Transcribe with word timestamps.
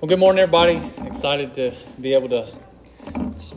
Well, 0.00 0.08
good 0.08 0.20
morning, 0.20 0.38
everybody. 0.38 0.76
Excited 1.08 1.54
to 1.54 1.74
be 2.00 2.14
able 2.14 2.28
to 2.28 2.54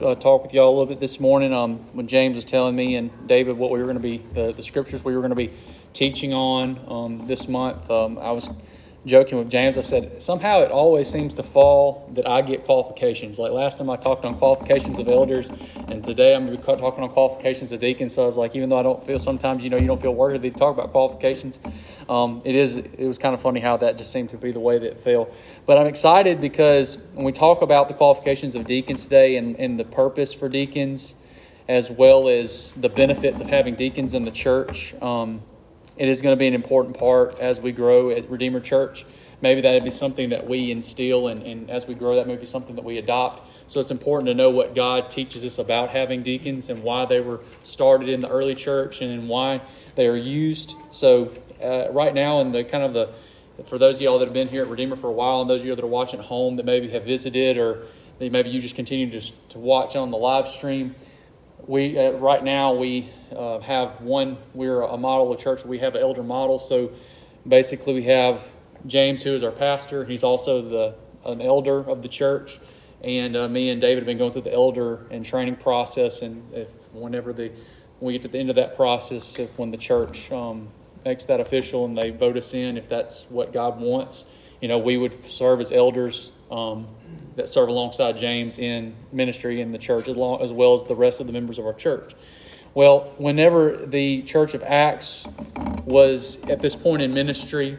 uh, 0.04 0.16
talk 0.16 0.42
with 0.42 0.56
y'all 0.56 0.70
a 0.70 0.72
little 0.72 0.88
bit 0.88 1.00
this 1.00 1.20
morning. 1.20 1.54
Um, 1.54 1.78
when 1.94 2.08
James 2.08 2.36
was 2.36 2.46
telling 2.46 2.76
me 2.76 2.96
and 2.96 3.12
David 3.28 3.58
what 3.58 3.70
we 3.70 3.78
were 3.78 3.86
going 3.86 3.98
to 3.98 4.02
be, 4.02 4.18
the, 4.34 4.52
the 4.52 4.64
scriptures 4.64 5.04
we 5.04 5.14
were 5.14 5.22
going 5.22 5.30
to 5.30 5.36
be 5.36 5.52
teaching 5.94 6.34
on 6.34 6.80
um, 6.88 7.28
this 7.28 7.48
month, 7.48 7.92
um, 7.92 8.18
I 8.18 8.32
was 8.32 8.50
joking 9.06 9.40
with 9.40 9.50
James. 9.50 9.78
I 9.78 9.82
said, 9.82 10.22
somehow 10.22 10.62
it 10.62 10.70
always 10.70 11.10
seems 11.10 11.34
to 11.36 11.44
fall 11.44 12.08
that 12.14 12.28
I 12.28 12.42
get 12.42 12.66
qualifications. 12.66 13.40
Like 13.40 13.52
last 13.52 13.80
time 13.80 13.90
I 13.90 13.96
talked 13.96 14.26
on 14.26 14.38
qualifications 14.38 15.00
of 15.00 15.08
elders, 15.08 15.50
and 15.88 16.04
today 16.04 16.36
I'm 16.36 16.46
gonna 16.46 16.58
be 16.58 16.64
talking 16.64 17.04
on 17.04 17.10
qualifications 17.10 17.72
of 17.72 17.80
deacons. 17.80 18.14
So 18.14 18.24
I 18.24 18.26
was 18.26 18.38
like, 18.38 18.56
even 18.56 18.70
though 18.70 18.78
I 18.78 18.84
don't 18.84 19.04
feel 19.06 19.18
sometimes, 19.18 19.64
you 19.64 19.70
know, 19.70 19.78
you 19.78 19.88
don't 19.88 20.02
feel 20.02 20.14
worthy 20.14 20.52
to 20.52 20.58
talk 20.58 20.78
about 20.78 20.92
qualifications, 20.92 21.60
um, 22.10 22.42
it 22.46 22.54
is, 22.54 22.78
it 22.78 23.08
was 23.08 23.18
kind 23.18 23.34
of 23.34 23.42
funny 23.42 23.60
how 23.60 23.78
that 23.78 23.98
just 23.98 24.12
seemed 24.12 24.30
to 24.30 24.38
be 24.38 24.52
the 24.52 24.60
way 24.60 24.78
that 24.78 24.88
it 24.88 25.00
fell. 25.00 25.30
But 25.66 25.78
I'm 25.78 25.88
excited 25.88 26.40
because 26.40 27.00
when 27.14 27.26
we 27.26 27.32
talk 27.32 27.62
about 27.64 27.88
the 27.88 27.96
qualifications 27.96 28.56
of 28.56 28.68
deacons 28.68 29.04
today 29.04 29.38
and, 29.38 29.56
and 29.58 29.80
the 29.80 29.86
purpose 29.86 30.34
for 30.34 30.48
deacons, 30.48 31.16
as 31.68 31.90
well 31.90 32.28
as 32.28 32.74
the 32.74 32.90
benefits 32.90 33.42
of 33.42 33.48
having 33.48 33.76
deacons 33.76 34.14
in 34.14 34.26
the 34.26 34.32
church, 34.32 34.94
um, 35.02 35.42
it 35.98 36.08
is 36.08 36.22
going 36.22 36.36
to 36.36 36.40
be 36.40 36.48
an 36.48 36.54
important 36.54 36.98
part 36.98 37.40
as 37.40 37.60
we 37.60 37.72
grow 37.72 38.10
at 38.10 38.30
Redeemer 38.30 38.60
Church. 38.60 39.06
Maybe 39.42 39.62
that 39.62 39.74
would 39.74 39.84
be 39.84 39.90
something 39.90 40.30
that 40.30 40.48
we 40.48 40.72
instill, 40.72 41.28
and, 41.28 41.44
and 41.44 41.70
as 41.70 41.88
we 41.88 41.96
grow, 41.96 42.16
that 42.16 42.28
may 42.28 42.36
be 42.36 42.46
something 42.46 42.76
that 42.76 42.86
we 42.86 42.98
adopt. 42.98 43.48
So 43.68 43.80
it's 43.80 43.92
important 43.92 44.28
to 44.28 44.36
know 44.36 44.50
what 44.50 44.76
God 44.76 45.10
teaches 45.10 45.46
us 45.46 45.58
about 45.58 45.90
having 45.90 46.24
deacons 46.24 46.70
and 46.70 46.84
why 46.84 47.06
they 47.06 47.22
were 47.22 47.40
started 47.64 48.10
in 48.10 48.20
the 48.20 48.30
early 48.30 48.54
church 48.54 49.02
and 49.02 49.30
why 49.30 49.62
they 49.96 50.08
are 50.08 50.18
used. 50.18 50.76
So 50.92 51.32
uh, 51.64 51.90
right 51.92 52.14
now, 52.14 52.40
in 52.42 52.52
the 52.52 52.64
kind 52.64 52.84
of 52.84 52.94
the 52.94 53.10
for 53.66 53.78
those 53.78 53.96
of 53.96 54.02
y'all 54.02 54.20
that 54.20 54.26
have 54.26 54.34
been 54.34 54.48
here 54.48 54.64
at 54.64 54.70
Redeemer 54.70 54.96
for 54.96 55.08
a 55.08 55.12
while, 55.12 55.42
and 55.42 55.50
those 55.50 55.62
of 55.62 55.68
you 55.68 55.76
that 55.76 55.84
are 55.84 55.88
watching 55.88 56.20
at 56.20 56.26
home 56.26 56.56
that 56.56 56.66
maybe 56.66 56.90
have 56.90 57.04
visited, 57.04 57.58
or 57.58 57.84
maybe 58.20 58.50
you 58.50 58.60
just 58.60 58.76
continue 58.76 59.10
to, 59.12 59.32
to 59.50 59.60
watch 59.60 59.96
on 59.96 60.12
the 60.12 60.18
live 60.18 60.48
stream, 60.48 60.96
we 61.68 61.98
uh, 61.98 62.12
right 62.14 62.44
now 62.44 62.74
we 62.74 63.10
uh, 63.36 63.60
have 63.60 64.02
one. 64.02 64.38
We're 64.54 64.82
a 64.82 64.98
model 64.98 65.32
of 65.32 65.40
church. 65.40 65.66
We 65.66 65.80
have 65.80 65.96
an 65.96 66.02
elder 66.02 66.24
model. 66.24 66.60
So 66.60 66.92
basically, 67.48 67.94
we 67.94 68.04
have 68.04 68.46
James, 68.88 69.24
who 69.24 69.34
is 69.34 69.44
our 69.44 69.52
pastor. 69.52 70.06
He's 70.06 70.24
also 70.24 70.62
the 70.62 70.96
an 71.26 71.42
elder 71.42 71.80
of 71.80 72.02
the 72.02 72.10
church, 72.10 72.60
and 73.04 73.36
uh, 73.36 73.48
me 73.48 73.70
and 73.70 73.80
David 73.80 73.98
have 73.98 74.06
been 74.06 74.18
going 74.18 74.32
through 74.32 74.44
the 74.44 74.54
elder 74.54 75.06
and 75.12 75.26
training 75.26 75.58
process. 75.58 76.22
And 76.22 76.54
if 76.54 76.72
whenever 76.94 77.34
the 77.34 77.52
we 78.00 78.14
get 78.14 78.24
to 78.24 78.28
the 78.28 78.40
end 78.40 78.50
of 78.50 78.56
that 78.56 78.76
process, 78.76 79.38
if 79.38 79.58
when 79.58 79.72
the 79.72 79.78
church 79.78 80.32
um, 80.32 80.70
makes 81.06 81.26
that 81.26 81.40
official 81.40 81.86
and 81.86 81.98
they 81.98 82.10
vote 82.10 82.36
us 82.36 82.54
in, 82.54 82.78
if 82.78 82.90
that's 82.90 83.26
what 83.30 83.54
God 83.54 83.80
wants, 83.80 84.26
you 84.60 84.68
know, 84.68 84.80
we 84.80 84.98
would 84.98 85.30
serve 85.30 85.60
as 85.60 85.72
elders 85.72 86.32
um, 86.50 86.88
that 87.36 87.50
serve 87.50 87.70
alongside 87.70 88.18
James 88.18 88.58
in 88.58 88.96
ministry 89.12 89.62
in 89.62 89.72
the 89.72 89.78
church, 89.78 90.08
as, 90.08 90.16
well 90.16 90.74
as 90.74 90.84
the 90.84 90.96
rest 90.96 91.20
of 91.20 91.28
the 91.28 91.34
members 91.34 91.58
of 91.58 91.66
our 91.66 91.74
church. 91.74 92.14
Well, 92.74 93.14
whenever 93.18 93.86
the 93.86 94.22
Church 94.24 94.54
of 94.54 94.64
Acts 94.64 95.26
was 95.86 96.42
at 96.44 96.62
this 96.62 96.76
point 96.76 97.02
in 97.02 97.14
ministry, 97.14 97.78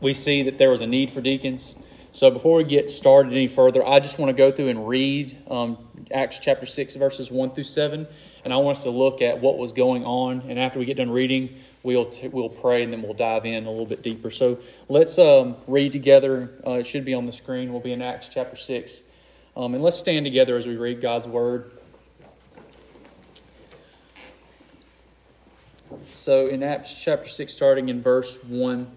we 0.00 0.12
see 0.12 0.42
that 0.44 0.58
there 0.58 0.70
was 0.70 0.80
a 0.80 0.86
need 0.86 1.10
for 1.10 1.20
deacons. 1.20 1.74
So 2.12 2.30
before 2.30 2.56
we 2.56 2.64
get 2.64 2.88
started 2.88 3.32
any 3.32 3.46
further, 3.46 3.86
I 3.86 4.00
just 4.00 4.18
want 4.18 4.30
to 4.30 4.32
go 4.32 4.50
through 4.50 4.68
and 4.68 4.88
read 4.88 5.36
um, 5.50 5.76
Acts 6.10 6.38
chapter 6.38 6.64
6, 6.64 6.94
verses 6.94 7.30
1 7.30 7.50
through 7.50 7.64
7. 7.64 8.06
And 8.42 8.54
I 8.54 8.56
want 8.56 8.78
us 8.78 8.84
to 8.84 8.90
look 8.90 9.20
at 9.20 9.40
what 9.40 9.58
was 9.58 9.72
going 9.72 10.04
on. 10.04 10.42
And 10.48 10.58
after 10.58 10.78
we 10.78 10.86
get 10.86 10.96
done 10.96 11.10
reading, 11.10 11.58
we'll 11.82 12.06
t- 12.06 12.28
we'll 12.28 12.48
pray 12.48 12.82
and 12.82 12.92
then 12.92 13.02
we'll 13.02 13.14
dive 13.14 13.46
in 13.46 13.66
a 13.66 13.70
little 13.70 13.86
bit 13.86 14.02
deeper. 14.02 14.30
So 14.30 14.58
let's 14.88 15.18
um, 15.18 15.56
read 15.66 15.92
together. 15.92 16.50
Uh, 16.66 16.72
it 16.72 16.86
should 16.86 17.04
be 17.04 17.14
on 17.14 17.26
the 17.26 17.32
screen. 17.32 17.72
We'll 17.72 17.80
be 17.80 17.92
in 17.92 18.02
Acts 18.02 18.28
chapter 18.28 18.56
six, 18.56 19.02
um, 19.56 19.74
and 19.74 19.82
let's 19.82 19.98
stand 19.98 20.26
together 20.26 20.56
as 20.56 20.66
we 20.66 20.76
read 20.76 21.00
God's 21.00 21.26
word. 21.26 21.70
So 26.14 26.48
in 26.48 26.62
Acts 26.62 26.94
chapter 26.94 27.28
six, 27.28 27.52
starting 27.52 27.88
in 27.88 28.02
verse 28.02 28.42
one, 28.44 28.88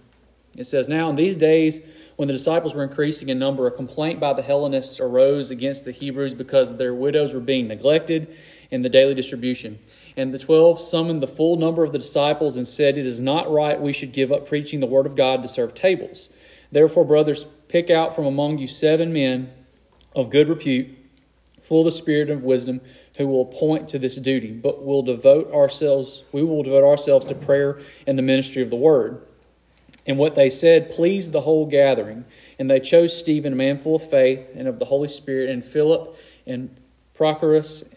it 0.57 0.65
says, 0.65 0.87
"Now 0.87 1.09
in 1.09 1.15
these 1.15 1.35
days." 1.35 1.81
When 2.15 2.27
the 2.27 2.33
disciples 2.33 2.75
were 2.75 2.83
increasing 2.83 3.29
in 3.29 3.39
number, 3.39 3.65
a 3.65 3.71
complaint 3.71 4.19
by 4.19 4.33
the 4.33 4.41
Hellenists 4.41 4.99
arose 4.99 5.51
against 5.51 5.85
the 5.85 5.93
Hebrews 5.93 6.33
because 6.33 6.75
their 6.75 6.93
widows 6.93 7.33
were 7.33 7.39
being 7.39 7.69
neglected 7.69 8.35
in 8.71 8.81
the 8.81 8.89
daily 8.89 9.13
distribution. 9.13 9.79
And 10.17 10.33
the 10.33 10.39
twelve 10.39 10.79
summoned 10.79 11.21
the 11.21 11.27
full 11.27 11.55
number 11.55 11.83
of 11.83 11.91
the 11.91 11.99
disciples 11.99 12.55
and 12.55 12.67
said, 12.67 12.97
It 12.97 13.05
is 13.05 13.19
not 13.19 13.51
right 13.51 13.79
we 13.79 13.93
should 13.93 14.11
give 14.11 14.31
up 14.31 14.47
preaching 14.47 14.79
the 14.79 14.87
word 14.87 15.05
of 15.05 15.15
God 15.15 15.41
to 15.41 15.47
serve 15.47 15.73
tables. 15.73 16.29
Therefore, 16.71 17.05
brothers, 17.05 17.45
pick 17.67 17.89
out 17.89 18.15
from 18.15 18.25
among 18.25 18.57
you 18.57 18.67
seven 18.67 19.13
men 19.13 19.51
of 20.15 20.29
good 20.29 20.49
repute, 20.49 20.89
full 21.63 21.81
of 21.81 21.85
the 21.85 21.91
spirit 21.91 22.29
of 22.29 22.43
wisdom, 22.43 22.81
who 23.17 23.27
will 23.27 23.41
appoint 23.41 23.89
to 23.89 23.99
this 23.99 24.15
duty, 24.15 24.51
but 24.51 24.85
will 24.85 25.01
devote 25.01 25.51
ourselves, 25.51 26.23
we 26.31 26.41
will 26.41 26.63
devote 26.63 26.85
ourselves 26.85 27.25
to 27.25 27.35
prayer 27.35 27.79
and 28.07 28.17
the 28.17 28.23
ministry 28.23 28.61
of 28.61 28.69
the 28.69 28.77
word. 28.77 29.21
And 30.07 30.17
what 30.17 30.35
they 30.35 30.49
said 30.49 30.91
pleased 30.91 31.33
the 31.33 31.41
whole 31.41 31.65
gathering. 31.65 32.25
And 32.57 32.69
they 32.69 32.79
chose 32.79 33.17
Stephen, 33.17 33.53
a 33.53 33.55
man 33.55 33.77
full 33.77 33.97
of 33.97 34.09
faith 34.09 34.47
and 34.55 34.67
of 34.67 34.79
the 34.79 34.85
Holy 34.85 35.07
Spirit, 35.07 35.49
and 35.49 35.63
Philip, 35.63 36.17
and 36.47 36.75
Prochorus, 37.15 37.87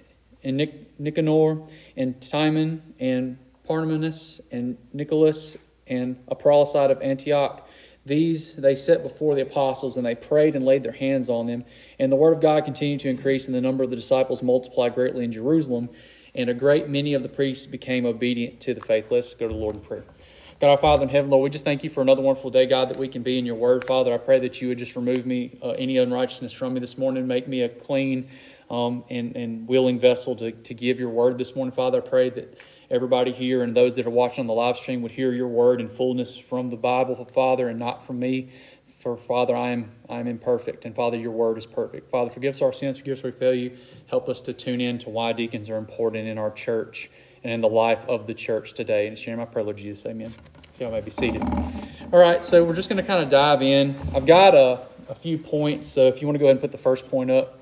and 0.42 0.68
Nicanor, 0.98 1.62
and 1.96 2.20
Timon, 2.20 2.94
and 2.98 3.38
Parmenas, 3.68 4.40
and 4.50 4.76
Nicholas, 4.92 5.56
and 5.86 6.16
a 6.28 6.34
proselyte 6.34 6.90
of 6.90 7.00
Antioch. 7.02 7.68
These 8.04 8.54
they 8.56 8.74
set 8.74 9.02
before 9.02 9.34
the 9.34 9.42
apostles, 9.42 9.96
and 9.96 10.04
they 10.04 10.14
prayed 10.14 10.56
and 10.56 10.64
laid 10.64 10.82
their 10.82 10.92
hands 10.92 11.30
on 11.30 11.46
them. 11.46 11.64
And 11.98 12.10
the 12.10 12.16
word 12.16 12.32
of 12.32 12.40
God 12.40 12.64
continued 12.64 13.00
to 13.00 13.08
increase, 13.08 13.46
and 13.46 13.54
the 13.54 13.60
number 13.60 13.84
of 13.84 13.90
the 13.90 13.96
disciples 13.96 14.42
multiplied 14.42 14.94
greatly 14.94 15.24
in 15.24 15.32
Jerusalem. 15.32 15.88
And 16.34 16.48
a 16.48 16.54
great 16.54 16.88
many 16.88 17.14
of 17.14 17.22
the 17.22 17.28
priests 17.28 17.66
became 17.66 18.06
obedient 18.06 18.60
to 18.60 18.74
the 18.74 18.80
faith. 18.80 19.08
Let's 19.10 19.34
go 19.34 19.46
to 19.46 19.54
the 19.54 19.60
Lord 19.60 19.76
in 19.76 19.82
prayer. 19.82 20.04
God, 20.62 20.70
our 20.70 20.78
Father 20.78 21.02
in 21.02 21.08
heaven, 21.08 21.28
Lord, 21.28 21.42
we 21.42 21.50
just 21.50 21.64
thank 21.64 21.82
you 21.82 21.90
for 21.90 22.02
another 22.02 22.22
wonderful 22.22 22.50
day, 22.50 22.66
God, 22.66 22.88
that 22.88 22.96
we 22.96 23.08
can 23.08 23.22
be 23.22 23.36
in 23.36 23.44
your 23.44 23.56
word. 23.56 23.84
Father, 23.84 24.14
I 24.14 24.18
pray 24.18 24.38
that 24.38 24.62
you 24.62 24.68
would 24.68 24.78
just 24.78 24.94
remove 24.94 25.26
me, 25.26 25.58
uh, 25.60 25.70
any 25.70 25.98
unrighteousness 25.98 26.52
from 26.52 26.74
me 26.74 26.80
this 26.80 26.96
morning, 26.96 27.26
make 27.26 27.48
me 27.48 27.62
a 27.62 27.68
clean, 27.68 28.30
um, 28.72 29.04
and, 29.10 29.36
and 29.36 29.68
willing 29.68 30.00
vessel 30.00 30.34
to, 30.36 30.50
to 30.50 30.74
give 30.74 30.98
your 30.98 31.10
word 31.10 31.36
this 31.36 31.54
morning. 31.54 31.72
Father, 31.72 31.98
I 31.98 32.00
pray 32.00 32.30
that 32.30 32.58
everybody 32.90 33.30
here 33.30 33.62
and 33.62 33.76
those 33.76 33.94
that 33.96 34.06
are 34.06 34.10
watching 34.10 34.40
on 34.40 34.46
the 34.46 34.54
live 34.54 34.78
stream 34.78 35.02
would 35.02 35.12
hear 35.12 35.32
your 35.32 35.46
word 35.46 35.80
in 35.80 35.88
fullness 35.88 36.36
from 36.36 36.70
the 36.70 36.76
Bible, 36.76 37.22
Father, 37.26 37.68
and 37.68 37.78
not 37.78 38.04
from 38.04 38.18
me. 38.18 38.48
For 38.98 39.16
Father, 39.16 39.54
I 39.54 39.70
am 39.70 39.90
I 40.08 40.20
am 40.20 40.28
imperfect, 40.28 40.84
and 40.84 40.94
Father, 40.94 41.16
your 41.16 41.32
word 41.32 41.58
is 41.58 41.66
perfect. 41.66 42.08
Father, 42.08 42.30
forgive 42.30 42.54
us 42.54 42.62
our 42.62 42.72
sins, 42.72 42.98
forgive 42.98 43.18
us 43.18 43.24
where 43.24 43.32
we 43.32 43.38
fail 43.38 43.54
you. 43.54 43.76
Help 44.06 44.28
us 44.28 44.40
to 44.42 44.52
tune 44.52 44.80
in 44.80 44.98
to 44.98 45.10
why 45.10 45.32
deacons 45.32 45.68
are 45.68 45.76
important 45.76 46.28
in 46.28 46.38
our 46.38 46.52
church 46.52 47.10
and 47.42 47.52
in 47.52 47.60
the 47.60 47.68
life 47.68 48.06
of 48.08 48.28
the 48.28 48.34
church 48.34 48.74
today. 48.74 49.08
And 49.08 49.14
it's 49.14 49.26
my 49.26 49.32
name 49.32 49.40
I 49.40 49.46
pray, 49.46 49.64
Lord 49.64 49.76
Jesus. 49.76 50.06
Amen. 50.06 50.32
So 50.78 50.84
y'all 50.84 50.92
may 50.92 51.00
be 51.00 51.10
seated. 51.10 51.42
All 52.12 52.20
right, 52.20 52.44
so 52.44 52.64
we're 52.64 52.74
just 52.74 52.88
going 52.88 52.98
to 52.98 53.02
kind 53.02 53.20
of 53.20 53.28
dive 53.28 53.60
in. 53.60 53.96
I've 54.14 54.24
got 54.24 54.54
a, 54.54 54.86
a 55.08 55.16
few 55.16 55.36
points, 55.36 55.88
so 55.88 56.06
if 56.06 56.20
you 56.20 56.28
want 56.28 56.36
to 56.36 56.38
go 56.38 56.44
ahead 56.44 56.54
and 56.54 56.60
put 56.60 56.70
the 56.70 56.78
first 56.78 57.08
point 57.10 57.30
up. 57.32 57.61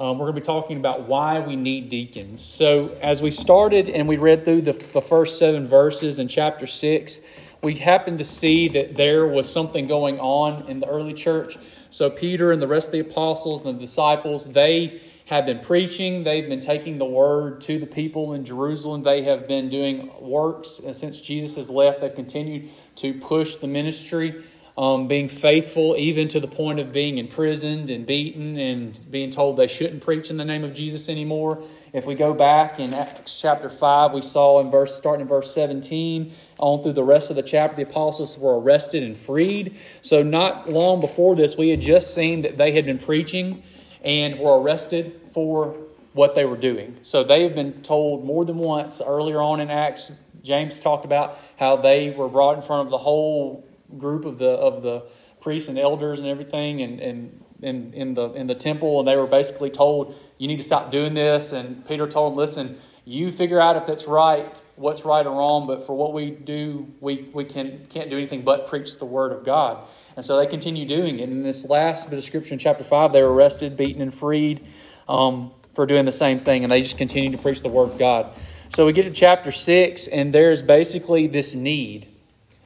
Um, 0.00 0.16
we're 0.16 0.26
going 0.26 0.36
to 0.36 0.40
be 0.40 0.46
talking 0.46 0.76
about 0.76 1.08
why 1.08 1.40
we 1.40 1.56
need 1.56 1.88
deacons. 1.88 2.40
So, 2.40 2.96
as 3.02 3.20
we 3.20 3.32
started 3.32 3.88
and 3.88 4.06
we 4.06 4.16
read 4.16 4.44
through 4.44 4.62
the, 4.62 4.72
the 4.72 5.02
first 5.02 5.40
seven 5.40 5.66
verses 5.66 6.20
in 6.20 6.28
chapter 6.28 6.68
6, 6.68 7.20
we 7.64 7.74
happened 7.74 8.18
to 8.18 8.24
see 8.24 8.68
that 8.68 8.94
there 8.94 9.26
was 9.26 9.52
something 9.52 9.88
going 9.88 10.20
on 10.20 10.68
in 10.68 10.78
the 10.78 10.86
early 10.86 11.14
church. 11.14 11.58
So, 11.90 12.10
Peter 12.10 12.52
and 12.52 12.62
the 12.62 12.68
rest 12.68 12.88
of 12.88 12.92
the 12.92 13.00
apostles 13.00 13.64
and 13.64 13.74
the 13.74 13.80
disciples, 13.80 14.52
they 14.52 15.00
have 15.24 15.46
been 15.46 15.58
preaching. 15.58 16.22
They've 16.22 16.48
been 16.48 16.60
taking 16.60 16.98
the 16.98 17.04
word 17.04 17.60
to 17.62 17.80
the 17.80 17.86
people 17.86 18.34
in 18.34 18.44
Jerusalem. 18.44 19.02
They 19.02 19.22
have 19.22 19.48
been 19.48 19.68
doing 19.68 20.12
works. 20.20 20.78
And 20.78 20.94
since 20.94 21.20
Jesus 21.20 21.56
has 21.56 21.68
left, 21.68 22.02
they've 22.02 22.14
continued 22.14 22.68
to 22.96 23.14
push 23.14 23.56
the 23.56 23.66
ministry 23.66 24.44
um, 24.78 25.08
being 25.08 25.28
faithful 25.28 25.96
even 25.98 26.28
to 26.28 26.38
the 26.38 26.46
point 26.46 26.78
of 26.78 26.92
being 26.92 27.18
imprisoned 27.18 27.90
and 27.90 28.06
beaten 28.06 28.56
and 28.56 28.96
being 29.10 29.28
told 29.28 29.56
they 29.56 29.66
shouldn't 29.66 30.04
preach 30.04 30.30
in 30.30 30.36
the 30.36 30.44
name 30.44 30.62
of 30.62 30.72
Jesus 30.72 31.08
anymore. 31.08 31.60
If 31.92 32.06
we 32.06 32.14
go 32.14 32.32
back 32.32 32.78
in 32.78 32.94
Acts 32.94 33.40
chapter 33.40 33.70
5, 33.70 34.12
we 34.12 34.22
saw 34.22 34.60
in 34.60 34.70
verse 34.70 34.94
starting 34.94 35.22
in 35.22 35.26
verse 35.26 35.52
17 35.52 36.32
on 36.58 36.84
through 36.84 36.92
the 36.92 37.02
rest 37.02 37.28
of 37.28 37.34
the 37.34 37.42
chapter, 37.42 37.74
the 37.74 37.90
apostles 37.90 38.38
were 38.38 38.56
arrested 38.60 39.02
and 39.02 39.16
freed. 39.16 39.76
So 40.00 40.22
not 40.22 40.68
long 40.68 41.00
before 41.00 41.34
this, 41.34 41.56
we 41.56 41.70
had 41.70 41.80
just 41.80 42.14
seen 42.14 42.42
that 42.42 42.56
they 42.56 42.70
had 42.70 42.86
been 42.86 43.00
preaching 43.00 43.64
and 44.04 44.38
were 44.38 44.60
arrested 44.60 45.20
for 45.34 45.76
what 46.12 46.36
they 46.36 46.44
were 46.44 46.56
doing. 46.56 46.98
So 47.02 47.24
they 47.24 47.42
have 47.42 47.56
been 47.56 47.82
told 47.82 48.24
more 48.24 48.44
than 48.44 48.58
once 48.58 49.02
earlier 49.04 49.42
on 49.42 49.58
in 49.58 49.70
Acts. 49.70 50.12
James 50.44 50.78
talked 50.78 51.04
about 51.04 51.36
how 51.56 51.74
they 51.74 52.10
were 52.10 52.28
brought 52.28 52.54
in 52.54 52.62
front 52.62 52.86
of 52.86 52.90
the 52.92 52.98
whole 52.98 53.67
group 53.96 54.24
of 54.24 54.38
the 54.38 54.50
of 54.50 54.82
the 54.82 55.02
priests 55.40 55.68
and 55.68 55.78
elders 55.78 56.18
and 56.18 56.28
everything 56.28 56.82
and, 56.82 57.00
and 57.00 57.44
in, 57.62 57.92
in 57.94 58.14
the 58.14 58.30
in 58.32 58.46
the 58.46 58.54
temple 58.54 58.98
and 58.98 59.08
they 59.08 59.16
were 59.16 59.26
basically 59.26 59.70
told 59.70 60.14
you 60.36 60.46
need 60.46 60.58
to 60.58 60.62
stop 60.64 60.90
doing 60.90 61.14
this 61.14 61.52
and 61.52 61.86
Peter 61.86 62.06
told 62.06 62.32
them 62.32 62.36
listen 62.38 62.78
you 63.04 63.32
figure 63.32 63.60
out 63.60 63.76
if 63.76 63.86
that's 63.86 64.06
right 64.06 64.54
what's 64.76 65.04
right 65.04 65.26
or 65.26 65.38
wrong 65.38 65.66
but 65.66 65.86
for 65.86 65.96
what 65.96 66.12
we 66.12 66.30
do 66.30 66.86
we, 67.00 67.28
we 67.32 67.44
can 67.44 67.86
can't 67.88 68.10
do 68.10 68.16
anything 68.16 68.42
but 68.42 68.68
preach 68.68 68.98
the 68.98 69.06
word 69.06 69.32
of 69.32 69.44
God 69.44 69.86
And 70.18 70.24
so 70.24 70.36
they 70.36 70.48
continue 70.48 70.84
doing 70.84 71.20
it. 71.20 71.28
In 71.28 71.44
this 71.44 71.64
last 71.68 72.10
bit 72.10 72.18
of 72.18 72.24
scripture 72.24 72.52
in 72.52 72.58
chapter 72.58 72.82
5, 72.82 73.12
they 73.12 73.22
were 73.22 73.32
arrested, 73.32 73.76
beaten, 73.76 74.02
and 74.02 74.12
freed 74.12 74.66
um, 75.08 75.52
for 75.76 75.86
doing 75.86 76.06
the 76.06 76.10
same 76.10 76.40
thing, 76.40 76.64
and 76.64 76.72
they 76.72 76.82
just 76.82 76.98
continue 76.98 77.30
to 77.30 77.38
preach 77.38 77.62
the 77.62 77.68
word 77.68 77.90
of 77.90 77.98
God. 77.98 78.32
So 78.70 78.84
we 78.84 78.92
get 78.92 79.04
to 79.04 79.12
chapter 79.12 79.52
6, 79.52 80.08
and 80.08 80.34
there's 80.34 80.60
basically 80.60 81.28
this 81.28 81.54
need 81.54 82.08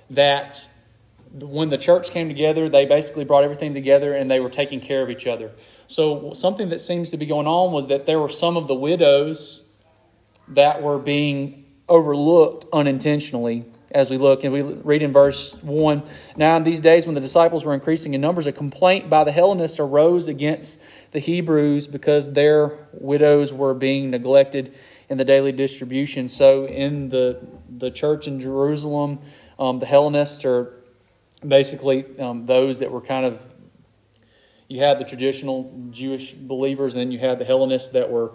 that 0.09 0.67
when 1.33 1.71
the 1.71 1.79
church 1.79 2.11
came 2.11 2.29
together, 2.29 2.69
they 2.69 2.85
basically 2.85 3.25
brought 3.25 3.45
everything 3.45 3.75
together 3.75 4.13
and 4.15 4.31
they 4.31 4.41
were 4.41 4.51
taking 4.51 4.81
care 4.81 5.03
of 5.03 5.11
each 5.11 5.27
other. 5.27 5.51
So, 5.87 6.33
something 6.35 6.69
that 6.71 6.81
seems 6.81 7.11
to 7.11 7.17
be 7.17 7.27
going 7.27 7.47
on 7.47 7.73
was 7.73 7.87
that 7.89 8.07
there 8.07 8.19
were 8.19 8.29
some 8.29 8.57
of 8.57 8.67
the 8.67 8.75
widows 8.75 9.63
that 10.49 10.83
were 10.83 10.99
being 10.99 11.65
overlooked 11.89 12.67
unintentionally 12.73 13.65
as 13.91 14.11
we 14.11 14.19
look. 14.19 14.45
And 14.45 14.53
we 14.53 14.63
read 14.63 15.03
in 15.03 15.13
verse 15.13 15.55
1 15.63 16.03
Now, 16.37 16.57
in 16.57 16.65
these 16.65 16.81
days 16.81 17.07
when 17.07 17.15
the 17.15 17.21
disciples 17.21 17.65
were 17.65 17.75
increasing 17.75 18.15
in 18.15 18.21
numbers, 18.21 18.47
a 18.47 18.53
complaint 18.53 19.09
by 19.11 19.25
the 19.25 19.33
Hellenists 19.33 19.79
arose 19.79 20.29
against 20.29 20.81
the 21.13 21.19
Hebrews 21.19 21.87
because 21.87 22.33
their 22.33 22.89
widows 22.93 23.53
were 23.53 23.75
being 23.75 24.11
neglected 24.11 24.75
in 25.09 25.19
the 25.19 25.25
daily 25.25 25.53
distribution. 25.53 26.29
So, 26.29 26.67
in 26.67 27.09
the, 27.09 27.39
the 27.71 27.91
church 27.91 28.27
in 28.27 28.41
Jerusalem, 28.41 29.19
um, 29.59 29.79
the 29.79 29.87
Hellenists 29.87 30.45
are 30.45 30.82
basically 31.47 32.19
um, 32.19 32.45
those 32.45 32.79
that 32.79 32.91
were 32.91 33.01
kind 33.01 33.27
of 33.27 33.41
you 34.73 34.81
had 34.81 34.99
the 34.99 35.05
traditional 35.05 35.89
Jewish 35.91 36.33
believers, 36.33 36.95
and 36.95 37.03
then 37.03 37.13
you 37.13 37.19
had 37.19 37.39
the 37.39 37.45
Hellenists 37.45 37.91
that 37.91 38.11
were 38.11 38.33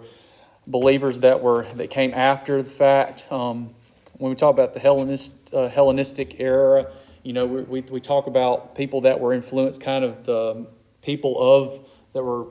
believers 0.68 1.18
that 1.20 1.42
were 1.42 1.64
that 1.74 1.90
came 1.90 2.14
after 2.14 2.62
the 2.62 2.70
fact. 2.70 3.30
Um, 3.32 3.74
when 4.18 4.30
we 4.30 4.36
talk 4.36 4.52
about 4.54 4.72
the 4.72 4.80
Hellenist, 4.80 5.32
uh, 5.52 5.68
Hellenistic 5.68 6.38
era, 6.38 6.92
you 7.24 7.32
know, 7.32 7.46
we, 7.46 7.62
we, 7.62 7.80
we 7.82 8.00
talk 8.00 8.28
about 8.28 8.76
people 8.76 9.00
that 9.02 9.18
were 9.18 9.32
influenced, 9.32 9.80
kind 9.80 10.04
of 10.04 10.24
the 10.24 10.66
people 11.02 11.36
of 11.40 11.84
that 12.12 12.22
were. 12.22 12.46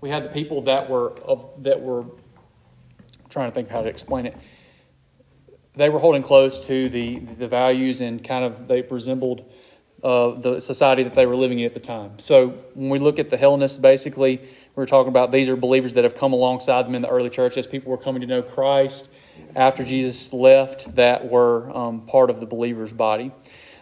We 0.00 0.08
had 0.08 0.22
the 0.22 0.28
people 0.28 0.62
that 0.62 0.88
were 0.88 1.12
of 1.22 1.64
that 1.64 1.80
were. 1.80 2.02
I'm 2.02 3.30
trying 3.30 3.50
to 3.50 3.54
think 3.54 3.68
how 3.68 3.82
to 3.82 3.88
explain 3.88 4.26
it. 4.26 4.36
They 5.74 5.88
were 5.88 5.98
holding 5.98 6.22
close 6.22 6.60
to 6.66 6.88
the 6.88 7.18
the 7.18 7.48
values 7.48 8.00
and 8.00 8.22
kind 8.22 8.44
of 8.44 8.68
they 8.68 8.82
resembled 8.82 9.50
uh, 10.02 10.32
the 10.32 10.60
society 10.60 11.02
that 11.04 11.14
they 11.14 11.26
were 11.26 11.36
living 11.36 11.60
in 11.60 11.66
at 11.66 11.74
the 11.74 11.80
time. 11.80 12.18
So 12.18 12.48
when 12.74 12.90
we 12.90 12.98
look 12.98 13.18
at 13.18 13.30
the 13.30 13.36
Hellenists, 13.36 13.78
basically 13.78 14.40
we're 14.74 14.86
talking 14.86 15.08
about 15.08 15.30
these 15.30 15.48
are 15.48 15.56
believers 15.56 15.92
that 15.94 16.04
have 16.04 16.16
come 16.16 16.32
alongside 16.32 16.86
them 16.86 16.94
in 16.94 17.02
the 17.02 17.08
early 17.08 17.30
church 17.30 17.56
as 17.56 17.66
people 17.66 17.90
were 17.90 17.98
coming 17.98 18.20
to 18.22 18.26
know 18.26 18.42
Christ 18.42 19.10
after 19.54 19.84
Jesus 19.84 20.32
left 20.32 20.94
that 20.94 21.30
were 21.30 21.70
um, 21.76 22.02
part 22.06 22.30
of 22.30 22.40
the 22.40 22.46
believer's 22.46 22.92
body. 22.92 23.32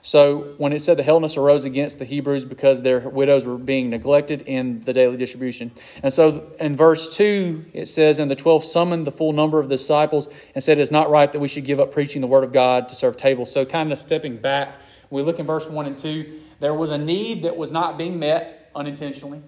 So 0.03 0.55
when 0.57 0.73
it 0.73 0.81
said 0.81 0.97
the 0.97 1.03
Hellenists 1.03 1.37
arose 1.37 1.65
against 1.65 1.99
the 1.99 2.05
Hebrews 2.05 2.45
because 2.45 2.81
their 2.81 3.01
widows 3.01 3.45
were 3.45 3.59
being 3.59 3.91
neglected 3.91 4.43
in 4.43 4.83
the 4.85 4.93
daily 4.93 5.17
distribution. 5.17 5.71
And 6.03 6.13
so 6.13 6.53
in 6.59 6.77
verse 6.77 7.17
2, 7.17 7.67
it 7.73 7.87
says, 7.87 8.19
And 8.19 8.31
the 8.31 8.37
twelve 8.37 8.65
summoned 8.65 9.07
the 9.07 9.13
full 9.13 9.33
number 9.33 9.61
of 9.61 9.69
the 9.69 9.77
disciples 9.77 10.29
and 10.55 10.65
said, 10.65 10.79
It 10.79 10.83
is 10.83 10.91
not 10.91 11.11
right 11.11 11.31
that 11.31 11.39
we 11.39 11.49
should 11.49 11.65
give 11.65 11.81
up 11.81 11.93
preaching 11.93 12.21
the 12.21 12.27
word 12.27 12.45
of 12.45 12.53
God 12.53 12.89
to 12.89 12.95
serve 12.95 13.17
tables. 13.17 13.53
So 13.53 13.65
kind 13.65 13.93
of 13.93 13.99
stepping 13.99 14.39
back, 14.39 14.81
we 15.11 15.23
look 15.23 15.39
in 15.39 15.47
verse 15.47 15.69
1 15.69 15.87
and 15.87 15.99
2, 15.99 16.41
there 16.61 16.75
was 16.75 16.91
a 16.91 16.99
need 16.99 17.43
that 17.43 17.57
was 17.57 17.71
not 17.71 17.99
being 17.99 18.19
met 18.19 18.71
unintentionally 18.75 19.43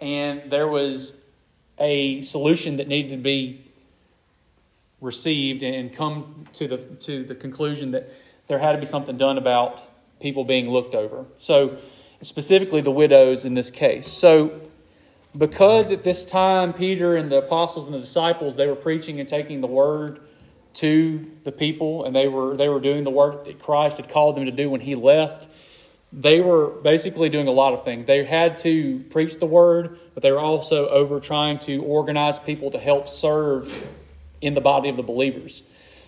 and 0.00 0.50
there 0.50 0.68
was 0.68 1.20
a 1.78 2.20
solution 2.20 2.76
that 2.76 2.88
needed 2.88 3.10
to 3.10 3.16
be 3.16 3.70
received 5.00 5.62
and 5.62 5.92
come 5.92 6.46
to 6.52 6.66
the 6.66 6.78
to 6.78 7.24
the 7.24 7.34
conclusion 7.34 7.90
that 7.90 8.10
there 8.48 8.58
had 8.58 8.72
to 8.72 8.78
be 8.78 8.86
something 8.86 9.16
done 9.16 9.38
about 9.38 9.82
people 10.20 10.44
being 10.44 10.70
looked 10.70 10.94
over. 10.94 11.26
So 11.36 11.78
specifically 12.22 12.80
the 12.80 12.90
widows 12.90 13.44
in 13.44 13.54
this 13.54 13.70
case. 13.70 14.10
So 14.10 14.60
because 15.36 15.92
at 15.92 16.02
this 16.02 16.24
time 16.24 16.72
Peter 16.72 17.16
and 17.16 17.30
the 17.30 17.38
apostles 17.38 17.86
and 17.86 17.94
the 17.94 18.00
disciples 18.00 18.56
they 18.56 18.66
were 18.66 18.76
preaching 18.76 19.20
and 19.20 19.28
taking 19.28 19.60
the 19.60 19.66
word 19.66 20.20
to 20.74 21.30
the 21.44 21.52
people 21.52 22.04
and 22.04 22.14
they 22.14 22.28
were 22.28 22.56
they 22.56 22.68
were 22.68 22.80
doing 22.80 23.04
the 23.04 23.10
work 23.10 23.44
that 23.44 23.58
Christ 23.58 23.98
had 23.98 24.08
called 24.08 24.36
them 24.36 24.46
to 24.46 24.50
do 24.50 24.70
when 24.70 24.80
he 24.80 24.94
left 24.94 25.46
they 26.12 26.40
were 26.40 26.68
basically 26.68 27.28
doing 27.28 27.48
a 27.48 27.52
lot 27.52 27.74
of 27.74 27.84
things. 27.84 28.04
They 28.04 28.24
had 28.24 28.56
to 28.58 29.00
preach 29.10 29.38
the 29.38 29.46
word, 29.46 29.98
but 30.14 30.22
they 30.22 30.32
were 30.32 30.40
also 30.40 30.88
over 30.88 31.20
trying 31.20 31.58
to 31.60 31.82
organize 31.82 32.38
people 32.38 32.70
to 32.70 32.78
help 32.78 33.08
serve 33.08 33.86
in 34.40 34.54
the 34.54 34.60
body 34.60 34.88
of 34.88 34.96
the 34.96 35.02
believers. 35.02 35.62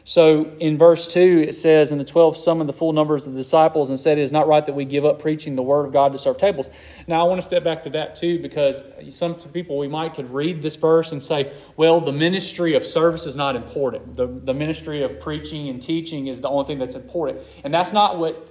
So 0.09 0.51
in 0.59 0.79
verse 0.79 1.07
2, 1.13 1.45
it 1.49 1.55
says, 1.55 1.93
And 1.93 2.01
the 2.01 2.05
twelve 2.05 2.39
summoned 2.39 2.67
the 2.67 2.73
full 2.73 2.95
numbers 2.95 3.27
of 3.27 3.35
the 3.35 3.39
disciples 3.39 3.91
and 3.91 4.01
said, 4.01 4.17
It 4.17 4.23
is 4.23 4.33
not 4.33 4.49
right 4.49 4.65
that 4.65 4.73
we 4.73 4.87
give 4.87 5.05
up 5.05 5.21
preaching 5.21 5.55
the 5.55 5.61
word 5.61 5.85
of 5.85 5.93
God 5.93 6.13
to 6.13 6.19
serve 6.19 6.39
tables. 6.39 6.71
Now, 7.07 7.21
I 7.21 7.29
want 7.29 7.43
to 7.43 7.47
step 7.47 7.63
back 7.63 7.83
to 7.83 7.91
that 7.91 8.15
too, 8.15 8.39
because 8.39 8.85
some 9.11 9.35
people 9.35 9.77
we 9.77 9.87
might 9.87 10.15
could 10.15 10.33
read 10.33 10.63
this 10.63 10.77
verse 10.77 11.13
and 11.13 11.23
say, 11.23 11.53
Well, 11.77 12.01
the 12.01 12.15
ministry 12.15 12.73
of 12.73 12.87
service 12.87 13.27
is 13.27 13.37
not 13.37 13.55
important. 13.55 14.17
The, 14.17 14.27
the 14.27 14.55
ministry 14.55 15.03
of 15.03 15.21
preaching 15.21 15.69
and 15.69 15.81
teaching 15.83 16.29
is 16.29 16.41
the 16.41 16.49
only 16.49 16.65
thing 16.65 16.79
that's 16.79 16.97
important. 16.97 17.41
And 17.63 17.75
that's 17.75 17.93
not 17.93 18.19
what 18.19 18.51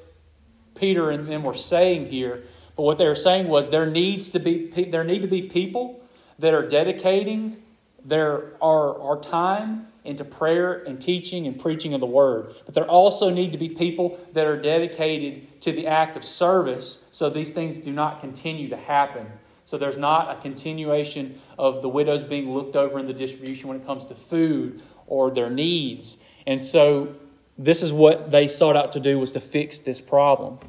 Peter 0.75 1.09
and 1.09 1.27
them 1.27 1.41
were 1.41 1.57
saying 1.57 2.05
here. 2.05 2.43
But 2.75 2.83
what 2.83 2.99
they 2.99 3.07
were 3.07 3.15
saying 3.15 3.47
was 3.47 3.71
there 3.71 3.89
needs 3.89 4.29
to 4.29 4.39
be 4.39 4.67
there 4.91 5.03
need 5.03 5.23
to 5.23 5.27
be 5.27 5.41
people 5.41 6.01
that 6.37 6.53
are 6.53 6.67
dedicating 6.67 7.63
their 8.05 8.53
our, 8.61 9.01
our 9.01 9.19
time 9.19 9.87
into 10.07 10.23
prayer 10.23 10.73
and 10.73 10.99
teaching 10.99 11.45
and 11.45 11.59
preaching 11.59 11.93
of 11.93 11.99
the 11.99 12.07
word. 12.07 12.55
But 12.65 12.73
there 12.73 12.87
also 12.87 13.29
need 13.29 13.51
to 13.51 13.57
be 13.57 13.69
people 13.69 14.19
that 14.33 14.47
are 14.47 14.59
dedicated 14.59 15.61
to 15.61 15.71
the 15.71 15.87
act 15.87 16.15
of 16.15 16.23
service 16.23 17.07
so 17.11 17.29
these 17.29 17.49
things 17.49 17.79
do 17.79 17.91
not 17.91 18.21
continue 18.21 18.69
to 18.69 18.77
happen. 18.77 19.27
So 19.65 19.77
there's 19.77 19.97
not 19.97 20.35
a 20.35 20.41
continuation 20.41 21.41
of 21.59 21.81
the 21.81 21.89
widows 21.89 22.23
being 22.23 22.53
looked 22.53 22.77
over 22.77 22.99
in 22.99 23.05
the 23.05 23.13
distribution 23.13 23.67
when 23.67 23.77
it 23.77 23.85
comes 23.85 24.05
to 24.05 24.15
food 24.15 24.81
or 25.07 25.29
their 25.29 25.49
needs. 25.49 26.19
And 26.45 26.63
so 26.63 27.15
this 27.57 27.83
is 27.83 27.91
what 27.91 28.31
they 28.31 28.47
sought 28.47 28.77
out 28.77 28.93
to 28.93 29.01
do 29.01 29.19
was 29.19 29.33
to 29.33 29.41
fix 29.41 29.79
this 29.79 29.99
problem. 29.99 30.59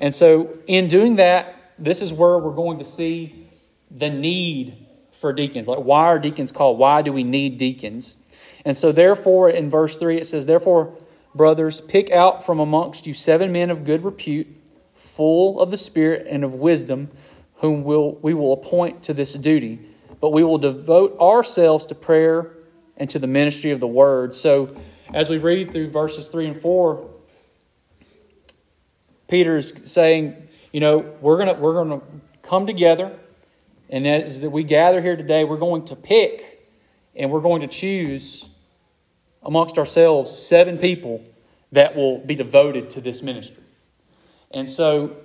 And 0.00 0.14
so 0.14 0.56
in 0.66 0.86
doing 0.86 1.16
that, 1.16 1.72
this 1.78 2.00
is 2.00 2.12
where 2.12 2.38
we're 2.38 2.54
going 2.54 2.78
to 2.78 2.84
see 2.84 3.48
the 3.90 4.08
need 4.08 4.76
for 5.10 5.32
deacons. 5.32 5.66
Like 5.66 5.80
why 5.80 6.04
are 6.04 6.18
deacons 6.18 6.52
called? 6.52 6.78
Why 6.78 7.02
do 7.02 7.12
we 7.12 7.24
need 7.24 7.58
deacons? 7.58 8.16
And 8.64 8.76
so 8.76 8.92
therefore 8.92 9.50
in 9.50 9.68
verse 9.70 9.96
3 9.96 10.18
it 10.18 10.26
says 10.26 10.46
therefore 10.46 10.96
brothers 11.34 11.80
pick 11.80 12.10
out 12.10 12.44
from 12.44 12.60
amongst 12.60 13.06
you 13.06 13.14
seven 13.14 13.52
men 13.52 13.70
of 13.70 13.84
good 13.84 14.04
repute 14.04 14.46
full 14.94 15.60
of 15.60 15.70
the 15.70 15.76
spirit 15.76 16.26
and 16.28 16.44
of 16.44 16.54
wisdom 16.54 17.10
whom 17.56 17.84
will 17.84 18.16
we 18.22 18.32
will 18.34 18.52
appoint 18.52 19.02
to 19.02 19.12
this 19.12 19.34
duty 19.34 19.80
but 20.20 20.30
we 20.30 20.42
will 20.42 20.58
devote 20.58 21.18
ourselves 21.18 21.86
to 21.86 21.94
prayer 21.94 22.54
and 22.96 23.10
to 23.10 23.18
the 23.18 23.26
ministry 23.26 23.72
of 23.72 23.80
the 23.80 23.86
word. 23.86 24.34
So 24.34 24.74
as 25.12 25.28
we 25.28 25.36
read 25.36 25.72
through 25.72 25.90
verses 25.90 26.28
3 26.28 26.46
and 26.46 26.56
4, 26.56 27.10
Peter's 29.28 29.90
saying, 29.90 30.48
you 30.72 30.80
know, 30.80 30.98
we're 31.20 31.36
going 31.36 31.54
to 31.54 31.60
we're 31.60 31.74
going 31.74 32.00
to 32.00 32.06
come 32.42 32.66
together 32.66 33.18
and 33.90 34.06
as 34.06 34.40
we 34.40 34.64
gather 34.64 35.00
here 35.00 35.16
today, 35.16 35.44
we're 35.44 35.58
going 35.58 35.84
to 35.86 35.96
pick 35.96 36.68
and 37.14 37.30
we're 37.30 37.40
going 37.40 37.60
to 37.60 37.68
choose 37.68 38.48
amongst 39.44 39.78
ourselves 39.78 40.36
seven 40.36 40.78
people 40.78 41.24
that 41.72 41.94
will 41.94 42.18
be 42.18 42.34
devoted 42.34 42.88
to 42.90 43.00
this 43.00 43.22
ministry. 43.22 43.62
And 44.50 44.68
so 44.68 45.16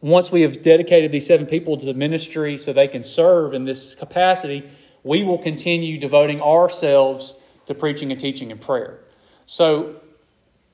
once 0.00 0.30
we 0.30 0.42
have 0.42 0.62
dedicated 0.62 1.10
these 1.10 1.26
seven 1.26 1.46
people 1.46 1.76
to 1.76 1.84
the 1.84 1.94
ministry 1.94 2.58
so 2.58 2.72
they 2.72 2.88
can 2.88 3.02
serve 3.02 3.54
in 3.54 3.64
this 3.64 3.94
capacity, 3.94 4.68
we 5.02 5.24
will 5.24 5.38
continue 5.38 5.98
devoting 5.98 6.40
ourselves 6.40 7.38
to 7.66 7.74
preaching 7.74 8.12
and 8.12 8.20
teaching 8.20 8.52
and 8.52 8.60
prayer. 8.60 9.00
So, 9.46 10.00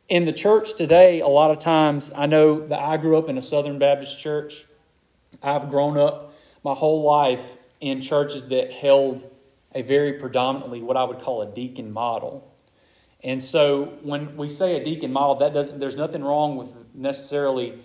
in 0.09 0.26
the 0.26 0.33
church 0.33 0.75
today, 0.75 1.21
a 1.21 1.29
lot 1.29 1.50
of 1.50 1.59
times, 1.59 2.12
I 2.14 2.26
know 2.26 2.67
that 2.67 2.79
I 2.79 2.99
grew 2.99 3.17
up 3.17 3.29
in 3.29 3.38
a 3.38 3.43
Southern 3.43 3.79
Baptist 3.79 4.19
church. 4.19 4.67
I've 5.43 5.71
grown 5.71 5.97
up 5.97 6.35
my 6.62 6.75
whole 6.75 7.02
life 7.02 7.41
in 7.81 8.02
churches 8.02 8.49
that 8.49 8.73
held 8.73 9.32
a 9.75 9.83
very 9.83 10.14
predominantly 10.14 10.83
what 10.83 10.97
I 10.97 11.05
would 11.05 11.21
call 11.21 11.43
a 11.43 11.47
deacon 11.47 11.93
model. 11.93 12.52
And 13.25 13.43
so 13.43 13.99
when 14.02 14.37
we 14.37 14.49
say 14.49 14.76
a 14.76 14.85
deacon 14.85 15.12
model, 15.12 15.37
that 15.37 15.55
doesn't 15.55 15.79
there's 15.79 15.97
nothing 15.97 16.23
wrong 16.25 16.57
with 16.57 16.69
necessarily 16.95 17.79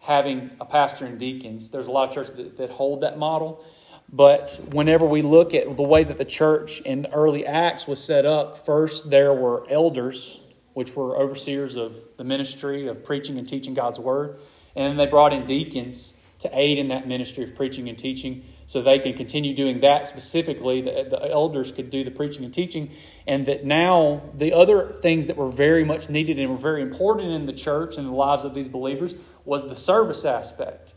having 0.00 0.50
a 0.60 0.64
pastor 0.64 1.06
and 1.06 1.18
deacons. 1.18 1.70
There's 1.70 1.86
a 1.86 1.92
lot 1.92 2.08
of 2.08 2.14
churches 2.14 2.34
that, 2.36 2.56
that 2.58 2.70
hold 2.70 3.02
that 3.02 3.18
model. 3.18 3.64
But 4.10 4.58
whenever 4.72 5.04
we 5.04 5.22
look 5.22 5.52
at 5.54 5.76
the 5.76 5.82
way 5.82 6.02
that 6.02 6.16
the 6.16 6.24
church 6.24 6.80
in 6.80 7.06
early 7.12 7.44
Acts 7.44 7.86
was 7.86 8.02
set 8.02 8.24
up, 8.24 8.64
first 8.64 9.10
there 9.10 9.34
were 9.34 9.68
elders, 9.70 10.40
which 10.72 10.96
were 10.96 11.16
overseers 11.18 11.76
of 11.76 11.94
the 12.16 12.24
ministry 12.24 12.88
of 12.88 13.04
preaching 13.04 13.38
and 13.38 13.46
teaching 13.46 13.74
God's 13.74 13.98
word. 13.98 14.40
And 14.74 14.86
then 14.86 14.96
they 14.96 15.06
brought 15.06 15.32
in 15.32 15.44
deacons 15.44 16.14
to 16.38 16.50
aid 16.58 16.78
in 16.78 16.88
that 16.88 17.06
ministry 17.06 17.44
of 17.44 17.54
preaching 17.54 17.88
and 17.88 17.98
teaching 17.98 18.44
so 18.68 18.82
they 18.82 18.98
can 18.98 19.14
continue 19.14 19.54
doing 19.54 19.80
that 19.80 20.06
specifically. 20.06 20.82
The, 20.82 21.08
the 21.08 21.30
elders 21.30 21.72
could 21.72 21.88
do 21.88 22.04
the 22.04 22.10
preaching 22.10 22.44
and 22.44 22.52
teaching. 22.52 22.90
and 23.26 23.46
that 23.46 23.64
now 23.64 24.22
the 24.34 24.52
other 24.52 24.96
things 25.00 25.26
that 25.26 25.36
were 25.36 25.50
very 25.50 25.84
much 25.84 26.10
needed 26.10 26.38
and 26.38 26.50
were 26.50 26.58
very 26.58 26.82
important 26.82 27.32
in 27.32 27.46
the 27.46 27.52
church 27.52 27.96
and 27.96 28.06
the 28.06 28.12
lives 28.12 28.44
of 28.44 28.52
these 28.52 28.68
believers 28.68 29.14
was 29.46 29.66
the 29.68 29.74
service 29.74 30.24
aspect. 30.26 30.92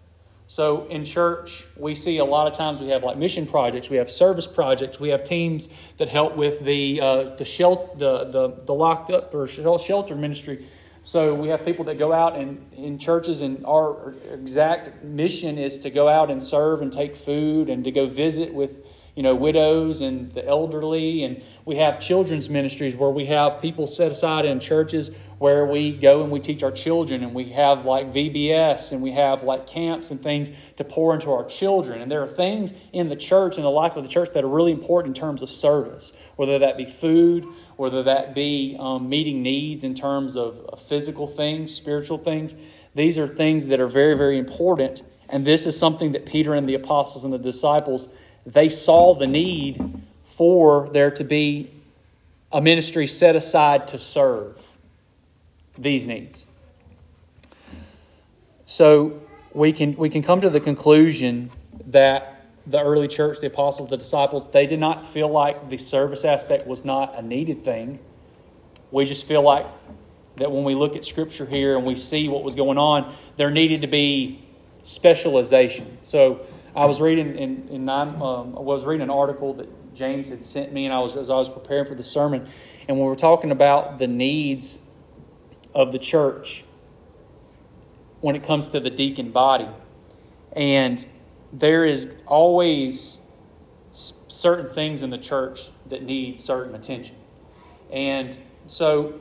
So 0.47 0.85
in 0.87 1.05
church, 1.05 1.65
we 1.77 1.95
see 1.95 2.17
a 2.17 2.25
lot 2.25 2.45
of 2.45 2.53
times 2.53 2.81
we 2.81 2.89
have 2.89 3.05
like 3.05 3.17
mission 3.17 3.47
projects, 3.47 3.89
we 3.89 3.95
have 3.95 4.11
service 4.11 4.47
projects, 4.47 4.99
we 4.99 5.07
have 5.09 5.23
teams 5.23 5.69
that 5.95 6.09
help 6.09 6.35
with 6.35 6.59
the 6.59 6.99
uh, 6.99 7.23
the, 7.37 7.45
shelter, 7.45 7.89
the 7.95 8.25
the 8.25 8.63
the 8.65 8.73
locked 8.73 9.11
up 9.11 9.33
or 9.33 9.47
shelter 9.47 10.13
ministry. 10.13 10.67
So 11.03 11.33
we 11.33 11.49
have 11.49 11.65
people 11.65 11.85
that 11.85 11.97
go 11.97 12.13
out 12.13 12.35
and 12.35 12.71
in 12.73 12.99
churches, 12.99 13.41
and 13.41 13.65
our 13.65 14.13
exact 14.31 15.03
mission 15.03 15.57
is 15.57 15.79
to 15.79 15.89
go 15.89 16.07
out 16.07 16.29
and 16.29 16.43
serve 16.43 16.81
and 16.81 16.91
take 16.91 17.15
food 17.15 17.69
and 17.69 17.83
to 17.83 17.91
go 17.91 18.05
visit 18.05 18.53
with 18.53 18.71
you 19.15 19.23
know, 19.23 19.35
widows 19.35 20.01
and 20.01 20.31
the 20.31 20.47
elderly. 20.47 21.23
And 21.23 21.43
we 21.65 21.75
have 21.77 21.99
children's 21.99 22.49
ministries 22.49 22.95
where 22.95 23.09
we 23.09 23.25
have 23.25 23.61
people 23.61 23.87
set 23.87 24.11
aside 24.11 24.45
in 24.45 24.59
churches 24.59 25.11
where 25.37 25.65
we 25.65 25.91
go 25.91 26.21
and 26.21 26.31
we 26.31 26.39
teach 26.39 26.63
our 26.63 26.71
children. 26.71 27.23
And 27.23 27.33
we 27.33 27.49
have 27.49 27.85
like 27.85 28.13
VBS 28.13 28.91
and 28.91 29.01
we 29.01 29.11
have 29.11 29.43
like 29.43 29.67
camps 29.67 30.11
and 30.11 30.21
things 30.21 30.51
to 30.77 30.83
pour 30.83 31.13
into 31.13 31.31
our 31.31 31.43
children. 31.45 32.01
And 32.01 32.11
there 32.11 32.21
are 32.21 32.27
things 32.27 32.73
in 32.93 33.09
the 33.09 33.15
church, 33.15 33.57
in 33.57 33.63
the 33.63 33.71
life 33.71 33.95
of 33.95 34.03
the 34.03 34.09
church, 34.09 34.29
that 34.33 34.43
are 34.43 34.49
really 34.49 34.71
important 34.71 35.17
in 35.17 35.21
terms 35.21 35.41
of 35.41 35.49
service, 35.49 36.13
whether 36.35 36.59
that 36.59 36.77
be 36.77 36.85
food, 36.85 37.45
whether 37.77 38.03
that 38.03 38.35
be 38.35 38.75
um, 38.79 39.09
meeting 39.09 39.41
needs 39.41 39.83
in 39.83 39.95
terms 39.95 40.35
of, 40.35 40.59
of 40.69 40.81
physical 40.81 41.27
things, 41.27 41.73
spiritual 41.73 42.17
things. 42.17 42.55
These 42.93 43.17
are 43.17 43.27
things 43.27 43.67
that 43.67 43.79
are 43.79 43.87
very, 43.87 44.15
very 44.15 44.37
important. 44.37 45.03
And 45.29 45.45
this 45.45 45.65
is 45.65 45.77
something 45.77 46.11
that 46.11 46.25
Peter 46.25 46.53
and 46.53 46.67
the 46.67 46.75
apostles 46.75 47.23
and 47.23 47.33
the 47.33 47.39
disciples 47.39 48.09
they 48.45 48.69
saw 48.69 49.13
the 49.13 49.27
need 49.27 50.01
for 50.23 50.89
there 50.89 51.11
to 51.11 51.23
be 51.23 51.71
a 52.51 52.61
ministry 52.61 53.07
set 53.07 53.35
aside 53.35 53.87
to 53.89 53.99
serve 53.99 54.71
these 55.77 56.05
needs. 56.05 56.45
So 58.65 59.21
we 59.53 59.73
can, 59.73 59.95
we 59.95 60.09
can 60.09 60.23
come 60.23 60.41
to 60.41 60.49
the 60.49 60.59
conclusion 60.59 61.51
that 61.87 62.40
the 62.65 62.81
early 62.81 63.07
church, 63.07 63.39
the 63.39 63.47
apostles, 63.47 63.89
the 63.89 63.97
disciples, 63.97 64.49
they 64.51 64.67
did 64.67 64.79
not 64.79 65.07
feel 65.07 65.27
like 65.27 65.69
the 65.69 65.77
service 65.77 66.23
aspect 66.23 66.67
was 66.67 66.85
not 66.85 67.17
a 67.17 67.21
needed 67.21 67.63
thing. 67.63 67.99
We 68.91 69.05
just 69.05 69.25
feel 69.25 69.41
like 69.41 69.65
that 70.37 70.51
when 70.51 70.63
we 70.63 70.75
look 70.75 70.95
at 70.95 71.03
Scripture 71.03 71.45
here 71.45 71.75
and 71.75 71.85
we 71.85 71.95
see 71.95 72.27
what 72.27 72.43
was 72.43 72.55
going 72.55 72.77
on, 72.77 73.15
there 73.37 73.49
needed 73.49 73.81
to 73.81 73.87
be 73.87 74.45
specialization. 74.83 75.97
So 76.01 76.45
I 76.75 76.85
was 76.85 77.01
reading 77.01 77.37
in, 77.37 77.67
in 77.69 77.85
nine, 77.85 78.09
um, 78.21 78.55
I 78.55 78.61
was 78.61 78.85
reading 78.85 79.03
an 79.03 79.09
article 79.09 79.53
that 79.55 79.93
James 79.93 80.29
had 80.29 80.43
sent 80.43 80.71
me, 80.71 80.85
and 80.85 80.93
I 80.93 80.99
was 80.99 81.17
as 81.17 81.29
I 81.29 81.35
was 81.35 81.49
preparing 81.49 81.85
for 81.85 81.95
the 81.95 82.03
sermon, 82.03 82.49
and 82.87 82.97
we 82.97 83.03
were 83.03 83.15
talking 83.15 83.51
about 83.51 83.97
the 83.97 84.07
needs 84.07 84.79
of 85.73 85.91
the 85.91 85.99
church 85.99 86.63
when 88.21 88.35
it 88.35 88.43
comes 88.43 88.69
to 88.69 88.79
the 88.79 88.89
deacon 88.89 89.31
body, 89.31 89.67
and 90.53 91.05
there 91.53 91.85
is 91.85 92.13
always 92.25 93.19
certain 93.91 94.73
things 94.73 95.01
in 95.01 95.09
the 95.09 95.17
church 95.17 95.69
that 95.87 96.03
need 96.03 96.39
certain 96.39 96.75
attention, 96.75 97.15
and 97.91 98.39
so 98.67 99.19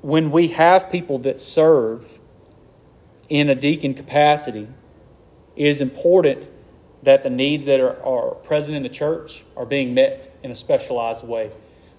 when 0.00 0.30
we 0.30 0.48
have 0.48 0.90
people 0.90 1.18
that 1.18 1.40
serve 1.40 2.18
in 3.28 3.50
a 3.50 3.54
deacon 3.54 3.92
capacity 3.92 4.66
it 5.60 5.66
is 5.66 5.80
important 5.82 6.48
that 7.02 7.22
the 7.22 7.30
needs 7.30 7.66
that 7.66 7.80
are, 7.80 8.02
are 8.02 8.34
present 8.36 8.76
in 8.76 8.82
the 8.82 8.88
church 8.88 9.44
are 9.56 9.66
being 9.66 9.92
met 9.94 10.34
in 10.42 10.50
a 10.50 10.54
specialized 10.54 11.26
way. 11.26 11.50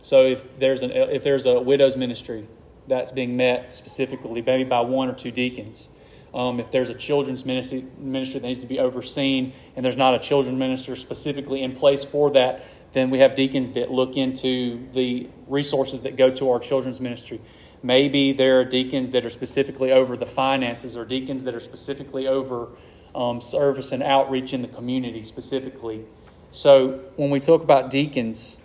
So 0.01 0.25
if 0.25 0.59
there's 0.59 0.81
an 0.81 0.91
if 0.91 1.23
there's 1.23 1.45
a 1.45 1.59
widow's 1.59 1.95
ministry 1.95 2.47
that's 2.87 3.11
being 3.11 3.37
met 3.37 3.71
specifically, 3.71 4.41
maybe 4.41 4.63
by 4.63 4.81
one 4.81 5.09
or 5.09 5.13
two 5.13 5.29
deacons. 5.31 5.89
Um, 6.33 6.59
if 6.59 6.71
there's 6.71 6.89
a 6.89 6.93
children's 6.93 7.45
ministry, 7.45 7.85
ministry 7.97 8.39
that 8.39 8.47
needs 8.47 8.59
to 8.59 8.65
be 8.65 8.79
overseen, 8.79 9.53
and 9.75 9.83
there's 9.83 9.97
not 9.97 10.13
a 10.13 10.19
children's 10.19 10.57
minister 10.57 10.95
specifically 10.95 11.61
in 11.61 11.75
place 11.75 12.03
for 12.03 12.31
that, 12.31 12.63
then 12.93 13.09
we 13.09 13.19
have 13.19 13.35
deacons 13.35 13.71
that 13.71 13.91
look 13.91 14.15
into 14.15 14.87
the 14.93 15.29
resources 15.47 16.01
that 16.01 16.15
go 16.15 16.29
to 16.31 16.51
our 16.51 16.59
children's 16.59 16.99
ministry. 16.99 17.41
Maybe 17.83 18.31
there 18.31 18.59
are 18.59 18.65
deacons 18.65 19.09
that 19.11 19.25
are 19.25 19.29
specifically 19.29 19.91
over 19.91 20.15
the 20.15 20.25
finances, 20.25 20.95
or 20.95 21.05
deacons 21.05 21.43
that 21.43 21.55
are 21.55 21.59
specifically 21.59 22.27
over 22.27 22.69
um, 23.15 23.41
service 23.41 23.91
and 23.91 24.03
outreach 24.03 24.53
in 24.53 24.61
the 24.61 24.67
community 24.67 25.23
specifically. 25.23 26.05
So 26.51 26.99
when 27.15 27.29
we 27.29 27.39
talk 27.39 27.63
about 27.63 27.89
deacons, 27.89 28.59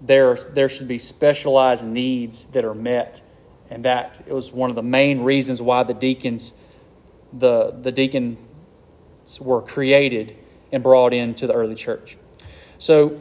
there, 0.00 0.34
there 0.34 0.68
should 0.68 0.88
be 0.88 0.98
specialized 0.98 1.84
needs 1.84 2.44
that 2.46 2.64
are 2.64 2.74
met. 2.74 3.22
And 3.70 3.84
that 3.84 4.22
it 4.26 4.32
was 4.32 4.52
one 4.52 4.70
of 4.70 4.76
the 4.76 4.82
main 4.82 5.22
reasons 5.22 5.60
why 5.60 5.82
the 5.82 5.94
deacons, 5.94 6.54
the, 7.32 7.70
the 7.70 7.92
deacons 7.92 8.38
were 9.40 9.62
created 9.62 10.36
and 10.72 10.82
brought 10.82 11.12
into 11.12 11.46
the 11.46 11.52
early 11.52 11.74
church. 11.74 12.16
So 12.78 13.20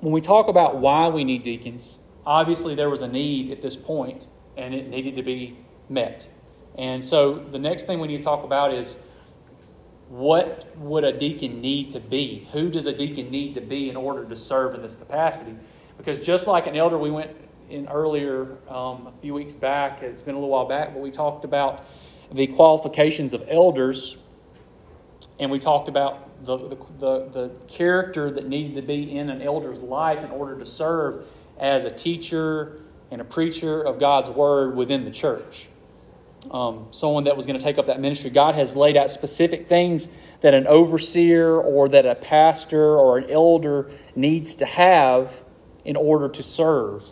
when 0.00 0.12
we 0.12 0.20
talk 0.20 0.48
about 0.48 0.76
why 0.76 1.08
we 1.08 1.24
need 1.24 1.42
deacons, 1.42 1.98
obviously 2.26 2.74
there 2.74 2.90
was 2.90 3.00
a 3.00 3.08
need 3.08 3.50
at 3.50 3.62
this 3.62 3.76
point 3.76 4.28
and 4.56 4.74
it 4.74 4.88
needed 4.88 5.16
to 5.16 5.22
be 5.22 5.56
met. 5.88 6.28
And 6.76 7.04
so 7.04 7.38
the 7.38 7.58
next 7.58 7.84
thing 7.84 8.00
we 8.00 8.08
need 8.08 8.18
to 8.18 8.22
talk 8.22 8.44
about 8.44 8.72
is 8.72 9.02
what 10.08 10.76
would 10.76 11.04
a 11.04 11.12
deacon 11.12 11.60
need 11.60 11.90
to 11.90 12.00
be? 12.00 12.48
Who 12.52 12.70
does 12.70 12.86
a 12.86 12.94
deacon 12.94 13.30
need 13.30 13.54
to 13.54 13.60
be 13.60 13.88
in 13.88 13.96
order 13.96 14.24
to 14.24 14.36
serve 14.36 14.74
in 14.74 14.82
this 14.82 14.94
capacity? 14.94 15.54
Because 15.96 16.18
just 16.18 16.46
like 16.46 16.66
an 16.66 16.76
elder, 16.76 16.98
we 16.98 17.10
went 17.10 17.30
in 17.70 17.88
earlier 17.88 18.56
um, 18.68 19.06
a 19.06 19.12
few 19.20 19.34
weeks 19.34 19.54
back, 19.54 20.02
it's 20.02 20.22
been 20.22 20.34
a 20.34 20.38
little 20.38 20.50
while 20.50 20.66
back, 20.66 20.92
but 20.92 21.00
we 21.00 21.10
talked 21.10 21.44
about 21.44 21.86
the 22.32 22.46
qualifications 22.48 23.34
of 23.34 23.44
elders 23.48 24.16
and 25.38 25.50
we 25.50 25.58
talked 25.58 25.88
about 25.88 26.44
the, 26.44 26.56
the, 26.56 26.76
the, 26.98 27.28
the 27.32 27.50
character 27.68 28.30
that 28.30 28.46
needed 28.46 28.74
to 28.76 28.82
be 28.82 29.16
in 29.16 29.30
an 29.30 29.42
elder's 29.42 29.80
life 29.80 30.24
in 30.24 30.30
order 30.30 30.58
to 30.58 30.64
serve 30.64 31.26
as 31.58 31.84
a 31.84 31.90
teacher 31.90 32.80
and 33.10 33.20
a 33.20 33.24
preacher 33.24 33.82
of 33.82 33.98
God's 33.98 34.30
word 34.30 34.76
within 34.76 35.04
the 35.04 35.10
church 35.10 35.68
um, 36.50 36.88
someone 36.90 37.24
that 37.24 37.36
was 37.36 37.46
going 37.46 37.58
to 37.58 37.64
take 37.64 37.78
up 37.78 37.86
that 37.86 38.00
ministry. 38.00 38.30
God 38.30 38.54
has 38.54 38.76
laid 38.76 38.96
out 38.96 39.10
specific 39.10 39.68
things 39.68 40.08
that 40.40 40.54
an 40.54 40.66
overseer 40.66 41.56
or 41.56 41.88
that 41.88 42.06
a 42.06 42.14
pastor 42.14 42.96
or 42.98 43.18
an 43.18 43.30
elder 43.30 43.90
needs 44.14 44.54
to 44.56 44.66
have 44.66 45.42
in 45.84 45.96
order 45.96 46.28
to 46.28 46.42
serve. 46.42 47.04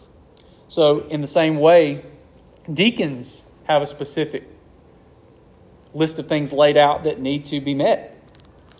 So, 0.72 1.00
in 1.00 1.20
the 1.20 1.26
same 1.26 1.58
way, 1.58 2.02
deacons 2.72 3.44
have 3.64 3.82
a 3.82 3.86
specific 3.86 4.44
list 5.92 6.18
of 6.18 6.28
things 6.28 6.50
laid 6.50 6.78
out 6.78 7.04
that 7.04 7.20
need 7.20 7.44
to 7.44 7.60
be 7.60 7.74
met 7.74 8.18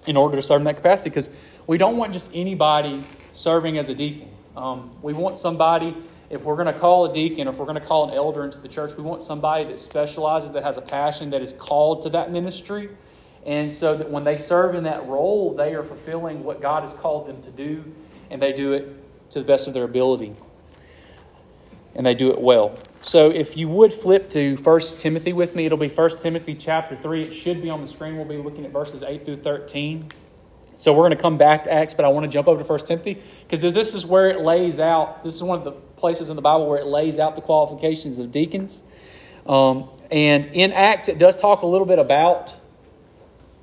in 0.06 0.16
order 0.16 0.36
to 0.36 0.42
serve 0.42 0.62
in 0.62 0.64
that 0.64 0.76
capacity 0.76 1.10
because 1.10 1.28
we 1.66 1.76
don't 1.76 1.98
want 1.98 2.14
just 2.14 2.30
anybody 2.32 3.04
serving 3.34 3.76
as 3.76 3.90
a 3.90 3.94
deacon. 3.94 4.30
Um, 4.56 4.96
we 5.02 5.12
want 5.12 5.36
somebody 5.36 5.94
if 6.30 6.44
we're 6.44 6.56
going 6.56 6.72
to 6.72 6.80
call 6.80 7.10
a 7.10 7.12
deacon, 7.12 7.46
if 7.46 7.56
we're 7.56 7.66
going 7.66 7.78
to 7.78 7.86
call 7.86 8.08
an 8.08 8.14
elder 8.14 8.42
into 8.42 8.56
the 8.56 8.68
church, 8.68 8.96
we 8.96 9.02
want 9.02 9.20
somebody 9.20 9.64
that 9.64 9.78
specializes, 9.78 10.52
that 10.52 10.62
has 10.62 10.78
a 10.78 10.80
passion, 10.80 11.28
that 11.28 11.42
is 11.42 11.52
called 11.52 12.04
to 12.04 12.08
that 12.08 12.32
ministry. 12.32 12.88
And 13.44 13.70
so 13.70 13.94
that 13.98 14.10
when 14.10 14.24
they 14.24 14.36
serve 14.36 14.74
in 14.74 14.84
that 14.84 15.06
role, 15.06 15.54
they 15.54 15.74
are 15.74 15.84
fulfilling 15.84 16.42
what 16.42 16.62
God 16.62 16.88
has 16.88 16.94
called 16.94 17.26
them 17.26 17.42
to 17.42 17.50
do, 17.50 17.84
and 18.30 18.40
they 18.40 18.54
do 18.54 18.72
it 18.72 18.88
to 19.32 19.40
the 19.40 19.44
best 19.44 19.66
of 19.66 19.74
their 19.74 19.84
ability. 19.84 20.34
And 21.94 22.06
they 22.06 22.14
do 22.14 22.30
it 22.30 22.40
well. 22.40 22.78
So 23.02 23.30
if 23.30 23.56
you 23.56 23.68
would 23.68 23.92
flip 23.92 24.30
to 24.30 24.56
1 24.56 24.80
Timothy 24.98 25.32
with 25.32 25.56
me, 25.56 25.66
it'll 25.66 25.76
be 25.76 25.88
1 25.88 26.10
Timothy 26.18 26.54
chapter 26.54 26.96
3. 26.96 27.24
It 27.24 27.32
should 27.32 27.60
be 27.60 27.68
on 27.68 27.80
the 27.80 27.88
screen. 27.88 28.16
We'll 28.16 28.24
be 28.24 28.36
looking 28.36 28.64
at 28.64 28.70
verses 28.70 29.02
8 29.02 29.24
through 29.24 29.42
13. 29.42 30.08
So 30.76 30.92
we're 30.92 31.02
going 31.02 31.16
to 31.16 31.22
come 31.22 31.36
back 31.36 31.64
to 31.64 31.72
Acts, 31.72 31.94
but 31.94 32.04
I 32.04 32.08
want 32.08 32.24
to 32.24 32.30
jump 32.30 32.48
over 32.48 32.62
to 32.62 32.68
1 32.68 32.78
Timothy 32.80 33.20
because 33.46 33.60
this 33.60 33.94
is 33.94 34.06
where 34.06 34.30
it 34.30 34.40
lays 34.40 34.78
out. 34.78 35.24
This 35.24 35.34
is 35.34 35.42
one 35.42 35.58
of 35.58 35.64
the 35.64 35.72
places 35.72 36.30
in 36.30 36.36
the 36.36 36.42
Bible 36.42 36.68
where 36.68 36.78
it 36.78 36.86
lays 36.86 37.18
out 37.18 37.34
the 37.34 37.42
qualifications 37.42 38.18
of 38.18 38.32
deacons. 38.32 38.82
Um, 39.46 39.88
and 40.10 40.46
in 40.46 40.72
Acts, 40.72 41.08
it 41.08 41.18
does 41.18 41.36
talk 41.36 41.62
a 41.62 41.66
little 41.66 41.86
bit 41.86 41.98
about 41.98 42.54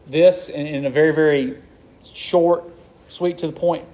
this 0.05 0.49
in, 0.49 0.67
in 0.67 0.85
a 0.85 0.89
very, 0.89 1.13
very 1.13 1.57
short, 2.03 2.65
sweet 3.07 3.37
to 3.39 3.47
the 3.47 3.53
point 3.53 3.85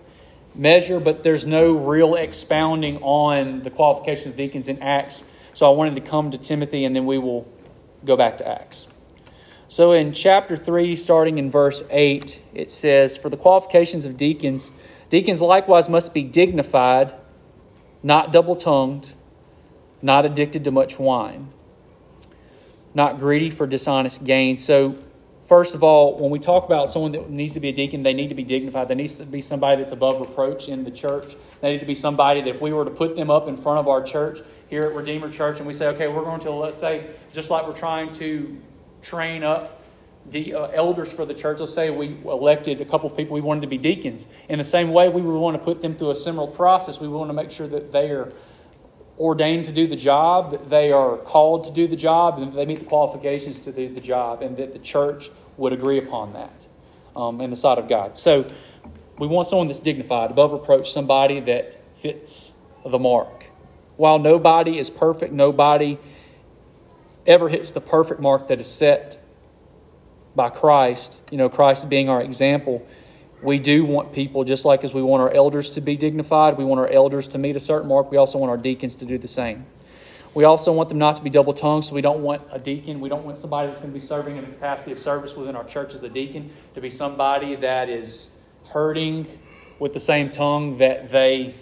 measure, 0.56 1.00
but 1.00 1.24
there's 1.24 1.46
no 1.46 1.74
real 1.74 2.16
expounding 2.16 2.98
on 3.02 3.64
the 3.64 3.70
qualifications 3.70 4.28
of 4.28 4.38
deacons 4.38 4.68
in 4.68 4.82
Acts. 4.82 5.26
So 5.54 5.66
I 5.66 5.76
wanted 5.76 5.96
to 5.96 6.02
come 6.02 6.32
to 6.32 6.38
Timothy 6.38 6.86
and 6.86 6.96
then 6.96 7.06
we 7.06 7.18
will 7.18 7.48
go 8.04 8.18
back 8.18 8.38
to 8.40 8.48
Acts. 8.48 8.88
So 9.68 9.94
in 9.94 10.14
chapter 10.14 10.56
3, 10.56 10.96
starting 10.96 11.38
in 11.38 11.50
verse 11.50 11.84
8, 11.90 12.42
it 12.54 12.72
says, 12.72 13.18
For 13.18 13.30
the 13.30 13.38
qualifications 13.38 14.06
of 14.06 14.16
deacons, 14.16 14.72
deacons 15.10 15.42
likewise 15.42 15.90
must 15.90 16.14
be 16.14 16.24
dignified, 16.24 17.14
not 18.04 18.32
double 18.32 18.56
tongued, 18.56 19.12
not 20.02 20.26
addicted 20.26 20.64
to 20.66 20.72
much 20.72 21.00
wine, 21.00 21.52
not 22.94 23.20
greedy 23.20 23.50
for 23.50 23.66
dishonest 23.66 24.24
gain. 24.24 24.58
So 24.58 24.96
first 25.46 25.76
of 25.76 25.84
all, 25.84 26.18
when 26.20 26.30
we 26.32 26.40
talk 26.40 26.66
about 26.66 26.90
someone 26.90 27.14
that 27.14 27.30
needs 27.30 27.54
to 27.54 27.60
be 27.60 27.70
a 27.70 27.74
deacon, 27.74 28.04
they 28.04 28.14
need 28.14 28.30
to 28.30 28.36
be 28.36 28.44
dignified. 28.44 28.88
They 28.88 28.96
need 28.96 29.10
to 29.10 29.26
be 29.26 29.42
somebody 29.42 29.82
that's 29.82 29.92
above 29.92 30.20
reproach 30.20 30.68
in 30.68 30.84
the 30.84 30.92
church. 30.92 31.36
They 31.62 31.72
need 31.72 31.80
to 31.80 31.86
be 31.86 31.96
somebody 31.96 32.42
that 32.42 32.50
if 32.50 32.62
we 32.62 32.74
were 32.74 32.86
to 32.86 32.92
put 32.92 33.16
them 33.16 33.30
up 33.30 33.48
in 33.48 33.56
front 33.58 33.80
of 33.80 33.88
our 33.88 34.04
church 34.04 34.40
here 34.68 34.84
at 34.84 34.94
Redeemer 34.94 35.32
Church 35.32 35.58
and 35.60 35.68
we 35.68 35.74
say, 35.74 35.88
okay, 35.88 36.08
we're 36.08 36.24
going 36.24 36.42
to, 36.42 36.52
let's 36.52 36.78
say, 36.78 37.08
just 37.32 37.50
like 37.50 37.68
we're 37.68 37.76
trying 37.76 38.12
to 38.14 38.60
train 39.02 39.44
up 39.44 39.84
the 40.32 40.56
uh, 40.56 40.68
elders 40.68 41.12
for 41.12 41.26
the 41.26 41.34
church, 41.34 41.60
let's 41.60 41.74
say 41.74 41.92
we 41.92 42.18
elected 42.26 42.82
a 42.82 42.86
couple 42.86 43.10
of 43.10 43.16
people 43.16 43.36
we 43.36 43.42
wanted 43.42 43.62
to 43.62 43.68
be 43.68 43.78
deacons. 43.78 44.28
In 44.50 44.58
the 44.58 44.64
same 44.64 44.90
way, 44.90 45.08
we 45.08 45.22
would 45.22 45.38
want 45.38 45.56
to 45.56 45.64
put 45.64 45.82
them 45.82 45.96
through 45.96 46.12
a 46.12 46.16
similar 46.16 46.52
process. 46.52 47.00
We 47.00 47.08
want 47.08 47.30
to 47.30 47.34
make 47.34 47.52
sure 47.52 47.68
that 47.68 47.92
they 47.92 48.10
are 48.10 48.32
ordained 49.20 49.66
to 49.66 49.72
do 49.72 49.88
the 49.88 49.96
job, 49.96 50.52
that 50.52 50.70
they 50.70 50.92
are 50.92 51.18
called 51.18 51.64
to 51.66 51.72
do 51.72 51.88
the 51.88 51.96
job, 51.96 52.40
and 52.40 52.54
they 52.54 52.66
meet 52.66 52.80
the 52.80 52.86
qualifications 52.86 53.60
to 53.62 53.72
do 53.72 53.88
the 53.88 54.02
job, 54.02 54.42
and 54.42 54.58
that 54.58 54.74
the 54.74 54.80
church 54.80 55.30
would 55.58 55.74
agree 55.74 55.98
upon 55.98 56.34
that 56.34 56.68
um, 57.16 57.40
in 57.40 57.50
the 57.50 57.56
sight 57.56 57.78
of 57.78 57.88
God. 57.88 58.18
So 58.18 58.46
we 59.18 59.28
want 59.28 59.48
someone 59.48 59.68
that's 59.68 59.80
dignified, 59.80 60.32
above 60.32 60.52
reproach, 60.52 60.92
somebody 60.92 61.40
that 61.42 61.80
fits 61.96 62.54
the 62.86 63.00
mark. 63.00 63.46
While 63.96 64.20
nobody 64.20 64.78
is 64.78 64.90
perfect, 64.90 65.32
nobody 65.32 65.98
ever 67.26 67.48
hits 67.50 67.72
the 67.72 67.82
perfect 67.82 68.20
mark 68.20 68.50
that 68.50 68.60
is 68.60 68.68
set 68.68 69.22
by 70.36 70.50
Christ, 70.50 71.22
you 71.32 71.38
know, 71.38 71.48
Christ 71.48 71.88
being 71.88 72.10
our 72.10 72.22
example, 72.22 72.86
we 73.46 73.60
do 73.60 73.86
want 73.86 74.12
people, 74.12 74.44
just 74.44 74.66
like 74.66 74.84
as 74.84 74.94
we 74.94 75.02
want 75.02 75.22
our 75.22 75.32
elders 75.32 75.70
to 75.72 75.82
be 75.82 75.96
dignified, 75.96 76.58
we 76.58 76.66
want 76.66 76.80
our 76.80 76.90
elders 76.90 77.28
to 77.30 77.38
meet 77.38 77.56
a 77.56 77.60
certain 77.60 77.88
mark, 77.88 78.12
we 78.12 78.18
also 78.18 78.38
want 78.38 78.50
our 78.50 78.58
deacons 78.58 78.96
to 78.96 79.06
do 79.06 79.18
the 79.18 79.28
same. 79.28 79.66
We 80.34 80.44
also 80.44 80.74
want 80.74 80.90
them 80.90 80.98
not 80.98 81.16
to 81.16 81.22
be 81.22 81.30
double 81.30 81.54
tongued, 81.54 81.86
so 81.86 81.96
we 81.96 82.02
don't 82.02 82.22
want 82.22 82.42
a 82.52 82.60
deacon, 82.60 83.00
we 83.00 83.08
don't 83.08 83.24
want 83.24 83.38
somebody 83.38 83.68
that's 83.70 83.80
going 83.80 83.94
to 83.94 84.00
be 84.00 84.06
serving 84.06 84.36
in 84.36 84.44
the 84.44 84.52
capacity 84.52 84.92
of 84.92 85.00
service 85.00 85.36
within 85.36 85.56
our 85.56 85.64
church 85.64 85.94
as 85.94 86.04
a 86.04 86.10
deacon 86.10 86.52
to 86.74 86.82
be 86.82 86.90
somebody 86.90 87.56
that 87.56 87.88
is 87.88 88.36
hurting 88.70 89.28
with 89.80 89.94
the 89.94 90.00
same 90.00 90.30
tongue 90.30 90.78
that 90.80 91.12
they 91.12 91.56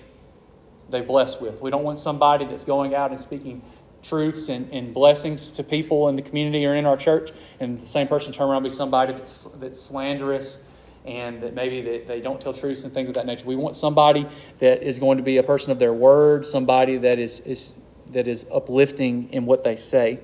they 0.89 1.01
bless 1.01 1.41
with. 1.41 1.59
We 1.59 1.71
don't 1.71 1.83
want 1.83 1.97
somebody 1.97 2.45
that's 2.45 2.65
going 2.65 2.93
out 2.93 3.11
and 3.11 3.19
speaking 3.19 3.61
truths 4.03 4.49
and, 4.49 4.71
and 4.71 4.93
blessings 4.93 5.51
to 5.51 5.63
people 5.63 6.09
in 6.09 6.15
the 6.15 6.21
community 6.21 6.65
or 6.65 6.75
in 6.75 6.85
our 6.85 6.97
church, 6.97 7.31
and 7.59 7.81
the 7.81 7.85
same 7.85 8.07
person 8.07 8.33
turn 8.33 8.49
around 8.49 8.57
and 8.57 8.71
be 8.71 8.75
somebody 8.75 9.13
that's, 9.13 9.45
that's 9.55 9.81
slanderous 9.81 10.65
and 11.05 11.41
that 11.41 11.53
maybe 11.53 11.81
they, 11.81 11.99
they 11.99 12.21
don't 12.21 12.39
tell 12.39 12.53
truths 12.53 12.83
and 12.83 12.93
things 12.93 13.09
of 13.09 13.15
that 13.15 13.25
nature. 13.25 13.45
We 13.45 13.55
want 13.55 13.75
somebody 13.75 14.27
that 14.59 14.83
is 14.83 14.99
going 14.99 15.17
to 15.17 15.23
be 15.23 15.37
a 15.37 15.43
person 15.43 15.71
of 15.71 15.79
their 15.79 15.93
word, 15.93 16.45
somebody 16.45 16.97
that 16.97 17.19
is, 17.19 17.41
is 17.41 17.73
that 18.11 18.27
is 18.27 18.45
uplifting 18.51 19.31
in 19.31 19.45
what 19.45 19.63
they 19.63 19.75
say. 19.75 20.19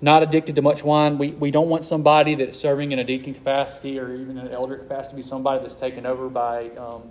Not 0.00 0.22
addicted 0.22 0.54
to 0.56 0.62
much 0.62 0.84
wine. 0.84 1.18
We, 1.18 1.32
we 1.32 1.50
don't 1.50 1.68
want 1.68 1.84
somebody 1.84 2.34
that's 2.36 2.58
serving 2.58 2.92
in 2.92 2.98
a 2.98 3.04
deacon 3.04 3.34
capacity 3.34 3.98
or 3.98 4.14
even 4.14 4.38
an 4.38 4.48
elder 4.48 4.76
capacity 4.76 5.10
to 5.10 5.16
be 5.16 5.22
somebody 5.22 5.60
that's 5.60 5.74
taken 5.74 6.06
over 6.06 6.28
by 6.28 6.70
um, 6.70 7.10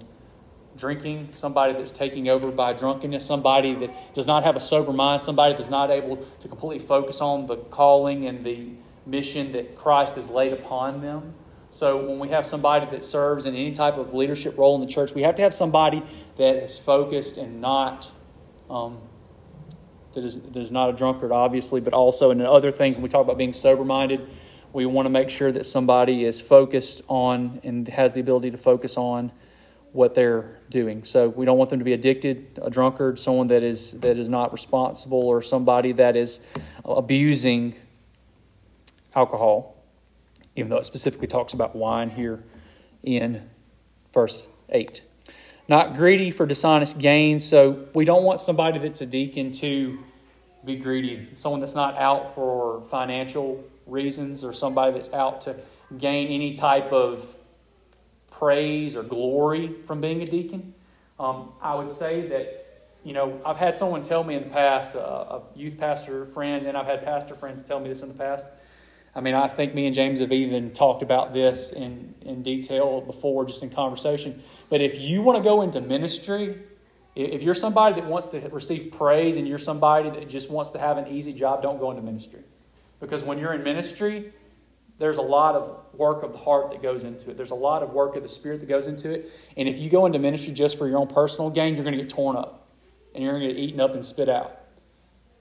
drinking, 0.77 1.29
somebody 1.31 1.73
that's 1.73 1.91
taking 1.91 2.29
over 2.29 2.49
by 2.49 2.71
drunkenness, 2.71 3.25
somebody 3.25 3.75
that 3.75 4.13
does 4.13 4.25
not 4.25 4.43
have 4.43 4.55
a 4.55 4.59
sober 4.59 4.93
mind, 4.93 5.21
somebody 5.21 5.53
that's 5.53 5.69
not 5.69 5.91
able 5.91 6.25
to 6.39 6.47
completely 6.47 6.85
focus 6.85 7.19
on 7.19 7.47
the 7.47 7.57
calling 7.57 8.25
and 8.25 8.45
the 8.45 8.69
mission 9.05 9.51
that 9.51 9.75
Christ 9.75 10.15
has 10.15 10.29
laid 10.29 10.53
upon 10.53 11.01
them. 11.01 11.33
So 11.69 11.97
when 11.97 12.19
we 12.19 12.29
have 12.29 12.45
somebody 12.45 12.85
that 12.91 13.03
serves 13.03 13.45
in 13.45 13.53
any 13.53 13.73
type 13.73 13.97
of 13.97 14.13
leadership 14.13 14.57
role 14.57 14.75
in 14.75 14.81
the 14.81 14.91
church, 14.91 15.13
we 15.13 15.23
have 15.23 15.35
to 15.35 15.41
have 15.41 15.53
somebody 15.53 16.01
that 16.37 16.55
is 16.55 16.77
focused 16.77 17.37
and 17.37 17.59
not 17.59 18.11
um, 18.69 18.99
that 20.13 20.23
is 20.23 20.41
that 20.41 20.55
is 20.55 20.71
not 20.71 20.89
a 20.89 20.93
drunkard, 20.93 21.31
obviously, 21.31 21.79
but 21.79 21.93
also 21.93 22.31
in 22.31 22.41
other 22.41 22.71
things. 22.71 22.95
When 22.95 23.03
we 23.03 23.09
talk 23.09 23.21
about 23.21 23.37
being 23.37 23.53
sober 23.53 23.83
minded, 23.83 24.27
we 24.73 24.85
want 24.85 25.05
to 25.05 25.09
make 25.09 25.29
sure 25.29 25.51
that 25.51 25.65
somebody 25.65 26.25
is 26.25 26.41
focused 26.41 27.01
on 27.07 27.59
and 27.63 27.87
has 27.87 28.13
the 28.13 28.21
ability 28.21 28.51
to 28.51 28.57
focus 28.57 28.97
on 28.97 29.31
what 29.91 30.15
they're 30.15 30.57
doing. 30.69 31.03
So 31.05 31.29
we 31.29 31.45
don't 31.45 31.57
want 31.57 31.69
them 31.69 31.79
to 31.79 31.85
be 31.85 31.93
addicted, 31.93 32.59
a 32.61 32.69
drunkard, 32.69 33.19
someone 33.19 33.47
that 33.47 33.63
is 33.63 33.91
that 33.99 34.17
is 34.17 34.29
not 34.29 34.51
responsible, 34.51 35.25
or 35.25 35.41
somebody 35.41 35.91
that 35.93 36.15
is 36.15 36.39
abusing 36.83 37.75
alcohol 39.13 39.76
even 40.57 40.69
though 40.69 40.77
it 40.77 40.85
specifically 40.85 41.27
talks 41.27 41.53
about 41.53 41.75
wine 41.75 42.09
here 42.09 42.43
in 43.03 43.47
verse 44.13 44.47
8. 44.69 45.01
Not 45.69 45.95
greedy 45.95 46.31
for 46.31 46.45
dishonest 46.45 46.97
gain. 46.97 47.39
So 47.39 47.87
we 47.93 48.05
don't 48.05 48.23
want 48.23 48.39
somebody 48.39 48.79
that's 48.79 49.01
a 49.01 49.05
deacon 49.05 49.51
to 49.53 49.99
be 50.65 50.75
greedy, 50.75 51.29
someone 51.35 51.59
that's 51.59 51.75
not 51.75 51.95
out 51.97 52.33
for 52.33 52.81
financial 52.81 53.63
reasons 53.85 54.43
or 54.43 54.51
somebody 54.51 54.93
that's 54.93 55.13
out 55.13 55.41
to 55.41 55.55
gain 55.97 56.27
any 56.27 56.53
type 56.53 56.91
of 56.91 57.35
praise 58.31 58.95
or 58.95 59.03
glory 59.03 59.75
from 59.85 60.01
being 60.01 60.21
a 60.21 60.25
deacon. 60.25 60.73
Um, 61.19 61.51
I 61.61 61.75
would 61.75 61.91
say 61.91 62.27
that, 62.29 62.89
you 63.03 63.13
know, 63.13 63.39
I've 63.45 63.57
had 63.57 63.77
someone 63.77 64.01
tell 64.01 64.23
me 64.23 64.35
in 64.35 64.43
the 64.43 64.49
past, 64.49 64.95
a, 64.95 64.99
a 64.99 65.41
youth 65.55 65.77
pastor 65.77 66.25
friend, 66.25 66.65
and 66.65 66.77
I've 66.77 66.85
had 66.85 67.03
pastor 67.03 67.35
friends 67.35 67.63
tell 67.63 67.79
me 67.79 67.89
this 67.89 68.01
in 68.01 68.09
the 68.09 68.15
past 68.15 68.47
I 69.17 69.19
mean, 69.19 69.33
I 69.33 69.47
think 69.47 69.73
me 69.73 69.87
and 69.87 69.95
James 69.95 70.19
have 70.19 70.31
even 70.31 70.71
talked 70.73 71.01
about 71.01 71.33
this 71.33 71.71
in, 71.73 72.13
in 72.21 72.43
detail 72.43 73.01
before, 73.01 73.45
just 73.45 73.63
in 73.63 73.71
conversation. 73.71 74.43
But 74.69 74.79
if 74.79 75.01
you 75.01 75.23
want 75.23 75.39
to 75.39 75.43
go 75.43 75.63
into 75.63 75.81
ministry, 75.81 76.55
if 77.15 77.41
you're 77.41 77.55
somebody 77.55 77.99
that 77.99 78.05
wants 78.07 78.27
to 78.27 78.39
receive 78.49 78.91
praise 78.91 79.37
and 79.37 79.47
you're 79.47 79.57
somebody 79.57 80.11
that 80.11 80.29
just 80.29 80.51
wants 80.51 80.69
to 80.71 80.79
have 80.79 80.99
an 80.99 81.07
easy 81.07 81.33
job, 81.33 81.63
don't 81.63 81.79
go 81.79 81.89
into 81.89 82.03
ministry. 82.03 82.41
Because 82.99 83.23
when 83.23 83.39
you're 83.39 83.53
in 83.53 83.63
ministry, 83.63 84.31
there's 84.99 85.17
a 85.17 85.23
lot 85.23 85.55
of 85.55 85.83
work 85.93 86.21
of 86.21 86.33
the 86.33 86.37
heart 86.37 86.69
that 86.69 86.83
goes 86.83 87.03
into 87.03 87.31
it. 87.31 87.37
There's 87.37 87.49
a 87.49 87.55
lot 87.55 87.81
of 87.81 87.93
work 87.93 88.15
of 88.15 88.21
the 88.21 88.29
spirit 88.29 88.59
that 88.59 88.69
goes 88.69 88.85
into 88.85 89.11
it. 89.11 89.31
And 89.57 89.67
if 89.67 89.79
you 89.79 89.89
go 89.89 90.05
into 90.05 90.19
ministry 90.19 90.53
just 90.53 90.77
for 90.77 90.87
your 90.87 90.99
own 90.99 91.07
personal 91.07 91.49
gain, 91.49 91.73
you're 91.73 91.83
going 91.83 91.97
to 91.97 92.03
get 92.03 92.11
torn 92.11 92.37
up 92.37 92.69
and 93.15 93.23
you're 93.23 93.33
going 93.33 93.47
to 93.47 93.53
get 93.55 93.59
eaten 93.59 93.79
up 93.79 93.95
and 93.95 94.05
spit 94.05 94.29
out. 94.29 94.59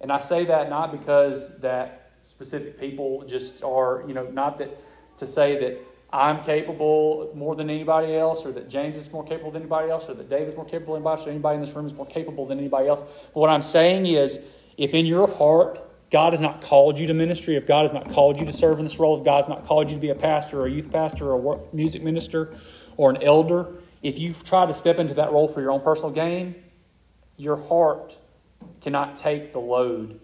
And 0.00 0.10
I 0.10 0.20
say 0.20 0.46
that 0.46 0.70
not 0.70 0.92
because 0.92 1.58
that 1.60 2.05
specific 2.26 2.78
people 2.78 3.24
just 3.26 3.62
are, 3.62 4.04
you 4.06 4.14
know, 4.14 4.24
not 4.24 4.58
that 4.58 4.70
to 5.18 5.26
say 5.26 5.58
that 5.60 5.78
I'm 6.12 6.42
capable 6.42 7.30
more 7.34 7.54
than 7.54 7.70
anybody 7.70 8.16
else, 8.16 8.44
or 8.44 8.52
that 8.52 8.68
James 8.68 8.96
is 8.96 9.12
more 9.12 9.24
capable 9.24 9.50
than 9.50 9.62
anybody 9.62 9.90
else, 9.90 10.08
or 10.08 10.14
that 10.14 10.28
Dave 10.28 10.46
is 10.48 10.56
more 10.56 10.64
capable 10.64 10.94
than 10.94 11.02
anybody 11.02 11.20
else, 11.20 11.26
or 11.26 11.30
anybody 11.30 11.56
in 11.56 11.60
this 11.62 11.74
room 11.74 11.86
is 11.86 11.94
more 11.94 12.06
capable 12.06 12.46
than 12.46 12.58
anybody 12.58 12.88
else. 12.88 13.02
But 13.02 13.40
what 13.40 13.50
I'm 13.50 13.62
saying 13.62 14.06
is, 14.06 14.40
if 14.76 14.92
in 14.92 15.06
your 15.06 15.28
heart 15.28 15.80
God 16.10 16.32
has 16.32 16.42
not 16.42 16.62
called 16.62 16.98
you 16.98 17.06
to 17.06 17.14
ministry, 17.14 17.56
if 17.56 17.66
God 17.66 17.82
has 17.82 17.92
not 17.92 18.10
called 18.10 18.38
you 18.38 18.46
to 18.46 18.52
serve 18.52 18.78
in 18.78 18.84
this 18.84 18.98
role, 18.98 19.18
if 19.18 19.24
God 19.24 19.36
has 19.36 19.48
not 19.48 19.66
called 19.66 19.90
you 19.90 19.96
to 19.96 20.00
be 20.00 20.10
a 20.10 20.14
pastor 20.14 20.60
or 20.60 20.66
a 20.66 20.70
youth 20.70 20.90
pastor 20.90 21.32
or 21.32 21.56
a 21.56 21.74
music 21.74 22.02
minister 22.02 22.54
or 22.96 23.10
an 23.10 23.22
elder, 23.22 23.66
if 24.02 24.18
you 24.18 24.32
try 24.32 24.66
to 24.66 24.74
step 24.74 24.98
into 24.98 25.14
that 25.14 25.32
role 25.32 25.48
for 25.48 25.60
your 25.60 25.70
own 25.70 25.80
personal 25.80 26.10
gain, 26.10 26.54
your 27.36 27.56
heart 27.56 28.16
cannot 28.80 29.16
take 29.16 29.52
the 29.52 29.58
load 29.58 30.20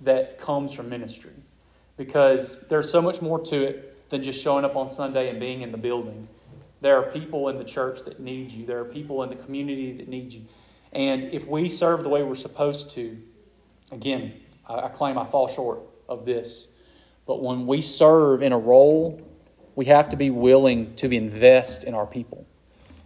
that 0.00 0.38
comes 0.38 0.72
from 0.72 0.88
ministry 0.88 1.32
because 1.96 2.60
there's 2.68 2.90
so 2.90 3.00
much 3.00 3.22
more 3.22 3.40
to 3.40 3.62
it 3.62 4.10
than 4.10 4.22
just 4.22 4.40
showing 4.40 4.64
up 4.64 4.76
on 4.76 4.88
Sunday 4.88 5.30
and 5.30 5.40
being 5.40 5.62
in 5.62 5.72
the 5.72 5.78
building. 5.78 6.28
There 6.80 6.96
are 6.98 7.10
people 7.10 7.48
in 7.48 7.58
the 7.58 7.64
church 7.64 8.04
that 8.04 8.20
need 8.20 8.52
you, 8.52 8.66
there 8.66 8.78
are 8.80 8.84
people 8.84 9.22
in 9.22 9.30
the 9.30 9.36
community 9.36 9.92
that 9.92 10.08
need 10.08 10.32
you. 10.32 10.42
And 10.92 11.24
if 11.24 11.46
we 11.46 11.68
serve 11.68 12.02
the 12.02 12.08
way 12.08 12.22
we're 12.22 12.34
supposed 12.34 12.90
to, 12.92 13.18
again, 13.90 14.34
I, 14.68 14.88
claim 14.88 15.18
I 15.18 15.24
fall 15.24 15.48
short 15.48 15.80
of 16.08 16.24
this. 16.24 16.68
But 17.26 17.42
when 17.42 17.66
we 17.66 17.82
serve 17.82 18.42
in 18.42 18.52
a 18.52 18.58
role, 18.58 19.20
we 19.74 19.86
have 19.86 20.10
to 20.10 20.16
be 20.16 20.30
willing 20.30 20.94
to 20.96 21.10
invest 21.10 21.84
in 21.84 21.94
our 21.94 22.06
people. 22.06 22.46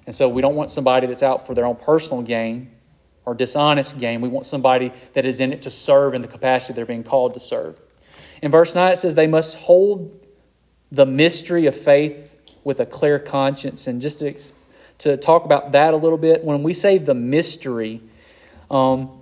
And 0.06 0.14
so 0.14 0.28
we 0.28 0.42
don't 0.42 0.56
want 0.56 0.70
somebody 0.70 1.06
that's 1.06 1.22
out 1.22 1.46
for 1.46 1.54
their 1.54 1.64
own 1.64 1.76
personal 1.76 2.22
gain 2.22 2.70
or 3.24 3.34
dishonest 3.34 3.98
gain. 3.98 4.20
We 4.20 4.28
want 4.28 4.46
somebody 4.46 4.92
that 5.14 5.24
is 5.24 5.40
in 5.40 5.52
it 5.52 5.62
to 5.62 5.70
serve 5.70 6.14
in 6.14 6.22
the 6.22 6.28
capacity 6.28 6.72
they're 6.72 6.86
being 6.86 7.04
called 7.04 7.34
to 7.34 7.40
serve. 7.40 7.78
In 8.42 8.50
verse 8.50 8.74
9, 8.74 8.92
it 8.92 8.96
says 8.96 9.14
they 9.14 9.26
must 9.26 9.56
hold 9.56 10.18
the 10.90 11.06
mystery 11.06 11.66
of 11.66 11.76
faith 11.76 12.34
with 12.64 12.80
a 12.80 12.86
clear 12.86 13.18
conscience. 13.18 13.86
And 13.86 14.00
just 14.00 14.20
to, 14.20 14.34
to 14.98 15.16
talk 15.16 15.44
about 15.44 15.72
that 15.72 15.94
a 15.94 15.96
little 15.96 16.18
bit, 16.18 16.44
when 16.44 16.62
we 16.62 16.72
say 16.72 16.98
the 16.98 17.14
mystery, 17.14 18.02
um, 18.70 19.19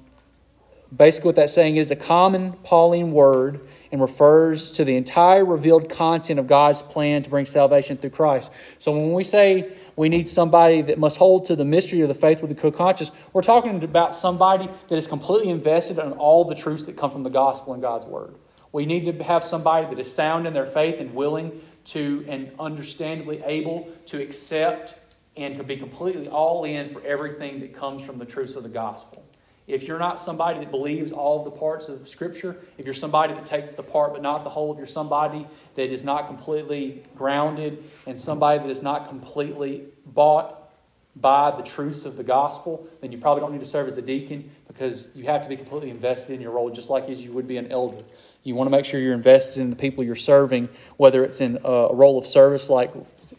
basically 0.97 1.29
what 1.29 1.37
that's 1.37 1.53
saying 1.53 1.77
is 1.77 1.91
a 1.91 1.97
common 1.97 2.53
Pauline 2.65 3.13
word 3.13 3.67
and 3.91 4.01
refers 4.01 4.71
to 4.73 4.85
the 4.85 4.97
entire 4.97 5.45
revealed 5.45 5.89
content 5.89 6.39
of 6.39 6.47
God's 6.47 6.83
plan 6.83 7.23
to 7.23 7.31
bring 7.31 7.47
salvation 7.47 7.97
through 7.97 8.11
Christ. 8.11 8.53
So 8.79 8.93
when 8.93 9.13
we 9.13 9.25
say 9.25 9.73
we 9.97 10.09
need 10.09 10.29
somebody 10.29 10.83
that 10.83 10.99
must 10.99 11.17
hold 11.17 11.47
to 11.47 11.57
the 11.57 11.65
mystery 11.65 12.03
of 12.03 12.09
the 12.09 12.15
faith 12.15 12.41
with 12.41 12.51
the 12.51 12.55
co-conscious, 12.55 13.11
we're 13.33 13.43
talking 13.43 13.83
about 13.83 14.15
somebody 14.15 14.69
that 14.89 14.99
is 14.99 15.07
completely 15.07 15.51
invested 15.51 15.99
in 15.99 16.13
all 16.13 16.45
the 16.45 16.55
truths 16.55 16.85
that 16.85 16.97
come 16.97 17.11
from 17.11 17.23
the 17.23 17.31
gospel 17.31 17.73
and 17.73 17.83
God's 17.83 18.07
word. 18.07 18.35
We 18.73 18.85
need 18.85 19.05
to 19.07 19.25
have 19.25 19.43
somebody 19.43 19.87
that 19.87 19.99
is 19.99 20.15
sound 20.15 20.47
in 20.47 20.53
their 20.53 20.67
faith 20.67 21.01
and 21.01 21.15
willing 21.15 21.61
to 21.87 22.25
and 22.29 22.53
understandably 22.59 23.43
able 23.45 23.91
to 24.07 24.21
accept 24.21 25.01
and 25.37 25.55
to 25.55 25.65
be 25.65 25.77
completely 25.77 26.29
all 26.29 26.65
in 26.65 26.93
for 26.93 27.03
everything 27.03 27.61
that 27.61 27.75
comes 27.75 28.05
from 28.05 28.19
the 28.19 28.27
truths 28.27 28.57
of 28.57 28.65
the 28.65 28.69
gospel. 28.69 29.25
If 29.69 29.83
you're 29.83 29.99
not 29.99 30.19
somebody 30.19 30.59
that 30.61 30.71
believes 30.71 31.13
all 31.13 31.41
of 31.41 31.45
the 31.45 31.51
parts 31.51 31.91
of 31.91 32.09
Scripture, 32.09 32.57
if 32.79 32.87
you're 32.87 32.95
somebody 32.95 33.35
that 33.35 33.45
takes 33.45 33.73
the 33.73 33.83
part 33.83 34.15
but 34.15 34.23
not 34.23 34.43
the 34.43 34.51
whole, 34.51 34.73
if 34.73 34.79
you're 34.79 34.87
somebody 34.87 35.47
that 35.75 35.93
is 35.93 36.03
not 36.03 36.27
completely 36.27 37.05
grounded 37.15 37.85
and 38.07 38.19
somebody 38.19 38.59
that 38.59 38.71
is 38.71 38.83
not 38.83 39.09
completely 39.09 39.85
bought 40.07 40.71
by 41.17 41.55
the 41.55 41.63
truths 41.63 42.07
of 42.07 42.17
the 42.17 42.25
gospel, 42.25 42.89
then 43.03 43.13
you 43.13 43.19
probably 43.19 43.43
don't 43.43 43.53
need 43.53 43.61
to 43.61 43.67
serve 43.67 43.87
as 43.87 43.99
a 43.99 44.03
deacon 44.03 44.51
because 44.69 45.11
you 45.15 45.25
have 45.25 45.43
to 45.43 45.49
be 45.49 45.57
completely 45.57 45.91
invested 45.91 46.33
in 46.33 46.41
your 46.41 46.53
role, 46.53 46.71
just 46.71 46.89
like 46.89 47.09
as 47.11 47.23
you 47.23 47.33
would 47.33 47.47
be 47.47 47.59
an 47.59 47.71
elder. 47.71 48.03
You 48.45 48.55
want 48.55 48.71
to 48.71 48.75
make 48.75 48.87
sure 48.87 49.01
you're 49.01 49.13
invested 49.13 49.61
in 49.61 49.69
the 49.69 49.77
people 49.77 50.03
you're 50.03 50.17
serving, 50.17 50.71
whether 50.97 51.25
it's 51.25 51.41
in 51.43 51.59
a 51.65 51.93
role 51.93 52.17
of 52.17 52.27
service 52.27 52.71
like 52.71 52.91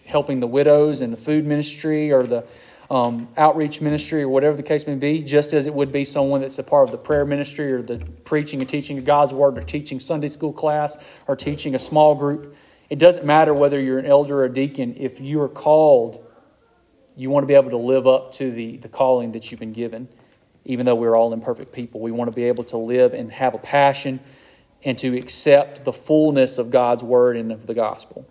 helping 0.06 0.40
the 0.40 0.48
widows 0.48 1.02
in 1.02 1.10
the 1.10 1.18
food 1.18 1.46
ministry 1.48 2.12
or 2.12 2.24
the 2.24 2.46
um, 2.90 3.28
outreach 3.38 3.82
ministry 3.82 4.24
or 4.24 4.30
whatever 4.30 4.58
the 4.58 4.64
case 4.64 4.88
may 4.88 4.96
be, 4.96 5.22
just 5.22 5.54
as 5.54 5.68
it 5.68 5.74
would 5.74 5.92
be 5.92 6.04
someone 6.04 6.42
that's 6.42 6.58
a 6.58 6.64
part 6.64 6.86
of 6.86 6.92
the 6.92 6.98
prayer 6.98 7.26
ministry 7.26 7.72
or 7.72 7.82
the 7.82 7.98
preaching 8.24 8.62
and 8.62 8.70
teaching 8.70 8.98
of 8.98 9.06
God's 9.06 9.32
word 9.32 9.58
or 9.58 9.62
teaching 9.62 10.00
Sunday 10.00 10.28
school 10.28 10.54
class 10.54 10.98
or 11.28 11.36
teaching 11.36 11.76
a 11.76 11.80
small 11.80 12.16
group. 12.16 12.56
It 12.90 12.98
doesn't 12.98 13.26
matter 13.26 13.54
whether 13.54 13.80
you're 13.80 14.00
an 14.00 14.08
elder 14.08 14.40
or 14.40 14.46
a 14.46 14.54
deacon. 14.54 14.96
If 14.98 15.22
you 15.22 15.40
are 15.42 15.50
called, 15.50 16.26
you 17.16 17.30
want 17.30 17.44
to 17.44 17.48
be 17.48 17.54
able 17.54 17.70
to 17.70 17.78
live 17.78 18.08
up 18.08 18.32
to 18.34 18.52
the, 18.52 18.78
the 18.78 18.90
calling 18.90 19.34
that 19.34 19.52
you've 19.52 19.60
been 19.60 19.74
given. 19.74 20.08
Even 20.66 20.86
though 20.86 20.96
we're 20.96 21.16
all 21.16 21.32
imperfect 21.32 21.72
people, 21.72 22.02
we 22.02 22.12
want 22.12 22.32
to 22.32 22.36
be 22.36 22.46
able 22.46 22.64
to 22.66 22.78
live 22.78 23.14
and 23.14 23.32
have 23.32 23.54
a 23.54 23.60
passion 23.60 24.20
and 24.84 24.98
to 24.98 25.16
accept 25.18 25.86
the 25.86 25.94
fullness 25.94 26.58
of 26.58 26.72
God's 26.72 27.04
word 27.04 27.38
and 27.38 27.52
of 27.52 27.68
the 27.68 27.74
gospel. 27.74 28.28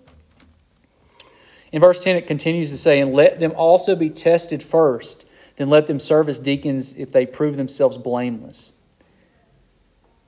In 1.72 1.80
verse 1.80 2.02
10, 2.02 2.16
it 2.16 2.26
continues 2.26 2.70
to 2.70 2.78
say, 2.78 3.00
And 3.00 3.12
let 3.12 3.40
them 3.40 3.52
also 3.56 3.94
be 3.94 4.10
tested 4.10 4.62
first, 4.62 5.26
then 5.56 5.68
let 5.68 5.86
them 5.86 6.00
serve 6.00 6.28
as 6.28 6.38
deacons 6.38 6.94
if 6.96 7.12
they 7.12 7.26
prove 7.26 7.56
themselves 7.56 7.98
blameless. 7.98 8.72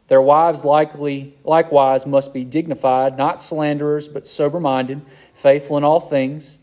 Their 0.09 0.21
wives 0.21 0.65
likely, 0.65 1.37
likewise 1.45 2.05
must 2.05 2.35
be 2.35 2.45
dignified, 2.45 3.17
not 3.17 3.41
slanderers, 3.41 4.09
but 4.09 4.27
sober 4.27 4.59
minded, 4.59 5.03
faithful 5.35 5.77
in 5.77 5.85
all 5.85 6.01
things. 6.01 6.59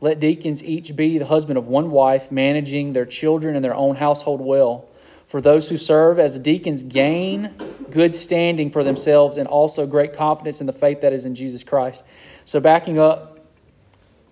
Let 0.00 0.20
deacons 0.20 0.64
each 0.64 0.96
be 0.96 1.18
the 1.18 1.26
husband 1.26 1.58
of 1.58 1.66
one 1.66 1.90
wife, 1.90 2.32
managing 2.32 2.92
their 2.92 3.04
children 3.04 3.56
and 3.56 3.64
their 3.64 3.74
own 3.74 3.96
household 3.96 4.40
well. 4.40 4.88
For 5.26 5.40
those 5.40 5.68
who 5.68 5.76
serve 5.76 6.18
as 6.18 6.38
deacons 6.38 6.82
gain 6.82 7.52
good 7.90 8.14
standing 8.14 8.70
for 8.70 8.82
themselves 8.82 9.36
and 9.36 9.46
also 9.46 9.86
great 9.86 10.14
confidence 10.14 10.60
in 10.60 10.66
the 10.66 10.72
faith 10.72 11.02
that 11.02 11.12
is 11.12 11.26
in 11.26 11.34
Jesus 11.34 11.62
Christ. 11.62 12.04
So, 12.44 12.58
backing 12.60 12.98
up, 12.98 13.35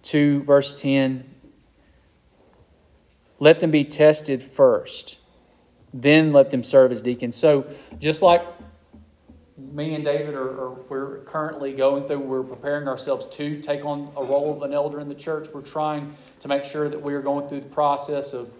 to 0.04 0.42
verse 0.42 0.80
10 0.80 1.34
let 3.40 3.60
them 3.60 3.70
be 3.70 3.84
tested 3.84 4.42
first, 4.42 5.18
then 5.92 6.32
let 6.32 6.50
them 6.50 6.62
serve 6.62 6.92
as 6.92 7.02
deacons. 7.02 7.36
So, 7.36 7.66
just 7.98 8.22
like 8.22 8.42
me 9.58 9.94
and 9.94 10.04
David 10.04 10.34
are, 10.34 10.48
are, 10.48 10.70
we're 10.88 11.18
currently 11.24 11.72
going 11.72 12.06
through, 12.06 12.20
we're 12.20 12.42
preparing 12.42 12.88
ourselves 12.88 13.26
to 13.36 13.60
take 13.60 13.84
on 13.84 14.10
a 14.16 14.24
role 14.24 14.56
of 14.56 14.62
an 14.62 14.72
elder 14.72 15.00
in 15.00 15.08
the 15.08 15.14
church. 15.14 15.48
We're 15.52 15.62
trying 15.62 16.14
to 16.40 16.48
make 16.48 16.64
sure 16.64 16.88
that 16.88 17.00
we 17.00 17.12
are 17.14 17.20
going 17.20 17.48
through 17.48 17.60
the 17.60 17.68
process 17.68 18.32
of 18.32 18.50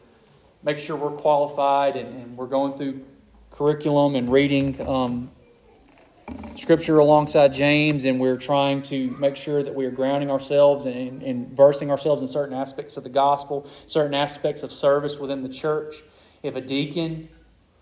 make 0.63 0.79
sure 0.79 0.97
we're 0.97 1.11
qualified 1.11 1.97
and, 1.97 2.09
and 2.21 2.37
we're 2.37 2.47
going 2.47 2.77
through 2.77 3.05
curriculum 3.51 4.17
and 4.17 4.31
reading 4.31 4.81
um, 4.87 5.31
scripture 6.57 6.99
alongside 6.99 7.53
James, 7.53 8.05
and 8.05 8.19
we're 8.19 8.37
trying 8.37 8.83
to 8.83 9.11
make 9.19 9.37
sure 9.37 9.63
that 9.63 9.75
we 9.75 9.85
are 9.85 9.91
grounding 9.91 10.31
ourselves 10.31 10.87
and, 10.87 11.23
and 11.23 11.49
versing 11.57 11.91
ourselves 11.91 12.23
in 12.23 12.29
certain 12.29 12.57
aspects 12.57 12.97
of 12.97 13.05
the 13.05 13.11
gospel, 13.11 13.69
certain 13.87 14.15
aspects 14.15 14.63
of 14.63 14.73
service 14.73 15.19
within 15.19 15.43
the 15.43 15.49
church. 15.49 15.97
If 16.43 16.57
a 16.57 16.61
deacon 16.61 17.29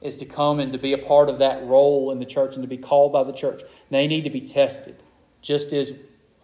is 0.00 0.16
to 0.16 0.24
come 0.24 0.58
and 0.58 0.72
to 0.72 0.78
be 0.78 0.92
a 0.92 0.98
part 0.98 1.28
of 1.28 1.38
that 1.38 1.64
role 1.64 2.10
in 2.10 2.18
the 2.18 2.24
church 2.26 2.54
and 2.54 2.62
to 2.62 2.68
be 2.68 2.76
called 2.76 3.12
by 3.12 3.24
the 3.24 3.32
church, 3.32 3.62
they 3.90 4.06
need 4.06 4.24
to 4.24 4.30
be 4.30 4.40
tested. 4.40 5.02
Just 5.40 5.72
as 5.72 5.92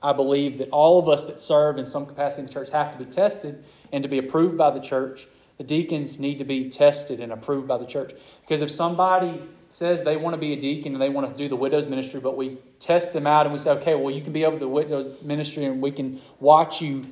I 0.02 0.12
believe 0.12 0.58
that 0.58 0.70
all 0.70 0.98
of 0.98 1.08
us 1.08 1.24
that 1.24 1.40
serve 1.40 1.76
in 1.78 1.87
some 1.87 2.06
capacity 2.06 2.42
in 2.42 2.46
the 2.46 2.52
church 2.52 2.70
have 2.70 2.92
to 2.92 2.98
be 2.98 3.11
tested 3.11 3.64
and 3.92 4.02
to 4.02 4.08
be 4.08 4.18
approved 4.18 4.56
by 4.56 4.70
the 4.70 4.80
church, 4.80 5.26
the 5.56 5.64
deacons 5.64 6.20
need 6.20 6.38
to 6.38 6.44
be 6.44 6.68
tested 6.68 7.18
and 7.18 7.32
approved 7.32 7.66
by 7.66 7.78
the 7.78 7.87
church. 7.87 8.12
Because 8.42 8.62
if 8.62 8.70
somebody 8.70 9.42
says 9.68 10.02
they 10.02 10.16
want 10.16 10.35
to 10.35 10.38
be 10.38 10.52
a 10.52 10.61
deacon 10.61 10.94
and 10.94 11.02
they 11.02 11.09
want 11.09 11.31
to 11.31 11.37
do 11.37 11.48
the 11.48 11.57
widow's 11.57 11.87
ministry, 11.87 12.20
but 12.20 12.37
we 12.37 12.59
test 12.78 13.12
them 13.12 13.26
out 13.26 13.46
and 13.46 13.52
we 13.52 13.59
say, 13.59 13.70
okay, 13.72 13.94
well, 13.94 14.14
you 14.14 14.22
can 14.22 14.33
be 14.33 14.44
over 14.44 14.59
the 14.59 14.68
widow's 14.68 15.22
ministry 15.22 15.64
and 15.64 15.83
we 15.83 15.90
can 15.90 16.20
watch 16.40 16.81
you 16.81 17.07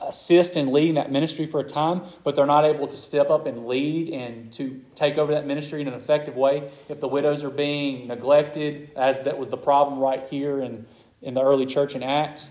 assist 0.00 0.56
in 0.56 0.72
leading 0.72 0.94
that 0.94 1.10
ministry 1.10 1.46
for 1.46 1.60
a 1.60 1.64
time, 1.64 2.02
but 2.22 2.36
they're 2.36 2.46
not 2.46 2.64
able 2.64 2.86
to 2.86 2.96
step 2.96 3.30
up 3.30 3.46
and 3.46 3.66
lead 3.66 4.08
and 4.08 4.52
to 4.52 4.80
take 4.94 5.16
over 5.16 5.32
that 5.32 5.46
ministry 5.46 5.80
in 5.80 5.88
an 5.88 5.94
effective 5.94 6.36
way. 6.36 6.70
If 6.88 7.00
the 7.00 7.08
widows 7.08 7.42
are 7.42 7.50
being 7.50 8.06
neglected, 8.06 8.90
as 8.94 9.20
that 9.22 9.38
was 9.38 9.48
the 9.48 9.56
problem 9.56 9.98
right 9.98 10.24
here 10.28 10.60
in, 10.60 10.86
in 11.22 11.34
the 11.34 11.42
early 11.42 11.66
church 11.66 11.94
in 11.94 12.02
Acts, 12.02 12.50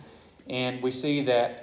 and 0.49 0.81
we 0.81 0.91
see 0.91 1.23
that 1.25 1.61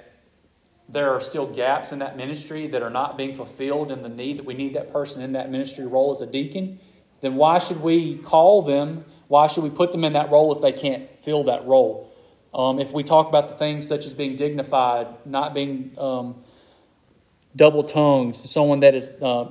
there 0.89 1.11
are 1.11 1.21
still 1.21 1.45
gaps 1.45 1.91
in 1.91 1.99
that 1.99 2.17
ministry 2.17 2.67
that 2.67 2.81
are 2.81 2.89
not 2.89 3.17
being 3.17 3.33
fulfilled 3.33 3.91
and 3.91 4.03
the 4.03 4.09
need 4.09 4.37
that 4.37 4.45
we 4.45 4.53
need 4.53 4.75
that 4.75 4.91
person 4.91 5.21
in 5.21 5.33
that 5.33 5.49
ministry 5.49 5.85
role 5.85 6.11
as 6.11 6.21
a 6.21 6.27
deacon 6.27 6.79
then 7.23 7.35
why 7.35 7.57
should 7.57 7.81
we 7.81 8.17
call 8.17 8.61
them? 8.61 9.05
Why 9.29 9.47
should 9.47 9.63
we 9.63 9.69
put 9.69 9.93
them 9.93 10.03
in 10.03 10.13
that 10.13 10.29
role 10.29 10.53
if 10.53 10.61
they 10.61 10.73
can't 10.73 11.09
fill 11.19 11.45
that 11.45 11.65
role? 11.65 12.11
Um, 12.53 12.79
if 12.79 12.91
we 12.91 13.01
talk 13.01 13.29
about 13.29 13.47
the 13.47 13.55
things 13.55 13.87
such 13.87 14.05
as 14.05 14.13
being 14.13 14.35
dignified, 14.35 15.07
not 15.25 15.53
being 15.53 15.95
um, 15.97 16.43
double 17.55 17.85
tongued, 17.85 18.35
someone 18.35 18.81
that 18.81 18.93
is 18.93 19.09
uh, 19.21 19.49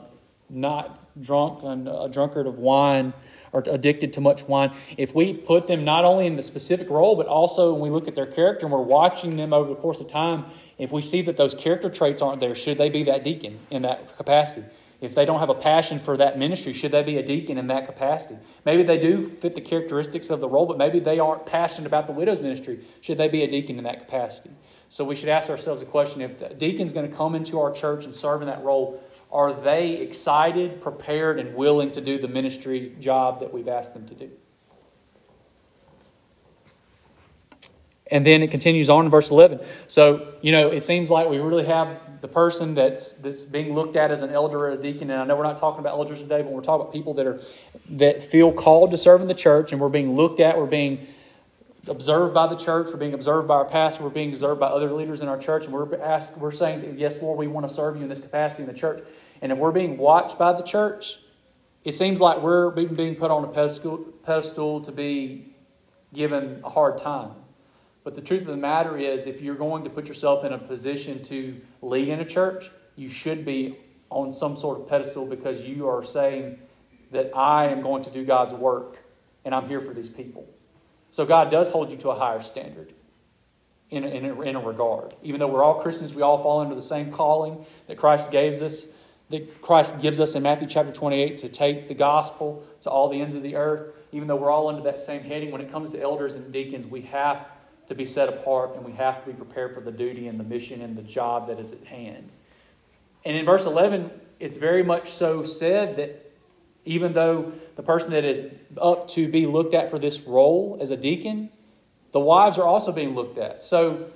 not 0.50 1.06
drunk, 1.20 1.62
a 1.64 2.10
drunkard 2.12 2.46
of 2.46 2.58
wine, 2.58 3.14
or 3.52 3.64
addicted 3.66 4.12
to 4.12 4.20
much 4.20 4.42
wine, 4.44 4.70
if 4.98 5.14
we 5.14 5.32
put 5.32 5.66
them 5.66 5.82
not 5.82 6.04
only 6.04 6.26
in 6.26 6.36
the 6.36 6.42
specific 6.42 6.90
role, 6.90 7.16
but 7.16 7.26
also 7.26 7.72
when 7.72 7.82
we 7.82 7.90
look 7.90 8.06
at 8.06 8.14
their 8.14 8.26
character 8.26 8.66
and 8.66 8.72
we're 8.72 8.82
watching 8.82 9.36
them 9.36 9.54
over 9.54 9.70
the 9.70 9.76
course 9.76 9.98
of 9.98 10.08
time, 10.08 10.44
if 10.76 10.92
we 10.92 11.00
see 11.00 11.22
that 11.22 11.38
those 11.38 11.54
character 11.54 11.88
traits 11.88 12.20
aren't 12.20 12.40
there, 12.40 12.54
should 12.54 12.76
they 12.76 12.90
be 12.90 13.02
that 13.04 13.24
deacon 13.24 13.58
in 13.70 13.80
that 13.82 14.14
capacity? 14.18 14.66
If 15.02 15.16
they 15.16 15.24
don't 15.24 15.40
have 15.40 15.48
a 15.48 15.54
passion 15.54 15.98
for 15.98 16.16
that 16.16 16.38
ministry, 16.38 16.72
should 16.72 16.92
they 16.92 17.02
be 17.02 17.18
a 17.18 17.24
deacon 17.24 17.58
in 17.58 17.66
that 17.66 17.86
capacity? 17.86 18.36
Maybe 18.64 18.84
they 18.84 18.98
do 18.98 19.26
fit 19.26 19.56
the 19.56 19.60
characteristics 19.60 20.30
of 20.30 20.38
the 20.40 20.48
role, 20.48 20.64
but 20.64 20.78
maybe 20.78 21.00
they 21.00 21.18
aren't 21.18 21.44
passionate 21.44 21.88
about 21.88 22.06
the 22.06 22.12
widow's 22.12 22.40
ministry. 22.40 22.84
Should 23.00 23.18
they 23.18 23.26
be 23.26 23.42
a 23.42 23.50
deacon 23.50 23.78
in 23.78 23.84
that 23.84 23.98
capacity? 23.98 24.50
So 24.88 25.04
we 25.04 25.16
should 25.16 25.28
ask 25.28 25.50
ourselves 25.50 25.82
a 25.82 25.86
question 25.86 26.22
if 26.22 26.38
the 26.38 26.50
deacon's 26.50 26.92
going 26.92 27.10
to 27.10 27.16
come 27.16 27.34
into 27.34 27.58
our 27.58 27.72
church 27.72 28.04
and 28.04 28.14
serve 28.14 28.42
in 28.42 28.46
that 28.46 28.62
role, 28.62 29.02
are 29.32 29.52
they 29.52 29.94
excited, 29.94 30.80
prepared, 30.80 31.40
and 31.40 31.56
willing 31.56 31.90
to 31.92 32.00
do 32.00 32.20
the 32.20 32.28
ministry 32.28 32.94
job 33.00 33.40
that 33.40 33.52
we've 33.52 33.66
asked 33.66 33.94
them 33.94 34.06
to 34.06 34.14
do? 34.14 34.30
And 38.08 38.24
then 38.24 38.44
it 38.44 38.52
continues 38.52 38.88
on 38.88 39.06
in 39.06 39.10
verse 39.10 39.30
11. 39.30 39.58
So, 39.88 40.34
you 40.42 40.52
know, 40.52 40.68
it 40.68 40.84
seems 40.84 41.10
like 41.10 41.28
we 41.28 41.38
really 41.38 41.64
have 41.64 41.98
the 42.22 42.28
person 42.28 42.74
that's 42.74 43.14
that's 43.14 43.44
being 43.44 43.74
looked 43.74 43.96
at 43.96 44.12
as 44.12 44.22
an 44.22 44.30
elder 44.30 44.60
or 44.60 44.70
a 44.70 44.76
deacon, 44.76 45.10
and 45.10 45.20
I 45.20 45.24
know 45.24 45.36
we're 45.36 45.42
not 45.42 45.56
talking 45.56 45.80
about 45.80 45.98
elders 45.98 46.22
today, 46.22 46.40
but 46.40 46.52
we're 46.52 46.60
talking 46.60 46.82
about 46.82 46.92
people 46.92 47.14
that 47.14 47.26
are 47.26 47.40
that 47.90 48.22
feel 48.22 48.52
called 48.52 48.92
to 48.92 48.98
serve 48.98 49.20
in 49.20 49.28
the 49.28 49.34
church, 49.34 49.72
and 49.72 49.80
we're 49.80 49.88
being 49.88 50.14
looked 50.14 50.38
at, 50.38 50.56
we're 50.56 50.66
being 50.66 51.06
observed 51.88 52.32
by 52.32 52.46
the 52.46 52.54
church, 52.54 52.86
we're 52.92 52.96
being 52.96 53.12
observed 53.12 53.48
by 53.48 53.56
our 53.56 53.64
pastor, 53.64 54.04
we're 54.04 54.10
being 54.10 54.30
observed 54.30 54.60
by 54.60 54.68
other 54.68 54.92
leaders 54.92 55.20
in 55.20 55.26
our 55.26 55.36
church, 55.36 55.64
and 55.64 55.74
we're 55.74 56.00
asked, 56.00 56.38
we're 56.38 56.52
saying, 56.52 56.94
Yes, 56.96 57.20
Lord, 57.20 57.36
we 57.38 57.48
want 57.48 57.66
to 57.66 57.74
serve 57.74 57.96
you 57.96 58.02
in 58.02 58.08
this 58.08 58.20
capacity 58.20 58.62
in 58.62 58.68
the 58.68 58.78
church. 58.78 59.02
And 59.42 59.50
if 59.50 59.58
we're 59.58 59.72
being 59.72 59.98
watched 59.98 60.38
by 60.38 60.52
the 60.52 60.62
church, 60.62 61.18
it 61.82 61.92
seems 61.92 62.20
like 62.20 62.40
we're 62.40 62.70
being 62.70 63.16
put 63.16 63.32
on 63.32 63.42
a 63.42 63.48
pedestal, 63.48 63.98
pedestal 64.24 64.80
to 64.82 64.92
be 64.92 65.52
given 66.14 66.60
a 66.62 66.70
hard 66.70 66.98
time. 66.98 67.32
But 68.04 68.14
the 68.14 68.20
truth 68.20 68.42
of 68.42 68.48
the 68.48 68.56
matter 68.56 68.96
is, 68.98 69.26
if 69.26 69.40
you're 69.40 69.54
going 69.54 69.84
to 69.84 69.90
put 69.90 70.08
yourself 70.08 70.44
in 70.44 70.52
a 70.52 70.58
position 70.58 71.22
to 71.24 71.60
lead 71.82 72.08
in 72.08 72.20
a 72.20 72.24
church, 72.24 72.70
you 72.96 73.08
should 73.08 73.44
be 73.44 73.78
on 74.10 74.32
some 74.32 74.56
sort 74.56 74.80
of 74.80 74.88
pedestal 74.88 75.26
because 75.26 75.64
you 75.66 75.88
are 75.88 76.04
saying 76.04 76.58
that 77.12 77.30
I 77.34 77.66
am 77.66 77.82
going 77.82 78.02
to 78.04 78.10
do 78.10 78.24
God's 78.24 78.54
work 78.54 78.98
and 79.44 79.54
I'm 79.54 79.68
here 79.68 79.80
for 79.80 79.94
these 79.94 80.08
people. 80.08 80.46
So 81.10 81.24
God 81.24 81.50
does 81.50 81.68
hold 81.68 81.90
you 81.90 81.96
to 81.98 82.10
a 82.10 82.14
higher 82.14 82.42
standard 82.42 82.92
in 83.90 84.04
in 84.04 84.24
in 84.42 84.56
a 84.56 84.60
regard. 84.60 85.14
Even 85.22 85.38
though 85.38 85.46
we're 85.46 85.62
all 85.62 85.80
Christians, 85.80 86.14
we 86.14 86.22
all 86.22 86.42
fall 86.42 86.60
under 86.60 86.74
the 86.74 86.82
same 86.82 87.12
calling 87.12 87.64
that 87.86 87.98
Christ 87.98 88.32
gives 88.32 88.62
us, 88.62 88.86
that 89.30 89.60
Christ 89.60 90.00
gives 90.00 90.20
us 90.20 90.34
in 90.34 90.42
Matthew 90.42 90.66
chapter 90.66 90.92
28 90.92 91.38
to 91.38 91.48
take 91.48 91.88
the 91.88 91.94
gospel 91.94 92.64
to 92.80 92.90
all 92.90 93.08
the 93.08 93.20
ends 93.20 93.34
of 93.34 93.42
the 93.42 93.56
earth. 93.56 93.94
Even 94.12 94.28
though 94.28 94.36
we're 94.36 94.50
all 94.50 94.68
under 94.68 94.82
that 94.82 94.98
same 94.98 95.22
heading, 95.22 95.50
when 95.50 95.60
it 95.60 95.70
comes 95.70 95.90
to 95.90 96.00
elders 96.00 96.34
and 96.34 96.52
deacons, 96.52 96.86
we 96.86 97.02
have 97.02 97.46
to 97.86 97.94
be 97.94 98.04
set 98.04 98.28
apart, 98.28 98.76
and 98.76 98.84
we 98.84 98.92
have 98.92 99.24
to 99.24 99.30
be 99.30 99.36
prepared 99.36 99.74
for 99.74 99.80
the 99.80 99.92
duty 99.92 100.28
and 100.28 100.38
the 100.38 100.44
mission 100.44 100.80
and 100.80 100.96
the 100.96 101.02
job 101.02 101.48
that 101.48 101.58
is 101.58 101.72
at 101.72 101.84
hand. 101.84 102.30
And 103.24 103.36
in 103.36 103.44
verse 103.44 103.66
11, 103.66 104.10
it's 104.40 104.56
very 104.56 104.82
much 104.82 105.10
so 105.10 105.42
said 105.42 105.96
that 105.96 106.32
even 106.84 107.12
though 107.12 107.52
the 107.76 107.82
person 107.82 108.10
that 108.12 108.24
is 108.24 108.44
up 108.80 109.08
to 109.10 109.28
be 109.28 109.46
looked 109.46 109.74
at 109.74 109.90
for 109.90 109.98
this 109.98 110.20
role 110.22 110.78
as 110.80 110.90
a 110.90 110.96
deacon, 110.96 111.50
the 112.12 112.20
wives 112.20 112.58
are 112.58 112.66
also 112.66 112.92
being 112.92 113.14
looked 113.14 113.38
at. 113.38 113.62
So 113.62 114.10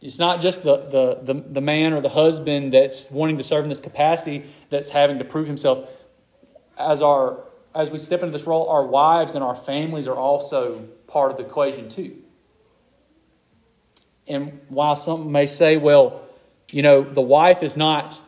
it's 0.00 0.18
not 0.18 0.40
just 0.40 0.62
the, 0.62 0.76
the, 0.76 1.32
the, 1.32 1.40
the 1.40 1.60
man 1.60 1.92
or 1.92 2.00
the 2.00 2.08
husband 2.08 2.72
that's 2.72 3.10
wanting 3.10 3.38
to 3.38 3.44
serve 3.44 3.64
in 3.64 3.68
this 3.68 3.80
capacity 3.80 4.44
that's 4.70 4.90
having 4.90 5.18
to 5.18 5.24
prove 5.24 5.46
himself. 5.46 5.88
as 6.78 7.02
our 7.02 7.42
as 7.74 7.90
we 7.90 7.98
step 7.98 8.22
into 8.22 8.32
this 8.32 8.46
role, 8.46 8.68
our 8.70 8.86
wives 8.86 9.34
and 9.34 9.44
our 9.44 9.54
families 9.54 10.06
are 10.06 10.16
also 10.16 10.88
part 11.06 11.30
of 11.30 11.36
the 11.36 11.44
equation 11.44 11.90
too. 11.90 12.16
And 14.28 14.60
while 14.68 14.96
some 14.96 15.30
may 15.30 15.46
say, 15.46 15.76
well, 15.76 16.22
you 16.72 16.82
know, 16.82 17.02
the 17.02 17.20
wife 17.20 17.62
is 17.62 17.76
not 17.76 18.20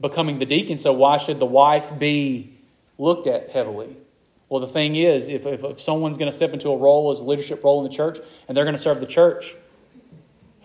becoming 0.00 0.38
the 0.38 0.46
deacon, 0.46 0.76
so 0.76 0.92
why 0.92 1.18
should 1.18 1.38
the 1.38 1.46
wife 1.46 1.98
be 1.98 2.58
looked 2.98 3.26
at 3.26 3.50
heavily? 3.50 3.96
Well, 4.48 4.60
the 4.60 4.66
thing 4.66 4.96
is, 4.96 5.28
if, 5.28 5.46
if, 5.46 5.62
if 5.62 5.80
someone's 5.80 6.18
going 6.18 6.30
to 6.30 6.36
step 6.36 6.52
into 6.52 6.70
a 6.70 6.76
role 6.76 7.10
as 7.10 7.20
a 7.20 7.24
leadership 7.24 7.62
role 7.62 7.84
in 7.84 7.88
the 7.88 7.94
church 7.94 8.18
and 8.48 8.56
they're 8.56 8.64
going 8.64 8.76
to 8.76 8.82
serve 8.82 9.00
the 9.00 9.06
church, 9.06 9.54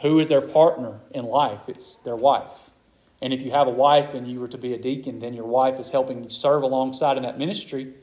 who 0.01 0.19
is 0.19 0.27
their 0.27 0.41
partner 0.41 0.99
in 1.11 1.25
life? 1.25 1.61
It's 1.67 1.97
their 1.97 2.15
wife. 2.15 2.49
And 3.21 3.33
if 3.33 3.41
you 3.41 3.51
have 3.51 3.67
a 3.67 3.71
wife 3.71 4.13
and 4.13 4.27
you 4.27 4.39
were 4.39 4.47
to 4.49 4.57
be 4.57 4.73
a 4.73 4.77
deacon, 4.77 5.19
then 5.19 5.33
your 5.33 5.45
wife 5.45 5.79
is 5.79 5.91
helping 5.91 6.29
serve 6.29 6.63
alongside 6.63 7.17
in 7.17 7.23
that 7.23 7.38
ministry, 7.38 7.93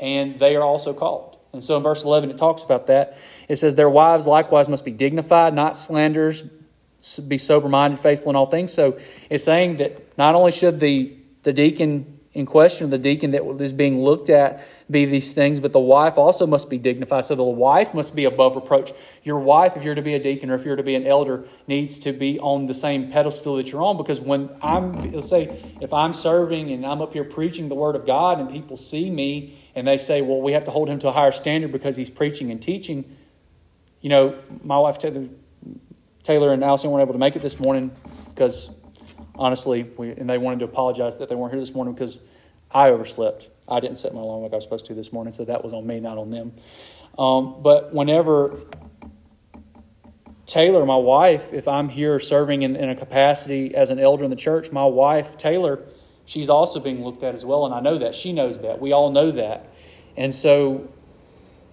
and 0.00 0.38
they 0.40 0.56
are 0.56 0.62
also 0.62 0.92
called. 0.92 1.36
And 1.52 1.62
so 1.64 1.76
in 1.76 1.82
verse 1.82 2.04
11, 2.04 2.30
it 2.30 2.38
talks 2.38 2.62
about 2.62 2.86
that. 2.86 3.18
It 3.48 3.56
says, 3.56 3.74
Their 3.74 3.90
wives 3.90 4.26
likewise 4.26 4.68
must 4.68 4.84
be 4.84 4.92
dignified, 4.92 5.54
not 5.54 5.76
slanderers, 5.76 6.42
be 7.26 7.38
sober 7.38 7.68
minded, 7.68 7.98
faithful 7.98 8.30
in 8.30 8.36
all 8.36 8.46
things. 8.46 8.72
So 8.72 8.98
it's 9.28 9.44
saying 9.44 9.78
that 9.78 10.16
not 10.18 10.34
only 10.34 10.52
should 10.52 10.80
the, 10.80 11.16
the 11.42 11.52
deacon 11.52 12.20
in 12.32 12.46
question, 12.46 12.90
the 12.90 12.98
deacon 12.98 13.32
that 13.32 13.44
is 13.60 13.72
being 13.72 14.02
looked 14.02 14.30
at, 14.30 14.64
be 14.88 15.04
these 15.04 15.32
things, 15.32 15.60
but 15.60 15.72
the 15.72 15.80
wife 15.80 16.18
also 16.18 16.46
must 16.46 16.68
be 16.70 16.78
dignified. 16.78 17.24
So 17.24 17.34
the 17.34 17.42
wife 17.42 17.94
must 17.94 18.14
be 18.14 18.24
above 18.24 18.56
reproach. 18.56 18.92
Your 19.22 19.38
wife, 19.38 19.76
if 19.76 19.84
you're 19.84 19.94
to 19.94 20.02
be 20.02 20.14
a 20.14 20.18
deacon 20.18 20.50
or 20.50 20.54
if 20.54 20.64
you're 20.64 20.76
to 20.76 20.82
be 20.82 20.94
an 20.94 21.06
elder, 21.06 21.44
needs 21.66 21.98
to 22.00 22.12
be 22.12 22.38
on 22.40 22.66
the 22.66 22.74
same 22.74 23.10
pedestal 23.10 23.56
that 23.56 23.70
you're 23.70 23.82
on. 23.82 23.96
Because 23.96 24.20
when 24.20 24.50
I'm, 24.62 25.12
let's 25.12 25.28
say, 25.28 25.56
if 25.80 25.92
I'm 25.92 26.12
serving 26.12 26.72
and 26.72 26.84
I'm 26.84 27.00
up 27.00 27.12
here 27.12 27.24
preaching 27.24 27.68
the 27.68 27.74
word 27.74 27.96
of 27.96 28.06
God 28.06 28.40
and 28.40 28.50
people 28.50 28.76
see 28.76 29.10
me 29.10 29.56
and 29.74 29.86
they 29.86 29.98
say, 29.98 30.22
well, 30.22 30.40
we 30.40 30.52
have 30.52 30.64
to 30.64 30.70
hold 30.70 30.88
him 30.88 30.98
to 31.00 31.08
a 31.08 31.12
higher 31.12 31.32
standard 31.32 31.72
because 31.72 31.96
he's 31.96 32.10
preaching 32.10 32.50
and 32.50 32.60
teaching, 32.60 33.16
you 34.00 34.08
know, 34.08 34.38
my 34.62 34.78
wife, 34.78 34.98
Taylor 36.22 36.52
and 36.52 36.64
Allison 36.64 36.90
weren't 36.90 37.02
able 37.02 37.12
to 37.12 37.18
make 37.18 37.36
it 37.36 37.42
this 37.42 37.58
morning 37.58 37.90
because 38.28 38.70
honestly, 39.34 39.84
we, 39.96 40.10
and 40.10 40.28
they 40.28 40.38
wanted 40.38 40.60
to 40.60 40.64
apologize 40.64 41.16
that 41.18 41.28
they 41.28 41.34
weren't 41.34 41.52
here 41.52 41.60
this 41.60 41.74
morning 41.74 41.94
because 41.94 42.18
I 42.70 42.90
overslept. 42.90 43.48
I 43.68 43.80
didn't 43.80 43.96
set 43.96 44.14
my 44.14 44.20
alarm 44.20 44.42
like 44.42 44.52
I 44.52 44.56
was 44.56 44.64
supposed 44.64 44.86
to 44.86 44.94
this 44.94 45.12
morning, 45.12 45.32
so 45.32 45.44
that 45.44 45.62
was 45.62 45.72
on 45.72 45.86
me, 45.86 46.00
not 46.00 46.18
on 46.18 46.30
them. 46.30 46.52
Um, 47.18 47.62
but 47.62 47.92
whenever 47.94 48.58
Taylor, 50.46 50.84
my 50.84 50.96
wife, 50.96 51.52
if 51.52 51.68
I'm 51.68 51.88
here 51.88 52.18
serving 52.18 52.62
in, 52.62 52.74
in 52.74 52.90
a 52.90 52.96
capacity 52.96 53.74
as 53.74 53.90
an 53.90 53.98
elder 53.98 54.24
in 54.24 54.30
the 54.30 54.36
church, 54.36 54.72
my 54.72 54.84
wife, 54.84 55.36
Taylor, 55.36 55.84
she's 56.24 56.50
also 56.50 56.80
being 56.80 57.04
looked 57.04 57.22
at 57.22 57.34
as 57.34 57.44
well, 57.44 57.66
and 57.66 57.74
I 57.74 57.80
know 57.80 57.98
that. 57.98 58.14
She 58.14 58.32
knows 58.32 58.60
that. 58.60 58.80
We 58.80 58.92
all 58.92 59.10
know 59.10 59.30
that. 59.32 59.68
And 60.16 60.34
so 60.34 60.88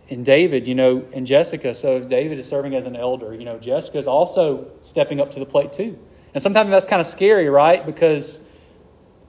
and 0.10 0.26
David, 0.26 0.68
you 0.68 0.76
know, 0.76 1.06
and 1.14 1.28
Jessica. 1.28 1.74
So 1.74 2.00
David 2.02 2.40
is 2.40 2.48
serving 2.48 2.76
as 2.76 2.86
an 2.86 2.96
elder. 2.96 3.34
You 3.34 3.46
know, 3.46 3.60
Jessica 3.60 3.98
is 3.98 4.08
also 4.08 4.72
stepping 4.82 5.20
up 5.20 5.32
to 5.32 5.40
the 5.40 5.46
plate 5.46 5.74
too. 5.74 6.00
And 6.34 6.42
sometimes 6.42 6.70
that's 6.70 6.86
kind 6.86 7.02
of 7.02 7.08
scary, 7.08 7.50
right? 7.50 7.86
Because, 7.86 8.42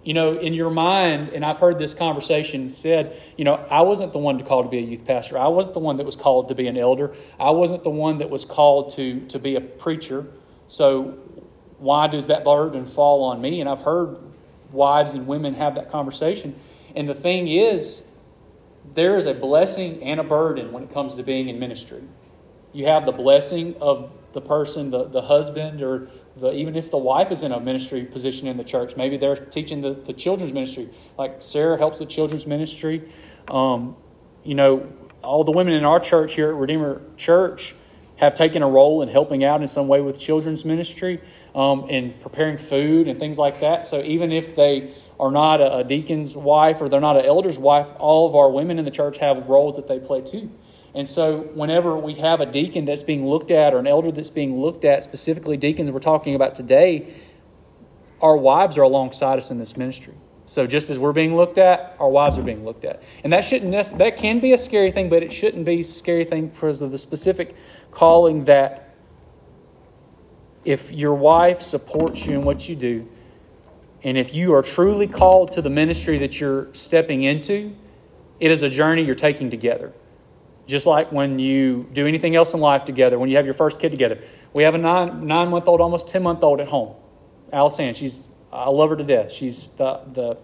you 0.04 0.14
know, 0.14 0.38
in 0.38 0.54
your 0.54 0.70
mind, 0.70 1.31
and 1.31 1.44
I've 1.44 1.59
heard 1.59 1.78
this 1.78 1.94
conversation 1.94 2.70
said, 2.70 3.20
you 3.37 3.44
know, 3.44 3.54
I 3.70 3.81
wasn't 3.81 4.12
the 4.12 4.18
one 4.18 4.38
to 4.38 4.44
call 4.44 4.62
to 4.62 4.68
be 4.68 4.78
a 4.78 4.83
youth 4.83 5.04
pastor. 5.04 5.37
I 5.38 5.48
wasn't 5.48 5.74
the 5.74 5.81
one 5.81 5.96
that 5.96 6.07
was 6.07 6.16
called 6.16 6.48
to 6.48 6.54
be 6.54 6.68
an 6.68 6.76
elder. 6.76 7.14
I 7.40 7.50
wasn't 7.50 7.83
the 7.83 7.90
one 7.90 8.18
that 8.18 8.31
was 8.31 8.44
called 8.44 8.94
to 8.96 9.20
to 9.26 9.38
be 9.38 9.57
a 9.57 9.61
preacher. 9.61 10.26
So 10.68 11.18
why 11.78 12.07
does 12.07 12.26
that 12.28 12.44
burden 12.44 12.85
fall 12.85 13.24
on 13.24 13.40
me? 13.40 13.61
And 13.61 13.68
I've 13.68 13.81
heard 13.81 14.28
wives 14.72 15.14
and 15.14 15.26
women 15.26 15.54
have 15.54 15.74
that 15.74 15.90
conversation. 15.90 16.54
And 16.94 17.09
the 17.09 17.14
thing 17.14 17.48
is, 17.48 18.07
there 18.94 19.16
is 19.16 19.26
a 19.26 19.35
blessing 19.35 20.02
and 20.02 20.20
a 20.20 20.24
burden 20.24 20.72
when 20.72 20.83
it 20.83 20.92
comes 20.92 21.14
to 21.16 21.22
being 21.22 21.48
in 21.48 21.59
ministry. 21.59 22.02
You 22.72 22.87
have 22.87 23.07
the 23.07 23.12
blessing 23.12 23.76
of 23.81 24.11
the 24.33 24.40
person, 24.40 24.90
the, 24.90 25.04
the 25.04 25.22
husband, 25.22 25.83
or 25.83 26.09
the, 26.37 26.52
even 26.52 26.76
if 26.76 26.90
the 26.90 26.98
wife 26.98 27.31
is 27.31 27.42
in 27.42 27.52
a 27.52 27.61
ministry 27.61 28.04
position 28.04 28.46
in 28.46 28.57
the 28.57 28.64
church, 28.64 28.96
maybe 28.96 29.16
they're 29.16 29.37
teaching 29.37 29.81
the, 29.81 29.94
the 29.94 30.12
children's 30.12 30.52
ministry. 30.52 30.88
Like 31.16 31.37
Sarah 31.40 31.78
helps 31.78 31.98
the 31.98 32.07
children's 32.07 32.46
ministry. 32.46 33.11
Um, 33.48 33.96
you 34.44 34.54
know, 34.54 34.92
all 35.22 35.44
the 35.44 35.52
women 35.52 35.74
in 35.74 35.85
our 35.85 36.00
church 36.00 36.35
here 36.35 36.48
at 36.48 36.54
Redeemer 36.54 37.02
Church 37.16 37.74
have 38.18 38.35
taken 38.35 38.62
a 38.62 38.68
role 38.68 39.02
in 39.02 39.09
helping 39.09 39.44
out 39.44 39.61
in 39.61 39.68
some 39.68 39.88
way 39.88 40.00
with 40.00 40.18
children's 40.18 40.64
ministry, 40.64 41.20
um, 41.54 41.88
in 41.88 42.14
preparing 42.20 42.59
food 42.59 43.09
and 43.09 43.18
things 43.18 43.38
like 43.38 43.61
that. 43.61 43.87
So 43.87 44.02
even 44.02 44.31
if 44.31 44.54
they 44.54 44.94
are 45.18 45.31
not 45.31 45.61
a, 45.61 45.78
a 45.78 45.85
deacon's 45.85 46.37
wife 46.37 46.81
or 46.81 46.88
they're 46.88 47.00
not 47.00 47.16
an 47.16 47.24
elder's 47.24 47.59
wife, 47.59 47.88
all 47.98 48.28
of 48.28 48.35
our 48.35 48.50
women 48.50 48.78
in 48.78 48.85
the 48.85 48.90
church 48.90 49.18
have 49.18 49.48
roles 49.48 49.76
that 49.76 49.88
they 49.88 49.98
play 49.98 50.20
too. 50.20 50.50
And 50.94 51.07
so, 51.07 51.42
whenever 51.54 51.96
we 51.96 52.14
have 52.14 52.40
a 52.40 52.46
deacon 52.46 52.85
that's 52.85 53.02
being 53.02 53.26
looked 53.26 53.50
at 53.50 53.74
or 53.74 53.78
an 53.78 53.87
elder 53.87 54.11
that's 54.11 54.31
being 54.31 54.61
looked 54.61 54.85
at, 54.85 55.02
specifically 55.02 55.57
deacons 55.57 55.90
we're 55.90 56.00
talking 56.00 56.35
about 56.35 56.54
today, 56.54 57.14
our 58.22 58.37
wives 58.37 58.78
are 58.78 58.83
alongside 58.83 59.38
us 59.38 59.50
in 59.50 59.59
this 59.59 59.76
ministry. 59.76 60.14
So, 60.46 60.66
just 60.66 60.88
as 60.88 60.98
we're 60.98 61.12
being 61.12 61.37
looked 61.37 61.59
at, 61.59 61.94
our 62.00 62.09
wives 62.09 62.38
are 62.38 62.42
being 62.42 62.64
looked 62.64 62.87
at. 62.87 63.02
And 63.22 63.35
that 63.35 63.44
shouldn't 63.44 63.70
that 63.98 64.16
can 64.16 64.40
be 64.40 64.54
a 64.54 64.59
scary 64.59 64.90
thing, 64.90 65.11
but 65.11 65.22
it 65.22 65.31
shouldn't 65.31 65.66
be 65.66 65.81
a 65.81 65.85
scary 65.85 66.24
thing 66.24 66.48
because 66.48 66.81
of 66.81 66.90
the 66.90 66.98
specific 66.98 67.54
calling 67.98 68.44
that 68.44 68.94
if 70.64 70.92
your 70.92 71.14
wife 71.14 71.61
supports 71.61 72.24
you 72.24 72.38
in 72.38 72.44
what 72.44 72.68
you 72.68 72.76
do, 72.76 73.08
and 74.04 74.16
if 74.16 74.32
you 74.32 74.54
are 74.54 74.62
truly 74.62 75.08
called 75.08 75.50
to 75.52 75.62
the 75.62 75.70
ministry 75.70 76.18
that 76.18 76.38
you're 76.38 76.72
stepping 76.74 77.24
into, 77.24 77.74
it 78.38 78.52
is 78.52 78.62
a 78.62 78.70
journey 78.70 79.02
you're 79.02 79.16
taking 79.16 79.50
together. 79.50 79.92
Just 80.66 80.87
like 80.87 81.11
when 81.11 81.40
you 81.40 81.88
do 81.92 82.06
anything 82.06 82.37
else 82.37 82.54
in 82.54 82.61
life 82.61 82.84
together, 82.84 83.18
when 83.18 83.30
you 83.30 83.37
have 83.37 83.46
your 83.46 83.54
first 83.54 83.80
kid 83.80 83.90
together. 83.90 84.22
We 84.52 84.62
have 84.62 84.76
a 84.76 84.78
nine, 84.78 85.26
nine 85.26 85.48
month 85.48 85.66
old, 85.66 85.80
almost 85.80 86.06
10 86.06 86.22
month 86.22 86.44
old 86.44 86.61
at 86.61 86.68
home. 86.68 86.94
Allison, 87.52 87.94
she's, 87.94 88.28
I 88.52 88.70
love 88.70 88.90
her 88.90 88.96
to 88.96 89.02
death. 89.02 89.32
She's 89.32 89.70
the, 89.70 90.02
the 90.12 90.37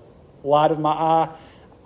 light 0.42 0.72
of 0.72 0.80
my 0.80 0.90
eye. 0.90 1.28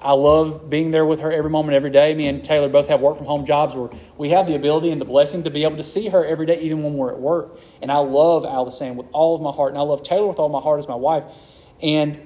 I 0.00 0.12
love 0.12 0.70
being 0.70 0.92
there 0.92 1.04
with 1.04 1.20
her 1.20 1.32
every 1.32 1.50
moment, 1.50 1.74
every 1.74 1.90
day. 1.90 2.14
Me 2.14 2.28
and 2.28 2.42
Taylor 2.42 2.68
both 2.68 2.88
have 2.88 3.00
work 3.00 3.16
from 3.16 3.26
home 3.26 3.44
jobs 3.44 3.74
where 3.74 3.90
we 4.16 4.30
have 4.30 4.46
the 4.46 4.54
ability 4.54 4.90
and 4.90 5.00
the 5.00 5.04
blessing 5.04 5.42
to 5.42 5.50
be 5.50 5.64
able 5.64 5.76
to 5.76 5.82
see 5.82 6.08
her 6.08 6.24
every 6.24 6.46
day, 6.46 6.60
even 6.60 6.84
when 6.84 6.94
we're 6.94 7.10
at 7.10 7.20
work. 7.20 7.58
And 7.82 7.90
I 7.90 7.98
love 7.98 8.44
Allison 8.44 8.96
with 8.96 9.08
all 9.12 9.34
of 9.34 9.42
my 9.42 9.50
heart, 9.50 9.70
and 9.70 9.78
I 9.78 9.82
love 9.82 10.04
Taylor 10.04 10.28
with 10.28 10.38
all 10.38 10.48
my 10.48 10.60
heart 10.60 10.78
as 10.78 10.86
my 10.86 10.94
wife. 10.94 11.24
And 11.82 12.20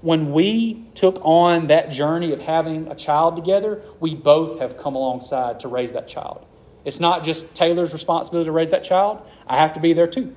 when 0.00 0.32
we 0.32 0.84
took 0.94 1.20
on 1.22 1.68
that 1.68 1.90
journey 1.90 2.32
of 2.32 2.40
having 2.40 2.88
a 2.88 2.94
child 2.96 3.36
together, 3.36 3.82
we 4.00 4.16
both 4.16 4.58
have 4.58 4.76
come 4.76 4.96
alongside 4.96 5.60
to 5.60 5.68
raise 5.68 5.92
that 5.92 6.08
child. 6.08 6.44
It's 6.84 6.98
not 6.98 7.22
just 7.22 7.54
Taylor's 7.54 7.92
responsibility 7.92 8.48
to 8.48 8.52
raise 8.52 8.70
that 8.70 8.82
child, 8.82 9.22
I 9.46 9.58
have 9.58 9.74
to 9.74 9.80
be 9.80 9.92
there 9.92 10.08
too. 10.08 10.34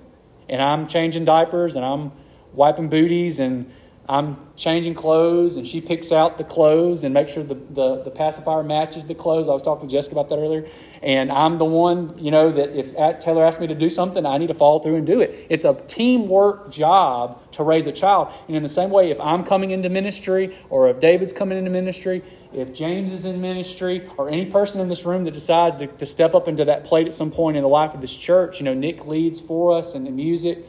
And 0.48 0.62
I'm 0.62 0.88
changing 0.88 1.26
diapers 1.26 1.76
and 1.76 1.84
I'm 1.84 2.12
wiping 2.54 2.90
booties 2.90 3.40
and 3.40 3.72
I'm 4.08 4.38
changing 4.56 4.94
clothes 4.94 5.56
and 5.56 5.68
she 5.68 5.82
picks 5.82 6.12
out 6.12 6.38
the 6.38 6.44
clothes 6.44 7.04
and 7.04 7.12
makes 7.14 7.34
sure 7.34 7.44
the, 7.44 7.56
the, 7.56 8.04
the, 8.04 8.12
pacifier 8.12 8.62
matches 8.62 9.08
the 9.08 9.16
clothes. 9.16 9.50
I 9.50 9.54
was 9.54 9.64
talking 9.64 9.88
to 9.88 9.92
Jessica 9.92 10.14
about 10.14 10.30
that 10.30 10.36
earlier. 10.36 10.68
And 11.02 11.32
I'm 11.32 11.58
the 11.58 11.66
one, 11.66 12.16
you 12.20 12.30
know, 12.30 12.52
that 12.52 12.78
if 12.78 12.94
Taylor 13.20 13.44
asks 13.44 13.60
me 13.60 13.66
to 13.68 13.76
do 13.76 13.90
something, 13.90 14.24
I 14.24 14.38
need 14.38 14.48
to 14.48 14.54
follow 14.54 14.80
through 14.80 14.98
and 14.98 15.08
do 15.08 15.22
it. 15.22 15.48
It's 15.50 15.66
a 15.66 15.74
teamwork 15.88 16.72
job 16.72 17.52
to 17.54 17.64
raise 17.64 17.88
a 17.88 17.92
child. 17.92 18.32
And 18.48 18.56
in 18.56 18.62
the 18.62 18.70
same 18.70 18.92
way, 18.92 19.10
if 19.10 19.20
I'm 19.20 19.44
coming 19.44 19.72
into 19.72 19.90
ministry 19.90 20.56
or 20.70 20.88
if 20.90 21.00
David's 21.00 21.34
coming 21.34 21.58
into 21.58 21.72
ministry, 21.72 22.24
if 22.54 22.74
James 22.74 23.12
is 23.12 23.26
in 23.26 23.42
ministry 23.42 24.08
or 24.18 24.30
any 24.30 24.46
person 24.46 24.82
in 24.82 24.88
this 24.88 25.04
room 25.04 25.24
that 25.24 25.34
decides 25.34 25.76
to, 25.78 25.88
to 25.88 26.06
step 26.06 26.36
up 26.36 26.48
into 26.48 26.66
that 26.66 26.86
plate 26.86 27.08
at 27.08 27.14
some 27.14 27.32
point 27.32 27.58
in 27.58 27.64
the 27.64 27.70
life 27.70 27.96
of 27.96 28.02
this 28.02 28.16
church, 28.16 28.60
you 28.60 28.66
know, 28.66 28.76
Nick 28.76 29.08
leads 29.08 29.40
for 29.40 29.76
us 29.76 29.96
and 29.96 30.06
the 30.06 30.12
music. 30.12 30.60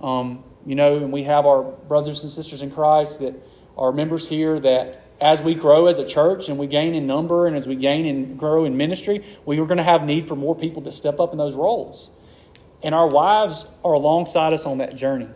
Um, 0.00 0.44
you 0.66 0.74
know, 0.74 0.96
and 0.96 1.12
we 1.12 1.22
have 1.22 1.46
our 1.46 1.62
brothers 1.62 2.22
and 2.22 2.30
sisters 2.30 2.60
in 2.60 2.72
Christ 2.72 3.20
that 3.20 3.34
are 3.78 3.92
members 3.92 4.28
here 4.28 4.58
that 4.60 5.02
as 5.20 5.40
we 5.40 5.54
grow 5.54 5.86
as 5.86 5.96
a 5.98 6.06
church 6.06 6.48
and 6.48 6.58
we 6.58 6.66
gain 6.66 6.94
in 6.94 7.06
number 7.06 7.46
and 7.46 7.56
as 7.56 7.66
we 7.66 7.76
gain 7.76 8.04
and 8.04 8.38
grow 8.38 8.64
in 8.64 8.76
ministry, 8.76 9.24
we 9.46 9.58
are 9.60 9.64
going 9.64 9.78
to 9.78 9.84
have 9.84 10.04
need 10.04 10.28
for 10.28 10.34
more 10.36 10.54
people 10.54 10.82
to 10.82 10.92
step 10.92 11.20
up 11.20 11.32
in 11.32 11.38
those 11.38 11.54
roles. 11.54 12.10
And 12.82 12.94
our 12.94 13.06
wives 13.06 13.66
are 13.84 13.92
alongside 13.92 14.52
us 14.52 14.66
on 14.66 14.78
that 14.78 14.96
journey. 14.96 15.28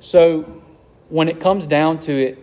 So 0.00 0.62
when 1.10 1.28
it 1.28 1.38
comes 1.38 1.66
down 1.66 1.98
to 2.00 2.12
it, 2.12 2.38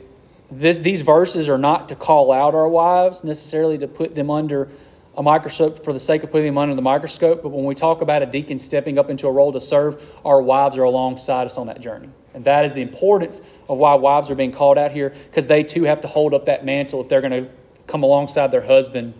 this, 0.49 0.77
these 0.77 1.01
verses 1.01 1.49
are 1.49 1.57
not 1.57 1.89
to 1.89 1.95
call 1.95 2.31
out 2.31 2.55
our 2.55 2.69
wives 2.69 3.23
necessarily 3.23 3.77
to 3.79 3.87
put 3.87 4.15
them 4.15 4.29
under 4.29 4.69
a 5.17 5.23
microscope 5.23 5.83
for 5.83 5.93
the 5.93 5.99
sake 5.99 6.23
of 6.23 6.29
putting 6.29 6.45
them 6.45 6.59
under 6.59 6.75
the 6.75 6.81
microscope, 6.81 7.41
but 7.41 7.49
when 7.49 7.65
we 7.65 7.73
talk 7.73 8.01
about 8.01 8.21
a 8.21 8.27
deacon 8.27 8.59
stepping 8.59 8.99
up 8.99 9.09
into 9.09 9.27
a 9.27 9.31
role 9.31 9.51
to 9.51 9.59
serve, 9.59 9.99
our 10.23 10.39
wives 10.39 10.77
are 10.77 10.83
alongside 10.83 11.47
us 11.47 11.57
on 11.57 11.67
that 11.67 11.81
journey. 11.81 12.09
And 12.35 12.45
that 12.45 12.65
is 12.65 12.73
the 12.73 12.83
importance 12.83 13.41
of 13.67 13.79
why 13.79 13.95
wives 13.95 14.29
are 14.29 14.35
being 14.35 14.51
called 14.51 14.77
out 14.77 14.91
here, 14.91 15.15
because 15.29 15.47
they 15.47 15.63
too 15.63 15.83
have 15.83 16.01
to 16.01 16.07
hold 16.07 16.35
up 16.35 16.45
that 16.45 16.63
mantle 16.63 17.01
if 17.01 17.09
they're 17.09 17.21
going 17.21 17.45
to 17.45 17.49
come 17.87 18.03
alongside 18.03 18.51
their 18.51 18.61
husband 18.61 19.15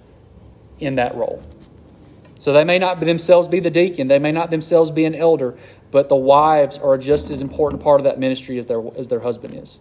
in 0.80 0.96
that 0.96 1.16
role. 1.16 1.42
So 2.38 2.54
they 2.54 2.64
may 2.64 2.78
not 2.78 3.00
themselves 3.00 3.48
be 3.48 3.60
the 3.60 3.72
deacon, 3.72 4.08
they 4.08 4.20
may 4.20 4.32
not 4.32 4.52
themselves 4.52 4.92
be 4.92 5.06
an 5.06 5.16
elder, 5.16 5.58
but 5.90 6.10
the 6.10 6.16
wives 6.16 6.78
are 6.78 7.00
just 7.00 7.32
as 7.32 7.42
important 7.42 7.82
part 7.82 8.00
of 8.00 8.04
that 8.04 8.20
ministry 8.20 8.60
as 8.60 8.68
their, 8.68 8.84
as 8.96 9.08
their 9.08 9.22
husband 9.22 9.56
is. 9.56 9.80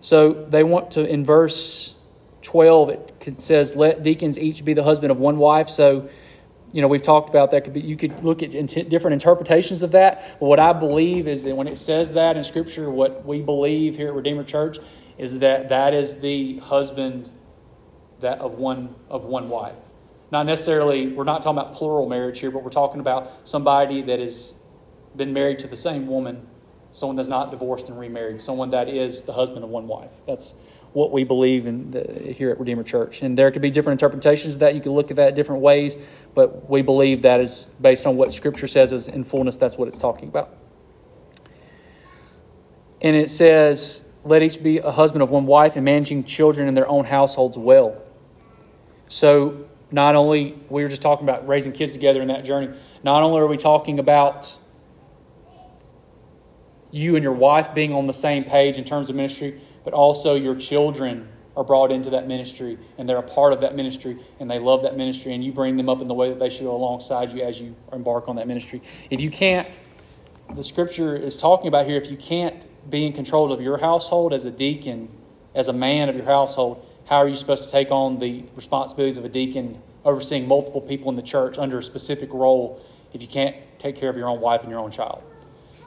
So 0.00 0.32
they 0.32 0.64
want 0.64 0.92
to, 0.92 1.04
in 1.04 1.22
verse 1.22 1.94
12, 2.42 2.90
it 2.90 3.40
says, 3.40 3.76
Let 3.76 4.02
deacons 4.02 4.38
each 4.38 4.64
be 4.64 4.74
the 4.74 4.82
husband 4.82 5.10
of 5.10 5.18
one 5.18 5.38
wife. 5.38 5.68
So, 5.68 6.08
you 6.72 6.82
know, 6.82 6.88
we've 6.88 7.02
talked 7.02 7.28
about 7.28 7.50
that. 7.52 7.64
Could 7.64 7.74
be, 7.74 7.80
you 7.80 7.96
could 7.96 8.22
look 8.22 8.42
at 8.42 8.50
different 8.50 9.12
interpretations 9.12 9.82
of 9.82 9.92
that. 9.92 10.38
But 10.40 10.46
what 10.46 10.60
I 10.60 10.72
believe 10.72 11.28
is 11.28 11.44
that 11.44 11.54
when 11.54 11.68
it 11.68 11.76
says 11.76 12.14
that 12.14 12.36
in 12.36 12.44
Scripture, 12.44 12.90
what 12.90 13.24
we 13.24 13.42
believe 13.42 13.96
here 13.96 14.08
at 14.08 14.14
Redeemer 14.14 14.44
Church 14.44 14.78
is 15.18 15.40
that 15.40 15.68
that 15.68 15.94
is 15.94 16.20
the 16.20 16.58
husband 16.58 17.30
that 18.20 18.38
of 18.38 18.52
one 18.58 18.94
of 19.10 19.24
one 19.24 19.48
wife. 19.48 19.76
Not 20.30 20.46
necessarily, 20.46 21.08
we're 21.08 21.24
not 21.24 21.42
talking 21.42 21.58
about 21.58 21.74
plural 21.74 22.08
marriage 22.08 22.38
here, 22.38 22.50
but 22.50 22.62
we're 22.62 22.70
talking 22.70 23.00
about 23.00 23.30
somebody 23.44 24.00
that 24.02 24.18
has 24.18 24.54
been 25.14 25.34
married 25.34 25.58
to 25.58 25.66
the 25.66 25.76
same 25.76 26.06
woman 26.06 26.46
someone 26.92 27.16
that's 27.16 27.28
not 27.28 27.50
divorced 27.50 27.88
and 27.88 27.98
remarried, 27.98 28.40
someone 28.40 28.70
that 28.70 28.88
is 28.88 29.24
the 29.24 29.32
husband 29.32 29.64
of 29.64 29.70
one 29.70 29.88
wife. 29.88 30.14
That's 30.26 30.54
what 30.92 31.10
we 31.10 31.24
believe 31.24 31.66
in 31.66 31.90
the, 31.90 32.34
here 32.36 32.50
at 32.50 32.58
Redeemer 32.58 32.82
Church. 32.82 33.22
And 33.22 33.36
there 33.36 33.50
could 33.50 33.62
be 33.62 33.70
different 33.70 34.00
interpretations 34.00 34.54
of 34.54 34.60
that. 34.60 34.74
You 34.74 34.80
can 34.80 34.92
look 34.92 35.10
at 35.10 35.16
that 35.16 35.34
different 35.34 35.62
ways, 35.62 35.96
but 36.34 36.68
we 36.68 36.82
believe 36.82 37.22
that 37.22 37.40
is 37.40 37.70
based 37.80 38.06
on 38.06 38.16
what 38.16 38.32
Scripture 38.32 38.68
says 38.68 38.92
is 38.92 39.08
in 39.08 39.24
fullness. 39.24 39.56
That's 39.56 39.76
what 39.76 39.88
it's 39.88 39.98
talking 39.98 40.28
about. 40.28 40.54
And 43.00 43.16
it 43.16 43.30
says, 43.30 44.06
"Let 44.24 44.42
each 44.42 44.62
be 44.62 44.78
a 44.78 44.90
husband 44.90 45.22
of 45.22 45.30
one 45.30 45.46
wife 45.46 45.76
and 45.76 45.84
managing 45.84 46.24
children 46.24 46.68
in 46.68 46.74
their 46.74 46.88
own 46.88 47.04
households 47.04 47.56
well." 47.56 47.96
So 49.08 49.64
not 49.90 50.14
only 50.14 50.58
we 50.68 50.82
were 50.82 50.88
just 50.88 51.02
talking 51.02 51.28
about 51.28 51.46
raising 51.46 51.72
kids 51.72 51.92
together 51.92 52.22
in 52.22 52.28
that 52.28 52.44
journey. 52.44 52.70
Not 53.02 53.22
only 53.22 53.40
are 53.40 53.46
we 53.46 53.56
talking 53.56 53.98
about 53.98 54.56
you 56.90 57.16
and 57.16 57.22
your 57.22 57.32
wife 57.32 57.74
being 57.74 57.92
on 57.92 58.06
the 58.06 58.12
same 58.12 58.44
page 58.44 58.78
in 58.78 58.84
terms 58.84 59.10
of 59.10 59.16
ministry, 59.16 59.60
but 59.84 59.92
also 59.92 60.34
your 60.34 60.54
children 60.54 61.28
are 61.56 61.64
brought 61.64 61.92
into 61.92 62.10
that 62.10 62.26
ministry 62.26 62.78
and 62.96 63.08
they're 63.08 63.18
a 63.18 63.22
part 63.22 63.52
of 63.52 63.60
that 63.60 63.74
ministry 63.74 64.18
and 64.40 64.50
they 64.50 64.58
love 64.58 64.82
that 64.82 64.96
ministry 64.96 65.34
and 65.34 65.44
you 65.44 65.52
bring 65.52 65.76
them 65.76 65.88
up 65.88 66.00
in 66.00 66.08
the 66.08 66.14
way 66.14 66.30
that 66.30 66.38
they 66.38 66.48
should 66.48 66.66
alongside 66.66 67.32
you 67.32 67.42
as 67.42 67.60
you 67.60 67.74
embark 67.92 68.28
on 68.28 68.36
that 68.36 68.46
ministry. 68.46 68.80
If 69.10 69.20
you 69.20 69.30
can't, 69.30 69.78
the 70.54 70.64
scripture 70.64 71.14
is 71.14 71.36
talking 71.36 71.68
about 71.68 71.86
here, 71.86 71.96
if 71.96 72.10
you 72.10 72.16
can't 72.16 72.64
be 72.90 73.06
in 73.06 73.12
control 73.12 73.52
of 73.52 73.60
your 73.60 73.78
household 73.78 74.32
as 74.32 74.44
a 74.44 74.50
deacon, 74.50 75.08
as 75.54 75.68
a 75.68 75.72
man 75.72 76.08
of 76.08 76.16
your 76.16 76.24
household, 76.24 76.86
how 77.06 77.16
are 77.18 77.28
you 77.28 77.36
supposed 77.36 77.64
to 77.64 77.70
take 77.70 77.90
on 77.90 78.18
the 78.18 78.44
responsibilities 78.56 79.16
of 79.16 79.24
a 79.24 79.28
deacon 79.28 79.82
overseeing 80.04 80.48
multiple 80.48 80.80
people 80.80 81.10
in 81.10 81.16
the 81.16 81.22
church 81.22 81.58
under 81.58 81.78
a 81.78 81.82
specific 81.82 82.32
role 82.32 82.84
if 83.12 83.20
you 83.20 83.28
can't 83.28 83.56
take 83.78 83.96
care 83.96 84.08
of 84.08 84.16
your 84.16 84.28
own 84.28 84.40
wife 84.40 84.62
and 84.62 84.70
your 84.70 84.80
own 84.80 84.90
child? 84.90 85.22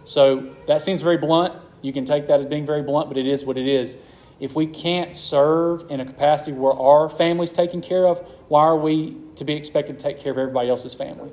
So 0.03 0.53
that 0.67 0.81
seems 0.81 1.01
very 1.01 1.17
blunt. 1.17 1.57
You 1.85 1.93
can 1.93 2.03
take 2.03 2.25
that 2.27 2.39
as 2.39 2.47
being 2.47 2.65
very 2.65 2.81
blunt, 2.81 3.09
but 3.09 3.17
it 3.17 3.27
is 3.27 3.45
what 3.45 3.59
it 3.59 3.67
is. 3.67 3.95
If 4.39 4.55
we 4.55 4.65
can't 4.65 5.15
serve 5.15 5.85
in 5.91 5.99
a 5.99 6.05
capacity 6.05 6.51
where 6.51 6.73
our 6.73 7.07
family's 7.09 7.53
taken 7.53 7.79
care 7.79 8.07
of, 8.07 8.17
why 8.47 8.63
are 8.63 8.75
we 8.75 9.15
to 9.35 9.43
be 9.43 9.53
expected 9.53 9.99
to 9.99 10.03
take 10.03 10.19
care 10.19 10.31
of 10.31 10.39
everybody 10.39 10.67
else's 10.67 10.95
family 10.95 11.29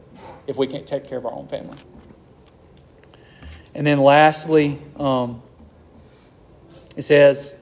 if 0.47 0.57
we 0.57 0.67
can't 0.67 0.87
take 0.87 1.05
care 1.05 1.17
of 1.17 1.25
our 1.25 1.33
own 1.33 1.49
family? 1.49 1.79
And 3.75 3.87
then 3.87 4.01
lastly, 4.01 4.79
um, 4.97 5.43
it 6.97 7.03
says, 7.03 7.55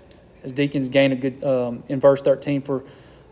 as 0.42 0.50
deacons 0.50 0.88
gain 0.88 1.12
a 1.12 1.16
good, 1.16 1.44
um, 1.44 1.84
in 1.88 2.00
verse 2.00 2.20
13, 2.22 2.60
for 2.60 2.82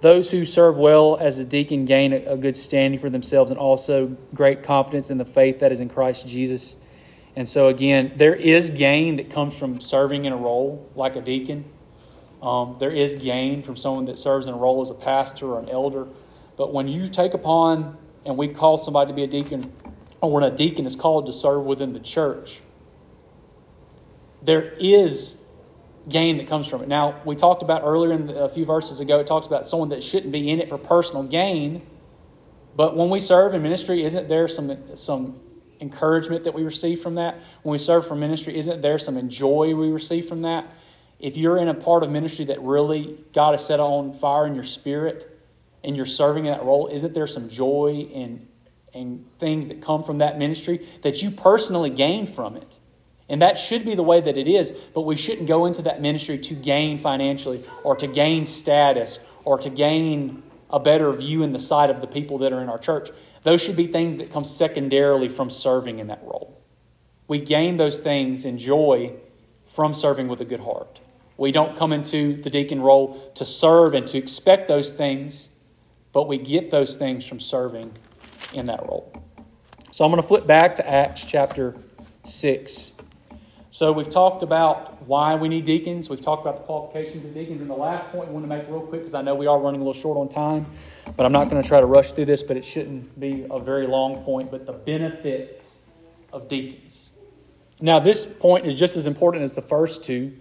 those 0.02 0.30
who 0.30 0.46
serve 0.46 0.76
well 0.76 1.16
as 1.16 1.40
a 1.40 1.44
deacon 1.44 1.84
gain 1.84 2.12
a, 2.12 2.18
a 2.18 2.36
good 2.36 2.56
standing 2.56 3.00
for 3.00 3.10
themselves 3.10 3.50
and 3.50 3.58
also 3.58 4.16
great 4.32 4.62
confidence 4.62 5.10
in 5.10 5.18
the 5.18 5.24
faith 5.24 5.58
that 5.58 5.72
is 5.72 5.80
in 5.80 5.88
Christ 5.88 6.28
Jesus. 6.28 6.76
And 7.36 7.48
so, 7.48 7.68
again, 7.68 8.12
there 8.16 8.34
is 8.34 8.70
gain 8.70 9.16
that 9.16 9.30
comes 9.30 9.56
from 9.56 9.80
serving 9.80 10.24
in 10.24 10.32
a 10.32 10.36
role 10.36 10.90
like 10.94 11.14
a 11.16 11.20
deacon. 11.20 11.64
Um, 12.42 12.76
there 12.78 12.90
is 12.90 13.16
gain 13.16 13.62
from 13.62 13.76
someone 13.76 14.04
that 14.06 14.18
serves 14.18 14.46
in 14.46 14.54
a 14.54 14.56
role 14.56 14.80
as 14.80 14.90
a 14.90 14.94
pastor 14.94 15.46
or 15.46 15.60
an 15.60 15.68
elder. 15.68 16.06
But 16.56 16.72
when 16.72 16.88
you 16.88 17.08
take 17.08 17.34
upon 17.34 17.96
and 18.24 18.36
we 18.36 18.48
call 18.48 18.78
somebody 18.78 19.10
to 19.10 19.14
be 19.14 19.24
a 19.24 19.28
deacon, 19.28 19.72
or 20.20 20.32
when 20.32 20.42
a 20.42 20.50
deacon 20.50 20.86
is 20.86 20.96
called 20.96 21.26
to 21.26 21.32
serve 21.32 21.64
within 21.64 21.92
the 21.92 22.00
church, 22.00 22.60
there 24.42 24.72
is 24.78 25.38
gain 26.08 26.38
that 26.38 26.48
comes 26.48 26.66
from 26.66 26.82
it. 26.82 26.88
Now, 26.88 27.20
we 27.24 27.36
talked 27.36 27.62
about 27.62 27.82
earlier 27.84 28.12
in 28.12 28.28
the, 28.28 28.44
a 28.44 28.48
few 28.48 28.64
verses 28.64 29.00
ago, 29.00 29.20
it 29.20 29.26
talks 29.26 29.46
about 29.46 29.66
someone 29.66 29.90
that 29.90 30.02
shouldn't 30.02 30.32
be 30.32 30.50
in 30.50 30.60
it 30.60 30.68
for 30.68 30.78
personal 30.78 31.22
gain. 31.22 31.82
But 32.76 32.96
when 32.96 33.10
we 33.10 33.20
serve 33.20 33.54
in 33.54 33.62
ministry, 33.62 34.04
isn't 34.04 34.28
there 34.28 34.48
some, 34.48 34.96
some 34.96 35.40
encouragement 35.80 36.44
that 36.44 36.54
we 36.54 36.62
receive 36.62 37.00
from 37.00 37.14
that. 37.16 37.38
When 37.62 37.72
we 37.72 37.78
serve 37.78 38.06
for 38.06 38.14
ministry, 38.14 38.56
isn't 38.58 38.80
there 38.80 38.98
some 38.98 39.28
joy 39.28 39.74
we 39.74 39.90
receive 39.90 40.26
from 40.26 40.42
that? 40.42 40.72
If 41.18 41.36
you're 41.36 41.58
in 41.58 41.68
a 41.68 41.74
part 41.74 42.02
of 42.02 42.10
ministry 42.10 42.44
that 42.46 42.60
really 42.62 43.18
God 43.32 43.52
has 43.52 43.66
set 43.66 43.80
on 43.80 44.12
fire 44.12 44.46
in 44.46 44.54
your 44.54 44.64
spirit 44.64 45.38
and 45.82 45.96
you're 45.96 46.06
serving 46.06 46.46
in 46.46 46.52
that 46.52 46.64
role, 46.64 46.88
isn't 46.88 47.14
there 47.14 47.26
some 47.26 47.48
joy 47.48 48.08
and, 48.14 48.46
and 48.94 49.24
things 49.38 49.68
that 49.68 49.82
come 49.82 50.04
from 50.04 50.18
that 50.18 50.38
ministry 50.38 50.86
that 51.02 51.22
you 51.22 51.30
personally 51.30 51.90
gain 51.90 52.26
from 52.26 52.56
it? 52.56 52.72
And 53.28 53.42
that 53.42 53.58
should 53.58 53.84
be 53.84 53.94
the 53.94 54.02
way 54.02 54.20
that 54.20 54.38
it 54.38 54.48
is, 54.48 54.72
but 54.94 55.02
we 55.02 55.16
shouldn't 55.16 55.48
go 55.48 55.66
into 55.66 55.82
that 55.82 56.00
ministry 56.00 56.38
to 56.38 56.54
gain 56.54 56.98
financially 56.98 57.62
or 57.84 57.94
to 57.96 58.06
gain 58.06 58.46
status 58.46 59.18
or 59.44 59.58
to 59.58 59.68
gain 59.68 60.42
a 60.70 60.80
better 60.80 61.12
view 61.12 61.42
in 61.42 61.52
the 61.52 61.58
sight 61.58 61.90
of 61.90 62.00
the 62.00 62.06
people 62.06 62.38
that 62.38 62.52
are 62.52 62.62
in 62.62 62.68
our 62.68 62.78
church. 62.78 63.10
Those 63.42 63.60
should 63.60 63.76
be 63.76 63.86
things 63.86 64.16
that 64.18 64.32
come 64.32 64.44
secondarily 64.44 65.28
from 65.28 65.50
serving 65.50 65.98
in 65.98 66.08
that 66.08 66.22
role. 66.22 66.60
We 67.26 67.40
gain 67.40 67.76
those 67.76 67.98
things 67.98 68.44
in 68.44 68.58
joy 68.58 69.12
from 69.66 69.94
serving 69.94 70.28
with 70.28 70.40
a 70.40 70.44
good 70.44 70.60
heart. 70.60 71.00
We 71.36 71.52
don't 71.52 71.76
come 71.76 71.92
into 71.92 72.36
the 72.36 72.50
deacon 72.50 72.80
role 72.80 73.30
to 73.34 73.44
serve 73.44 73.94
and 73.94 74.06
to 74.08 74.18
expect 74.18 74.66
those 74.66 74.92
things, 74.92 75.50
but 76.12 76.26
we 76.26 76.36
get 76.38 76.70
those 76.70 76.96
things 76.96 77.26
from 77.26 77.38
serving 77.38 77.92
in 78.52 78.66
that 78.66 78.80
role. 78.80 79.12
So 79.92 80.04
I'm 80.04 80.10
going 80.10 80.22
to 80.22 80.26
flip 80.26 80.46
back 80.46 80.74
to 80.76 80.88
Acts 80.88 81.24
chapter 81.24 81.76
6. 82.24 82.94
So 83.70 83.92
we've 83.92 84.08
talked 84.08 84.42
about 84.42 85.06
why 85.06 85.36
we 85.36 85.48
need 85.48 85.64
deacons. 85.64 86.10
We've 86.10 86.20
talked 86.20 86.42
about 86.42 86.56
the 86.56 86.64
qualifications 86.64 87.24
of 87.24 87.34
deacons. 87.34 87.60
And 87.60 87.70
the 87.70 87.74
last 87.74 88.10
point 88.10 88.28
I 88.28 88.32
want 88.32 88.44
to 88.44 88.48
make 88.48 88.68
real 88.68 88.80
quick, 88.80 89.02
because 89.02 89.14
I 89.14 89.22
know 89.22 89.34
we 89.34 89.46
are 89.46 89.58
running 89.60 89.80
a 89.80 89.84
little 89.84 90.00
short 90.00 90.18
on 90.18 90.28
time, 90.28 90.66
but 91.16 91.26
I'm 91.26 91.32
not 91.32 91.50
going 91.50 91.62
to 91.62 91.68
try 91.68 91.80
to 91.80 91.86
rush 91.86 92.12
through 92.12 92.26
this, 92.26 92.42
but 92.42 92.56
it 92.56 92.64
shouldn't 92.64 93.18
be 93.18 93.46
a 93.50 93.58
very 93.58 93.86
long 93.86 94.22
point. 94.24 94.50
But 94.50 94.66
the 94.66 94.72
benefits 94.72 95.82
of 96.32 96.48
deacons. 96.48 97.10
Now, 97.80 98.00
this 98.00 98.26
point 98.26 98.66
is 98.66 98.78
just 98.78 98.96
as 98.96 99.06
important 99.06 99.44
as 99.44 99.54
the 99.54 99.62
first 99.62 100.04
two. 100.04 100.36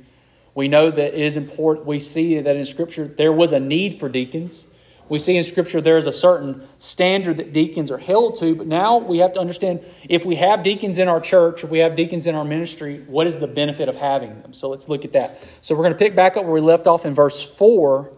We 0.56 0.67
know 0.67 0.89
that 0.89 1.13
it 1.13 1.21
is 1.21 1.38
important. 1.38 1.86
We 1.86 1.99
see 1.99 2.39
that 2.39 2.56
in 2.56 2.65
Scripture 2.65 3.08
there 3.08 3.32
was 3.32 3.53
a 3.53 3.60
need 3.60 3.99
for 3.99 4.10
deacons. 4.10 4.65
We 5.10 5.19
see 5.19 5.38
in 5.38 5.43
Scripture 5.43 5.80
there 5.80 5.97
is 5.97 6.08
a 6.08 6.12
certain 6.12 6.67
standard 6.80 7.38
that 7.38 7.53
deacons 7.53 7.91
are 7.91 7.97
held 7.97 8.38
to, 8.39 8.56
but 8.56 8.67
now 8.67 8.97
we 8.97 9.19
have 9.19 9.34
to 9.34 9.39
understand 9.39 9.86
if 10.10 10.25
we 10.25 10.36
have 10.36 10.63
deacons 10.63 10.97
in 10.97 11.08
our 11.08 11.21
church, 11.21 11.63
if 11.63 11.69
we 11.69 11.80
have 11.80 11.95
deacons 11.95 12.27
in 12.27 12.36
our 12.36 12.43
ministry, 12.43 13.03
what 13.08 13.27
is 13.27 13.38
the 13.38 13.47
benefit 13.47 13.88
of 13.88 13.95
having 13.95 14.41
them? 14.41 14.53
So 14.53 14.69
let's 14.69 14.89
look 14.89 15.06
at 15.06 15.13
that. 15.13 15.41
So 15.62 15.75
we're 15.75 15.84
going 15.84 15.93
to 15.93 15.99
pick 15.99 16.15
back 16.15 16.36
up 16.36 16.43
where 16.43 16.53
we 16.53 16.62
left 16.62 16.88
off 16.88 17.06
in 17.06 17.13
verse 17.13 17.41
4 17.41 18.12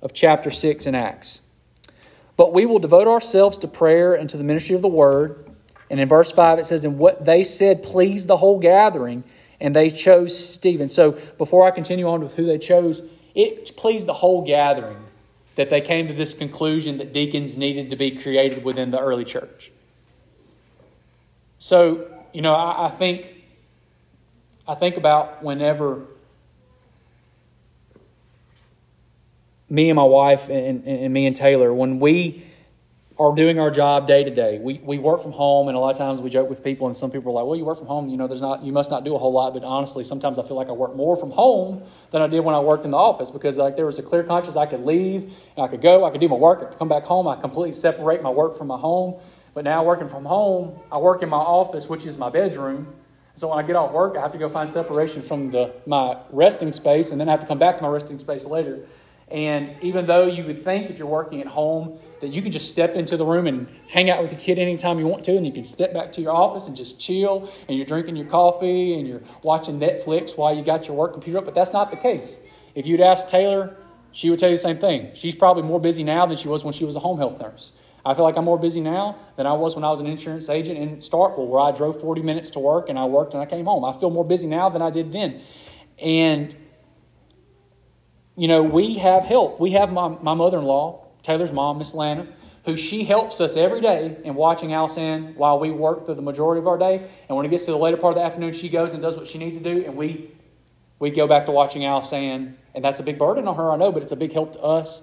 of 0.00 0.14
chapter 0.14 0.50
6 0.50 0.86
in 0.86 0.94
Acts. 0.94 1.40
But 2.40 2.54
we 2.54 2.64
will 2.64 2.78
devote 2.78 3.06
ourselves 3.06 3.58
to 3.58 3.68
prayer 3.68 4.14
and 4.14 4.30
to 4.30 4.38
the 4.38 4.44
ministry 4.44 4.74
of 4.74 4.80
the 4.80 4.88
word. 4.88 5.44
And 5.90 6.00
in 6.00 6.08
verse 6.08 6.32
5, 6.32 6.58
it 6.58 6.64
says, 6.64 6.86
And 6.86 6.98
what 6.98 7.26
they 7.26 7.44
said 7.44 7.82
pleased 7.82 8.28
the 8.28 8.38
whole 8.38 8.58
gathering, 8.58 9.24
and 9.60 9.76
they 9.76 9.90
chose 9.90 10.38
Stephen. 10.48 10.88
So 10.88 11.12
before 11.36 11.66
I 11.66 11.70
continue 11.70 12.08
on 12.08 12.22
with 12.22 12.36
who 12.36 12.46
they 12.46 12.56
chose, 12.56 13.02
it 13.34 13.76
pleased 13.76 14.06
the 14.06 14.14
whole 14.14 14.40
gathering 14.42 15.04
that 15.56 15.68
they 15.68 15.82
came 15.82 16.06
to 16.06 16.14
this 16.14 16.32
conclusion 16.32 16.96
that 16.96 17.12
deacons 17.12 17.58
needed 17.58 17.90
to 17.90 17.96
be 17.96 18.12
created 18.12 18.64
within 18.64 18.90
the 18.90 18.98
early 18.98 19.26
church. 19.26 19.70
So, 21.58 22.08
you 22.32 22.40
know, 22.40 22.54
I, 22.54 22.86
I 22.86 22.88
think 22.88 23.26
I 24.66 24.76
think 24.76 24.96
about 24.96 25.42
whenever 25.42 26.06
me 29.70 29.88
and 29.88 29.96
my 29.96 30.02
wife 30.02 30.50
and, 30.50 30.84
and, 30.84 31.14
me 31.14 31.26
and 31.26 31.36
Taylor, 31.36 31.72
when 31.72 32.00
we 32.00 32.44
are 33.18 33.34
doing 33.34 33.60
our 33.60 33.70
job 33.70 34.08
day 34.08 34.24
to 34.24 34.30
day, 34.30 34.58
we, 34.58 34.80
we 34.82 34.98
work 34.98 35.22
from 35.22 35.30
home, 35.30 35.68
and 35.68 35.76
a 35.76 35.80
lot 35.80 35.90
of 35.90 35.96
times 35.96 36.20
we 36.20 36.28
joke 36.28 36.48
with 36.48 36.64
people, 36.64 36.86
and 36.86 36.96
some 36.96 37.10
people 37.10 37.30
are 37.30 37.34
like, 37.34 37.46
"Well, 37.46 37.56
you 37.56 37.64
work 37.64 37.78
from 37.78 37.86
home, 37.86 38.08
you 38.08 38.16
know, 38.16 38.26
there's 38.26 38.40
not, 38.40 38.64
you 38.64 38.72
must 38.72 38.90
not 38.90 39.04
do 39.04 39.14
a 39.14 39.18
whole 39.18 39.32
lot." 39.32 39.54
But 39.54 39.62
honestly, 39.62 40.02
sometimes 40.02 40.38
I 40.38 40.42
feel 40.42 40.56
like 40.56 40.68
I 40.68 40.72
work 40.72 40.96
more 40.96 41.16
from 41.16 41.30
home 41.30 41.82
than 42.10 42.22
I 42.22 42.26
did 42.26 42.40
when 42.40 42.54
I 42.54 42.60
worked 42.60 42.84
in 42.84 42.90
the 42.90 42.96
office 42.96 43.30
because 43.30 43.58
like 43.58 43.76
there 43.76 43.86
was 43.86 43.98
a 43.98 44.02
clear 44.02 44.24
conscience. 44.24 44.56
I 44.56 44.66
could 44.66 44.84
leave, 44.84 45.34
I 45.56 45.68
could 45.68 45.82
go, 45.82 46.04
I 46.04 46.10
could 46.10 46.20
do 46.20 46.28
my 46.28 46.36
work, 46.36 46.60
I 46.62 46.64
could 46.66 46.78
come 46.78 46.88
back 46.88 47.04
home. 47.04 47.28
I 47.28 47.36
completely 47.36 47.72
separate 47.72 48.22
my 48.22 48.30
work 48.30 48.58
from 48.58 48.66
my 48.66 48.78
home. 48.78 49.20
But 49.52 49.64
now 49.64 49.84
working 49.84 50.08
from 50.08 50.24
home, 50.24 50.78
I 50.90 50.98
work 50.98 51.22
in 51.22 51.28
my 51.28 51.36
office, 51.36 51.88
which 51.88 52.06
is 52.06 52.16
my 52.16 52.30
bedroom. 52.30 52.94
So 53.34 53.48
when 53.48 53.62
I 53.62 53.66
get 53.66 53.76
off 53.76 53.92
work, 53.92 54.16
I 54.16 54.20
have 54.20 54.32
to 54.32 54.38
go 54.38 54.48
find 54.48 54.70
separation 54.70 55.22
from 55.22 55.50
the 55.50 55.72
my 55.86 56.16
resting 56.30 56.72
space, 56.72 57.10
and 57.10 57.20
then 57.20 57.28
I 57.28 57.32
have 57.32 57.40
to 57.40 57.46
come 57.46 57.58
back 57.58 57.76
to 57.78 57.82
my 57.82 57.88
resting 57.88 58.18
space 58.18 58.46
later. 58.46 58.80
And 59.30 59.74
even 59.80 60.06
though 60.06 60.26
you 60.26 60.44
would 60.44 60.62
think 60.62 60.90
if 60.90 60.98
you're 60.98 61.06
working 61.06 61.40
at 61.40 61.46
home 61.46 61.98
that 62.20 62.28
you 62.28 62.42
can 62.42 62.52
just 62.52 62.70
step 62.70 62.94
into 62.94 63.16
the 63.16 63.24
room 63.24 63.46
and 63.46 63.66
hang 63.88 64.10
out 64.10 64.20
with 64.20 64.30
the 64.30 64.36
kid 64.36 64.58
anytime 64.58 64.98
you 64.98 65.06
want 65.06 65.24
to, 65.24 65.36
and 65.36 65.46
you 65.46 65.52
can 65.52 65.64
step 65.64 65.92
back 65.94 66.12
to 66.12 66.20
your 66.20 66.32
office 66.32 66.66
and 66.66 66.76
just 66.76 67.00
chill, 67.00 67.50
and 67.66 67.76
you're 67.76 67.86
drinking 67.86 68.16
your 68.16 68.26
coffee 68.26 68.98
and 68.98 69.08
you're 69.08 69.22
watching 69.42 69.78
Netflix 69.78 70.36
while 70.36 70.54
you 70.54 70.62
got 70.62 70.86
your 70.86 70.96
work 70.96 71.12
computer 71.12 71.38
up, 71.38 71.44
but 71.44 71.54
that's 71.54 71.72
not 71.72 71.90
the 71.90 71.96
case. 71.96 72.40
If 72.74 72.86
you'd 72.86 73.00
ask 73.00 73.28
Taylor, 73.28 73.76
she 74.12 74.28
would 74.28 74.38
tell 74.38 74.50
you 74.50 74.56
the 74.56 74.62
same 74.62 74.78
thing. 74.78 75.10
She's 75.14 75.34
probably 75.34 75.62
more 75.62 75.80
busy 75.80 76.02
now 76.02 76.26
than 76.26 76.36
she 76.36 76.48
was 76.48 76.64
when 76.64 76.74
she 76.74 76.84
was 76.84 76.96
a 76.96 77.00
home 77.00 77.18
health 77.18 77.40
nurse. 77.40 77.72
I 78.04 78.14
feel 78.14 78.24
like 78.24 78.36
I'm 78.36 78.44
more 78.44 78.58
busy 78.58 78.80
now 78.80 79.16
than 79.36 79.46
I 79.46 79.52
was 79.52 79.74
when 79.74 79.84
I 79.84 79.90
was 79.90 80.00
an 80.00 80.06
insurance 80.06 80.48
agent 80.48 80.78
in 80.78 80.96
Starkville, 80.96 81.46
where 81.46 81.60
I 81.60 81.70
drove 81.70 82.00
40 82.00 82.22
minutes 82.22 82.50
to 82.50 82.58
work 82.58 82.88
and 82.88 82.98
I 82.98 83.04
worked 83.04 83.34
and 83.34 83.42
I 83.42 83.46
came 83.46 83.66
home. 83.66 83.84
I 83.84 83.92
feel 83.98 84.10
more 84.10 84.24
busy 84.24 84.46
now 84.46 84.68
than 84.68 84.82
I 84.82 84.90
did 84.90 85.12
then. 85.12 85.42
And, 85.98 86.56
you 88.36 88.48
know, 88.48 88.62
we 88.62 88.94
have 88.94 89.24
help. 89.24 89.60
We 89.60 89.72
have 89.72 89.92
my, 89.92 90.08
my 90.08 90.34
mother 90.34 90.58
in 90.58 90.64
law, 90.64 91.06
Taylor's 91.22 91.52
mom, 91.52 91.78
Miss 91.78 91.94
Lana, 91.94 92.26
who 92.64 92.76
she 92.76 93.04
helps 93.04 93.40
us 93.40 93.56
every 93.56 93.80
day 93.80 94.16
in 94.24 94.34
watching 94.34 94.72
Allison 94.72 95.34
while 95.36 95.58
we 95.58 95.70
work 95.70 96.06
through 96.06 96.14
the 96.14 96.22
majority 96.22 96.60
of 96.60 96.66
our 96.66 96.78
day. 96.78 97.08
And 97.28 97.36
when 97.36 97.46
it 97.46 97.48
gets 97.48 97.64
to 97.66 97.70
the 97.70 97.78
later 97.78 97.96
part 97.96 98.12
of 98.12 98.18
the 98.18 98.24
afternoon, 98.24 98.52
she 98.52 98.68
goes 98.68 98.92
and 98.92 99.02
does 99.02 99.16
what 99.16 99.26
she 99.26 99.38
needs 99.38 99.56
to 99.56 99.62
do, 99.62 99.84
and 99.84 99.96
we 99.96 100.30
we 101.00 101.10
go 101.10 101.26
back 101.26 101.46
to 101.46 101.52
watching 101.52 101.84
Allison. 101.84 102.56
And 102.74 102.84
that's 102.84 103.00
a 103.00 103.02
big 103.02 103.18
burden 103.18 103.48
on 103.48 103.56
her, 103.56 103.72
I 103.72 103.76
know, 103.76 103.90
but 103.90 104.02
it's 104.02 104.12
a 104.12 104.16
big 104.16 104.32
help 104.32 104.52
to 104.52 104.60
us. 104.60 105.02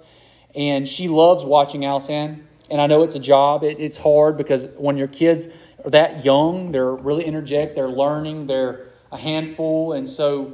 And 0.56 0.88
she 0.88 1.10
loves 1.10 1.44
watching 1.44 1.84
Allison. 1.84 2.48
And 2.70 2.80
I 2.80 2.88
know 2.88 3.04
it's 3.04 3.16
a 3.16 3.20
job. 3.20 3.64
It, 3.64 3.80
it's 3.80 3.98
hard 3.98 4.38
because 4.38 4.68
when 4.78 4.96
your 4.96 5.08
kids 5.08 5.48
are 5.84 5.90
that 5.90 6.24
young, 6.24 6.72
they're 6.72 6.94
really 6.94 7.26
energetic, 7.26 7.76
they're 7.76 7.90
learning, 7.90 8.48
they're 8.48 8.88
a 9.12 9.18
handful. 9.18 9.94
And 9.94 10.08
so 10.08 10.54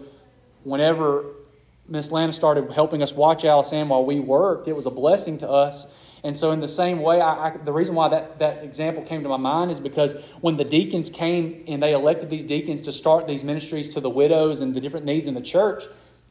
whenever 0.64 1.26
Miss 1.88 2.12
Lana 2.12 2.34
started 2.34 2.72
helping 2.72 3.04
us 3.04 3.14
watch 3.14 3.44
Allison 3.44 3.90
while 3.90 4.06
we 4.06 4.20
worked, 4.20 4.68
it 4.68 4.76
was 4.76 4.86
a 4.86 4.92
blessing 4.92 5.38
to 5.40 5.50
us. 5.50 5.88
And 6.26 6.38
so, 6.38 6.52
in 6.52 6.62
the 6.62 6.70
same 6.70 7.02
way, 7.02 7.20
I, 7.20 7.50
I, 7.50 7.58
the 7.58 7.74
reason 7.74 7.96
why 7.96 8.08
that, 8.08 8.40
that 8.40 8.64
example 8.64 9.04
came 9.04 9.24
to 9.24 9.30
my 9.30 9.38
mind 9.38 9.72
is 9.72 9.82
because 9.82 10.16
when 10.40 10.56
the 10.56 10.64
deacons 10.64 11.10
came 11.10 11.66
and 11.68 11.84
they 11.84 11.92
elected 11.92 12.30
these 12.30 12.46
deacons 12.46 12.82
to 12.84 12.94
start 12.94 13.28
these 13.28 13.44
ministries 13.44 13.94
to 13.96 14.00
the 14.00 14.10
widows 14.10 14.62
and 14.62 14.74
the 14.74 14.80
different 14.80 15.06
needs 15.06 15.28
in 15.28 15.34
the 15.34 15.42
church, 15.42 15.84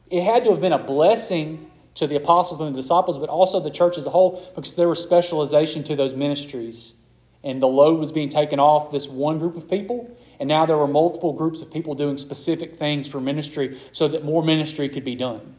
it 0.09 0.23
had 0.23 0.43
to 0.45 0.49
have 0.49 0.59
been 0.59 0.73
a 0.73 0.83
blessing 0.83 1.69
to 1.95 2.07
the 2.07 2.15
apostles 2.15 2.59
and 2.59 2.75
the 2.75 2.81
disciples, 2.81 3.19
but 3.19 3.29
also 3.29 3.59
the 3.59 3.69
church 3.69 3.99
as 3.99 4.05
a 4.07 4.09
whole, 4.09 4.51
because 4.55 4.73
there 4.73 4.89
was 4.89 5.01
specialization 5.01 5.83
to 5.83 5.95
those 5.95 6.15
ministries. 6.15 6.95
And 7.43 7.61
the 7.61 7.67
load 7.67 7.99
was 7.99 8.11
being 8.11 8.29
taken 8.29 8.59
off 8.59 8.91
this 8.91 9.07
one 9.07 9.37
group 9.37 9.55
of 9.55 9.69
people, 9.69 10.17
and 10.43 10.49
now 10.49 10.65
there 10.65 10.75
were 10.75 10.89
multiple 10.89 11.31
groups 11.31 11.61
of 11.61 11.71
people 11.71 11.95
doing 11.95 12.17
specific 12.17 12.75
things 12.75 13.07
for 13.07 13.21
ministry 13.21 13.79
so 13.93 14.09
that 14.09 14.25
more 14.25 14.43
ministry 14.43 14.89
could 14.89 15.05
be 15.05 15.15
done. 15.15 15.55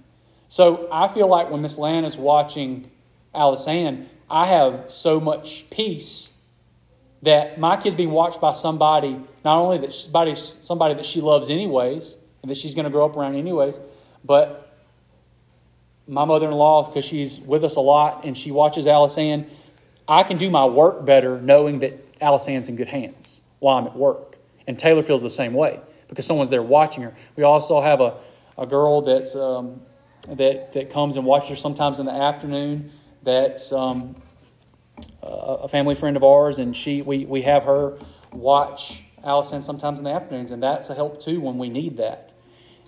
So 0.51 0.91
I 0.93 1.09
feel 1.09 1.26
like 1.26 1.49
when 1.49 1.62
Miss 1.62 1.78
Lan 1.78 2.05
is 2.05 2.18
watching 2.18 2.91
Alice 3.35 3.66
Ann, 3.66 4.11
I 4.28 4.45
have 4.45 4.91
so 4.91 5.20
much 5.20 5.64
peace 5.70 6.35
that 7.22 7.59
my 7.59 7.78
kid's 7.78 7.95
being 7.95 8.11
watched 8.11 8.43
by 8.43 8.53
somebody, 8.53 9.18
not 9.43 9.59
only 9.59 9.78
that 9.78 9.95
somebody, 9.95 10.35
somebody 10.35 10.93
that 10.97 11.07
she 11.07 11.22
loves 11.22 11.49
anyways, 11.49 12.14
and 12.43 12.51
that 12.51 12.59
she's 12.59 12.74
going 12.74 12.85
to 12.85 12.91
grow 12.91 13.07
up 13.07 13.16
around 13.16 13.37
anyways, 13.37 13.80
but 14.22 14.76
my 16.07 16.26
mother-in-law, 16.26 16.89
because 16.89 17.07
she's 17.07 17.41
with 17.41 17.64
us 17.64 17.76
a 17.76 17.80
lot 17.80 18.26
and 18.26 18.37
she 18.37 18.51
watches 18.51 18.87
Alice 18.87 19.16
Ann, 19.16 19.47
I 20.07 20.24
can 20.24 20.37
do 20.37 20.51
my 20.51 20.66
work 20.66 21.07
better 21.07 21.41
knowing 21.41 21.78
that 21.78 22.05
Alice 22.20 22.47
Ann's 22.49 22.68
in 22.68 22.76
good 22.76 22.89
hands 22.89 23.41
while 23.61 23.78
I'm 23.78 23.87
at 23.87 23.97
work. 23.97 24.34
And 24.67 24.79
Taylor 24.79 25.03
feels 25.03 25.23
the 25.23 25.31
same 25.31 25.53
way 25.53 25.81
because 26.09 26.27
someone's 26.27 26.51
there 26.51 26.62
watching 26.62 27.03
her. 27.03 27.15
We 27.37 27.43
also 27.43 27.81
have 27.81 28.01
a, 28.01 28.19
a 28.57 28.67
girl 28.67 29.03
that's 29.03 29.35
um, 29.35 29.83
that 30.29 30.73
that 30.73 30.91
comes 30.91 31.17
and 31.17 31.27
watches 31.27 31.51
her 31.51 31.57
sometimes 31.57 31.99
in 31.99 32.07
the 32.07 32.12
afternoon 32.12 32.93
that's 33.23 33.73
um, 33.73 34.17
a 35.23 35.69
family 35.69 35.95
friend 35.95 36.17
of 36.17 36.23
ours, 36.23 36.59
and 36.59 36.77
she 36.77 37.03
we, 37.03 37.25
we 37.25 37.43
have 37.43 37.65
her 37.65 37.99
watch 38.33 39.03
Allison 39.25 39.62
sometimes 39.62 39.99
in 39.99 40.05
the 40.05 40.11
afternoons, 40.11 40.51
and 40.51 40.62
that's 40.62 40.91
a 40.91 40.95
help 40.95 41.21
too 41.21 41.41
when 41.41 41.59
we 41.59 41.69
need 41.69 41.97
that. 41.97 42.24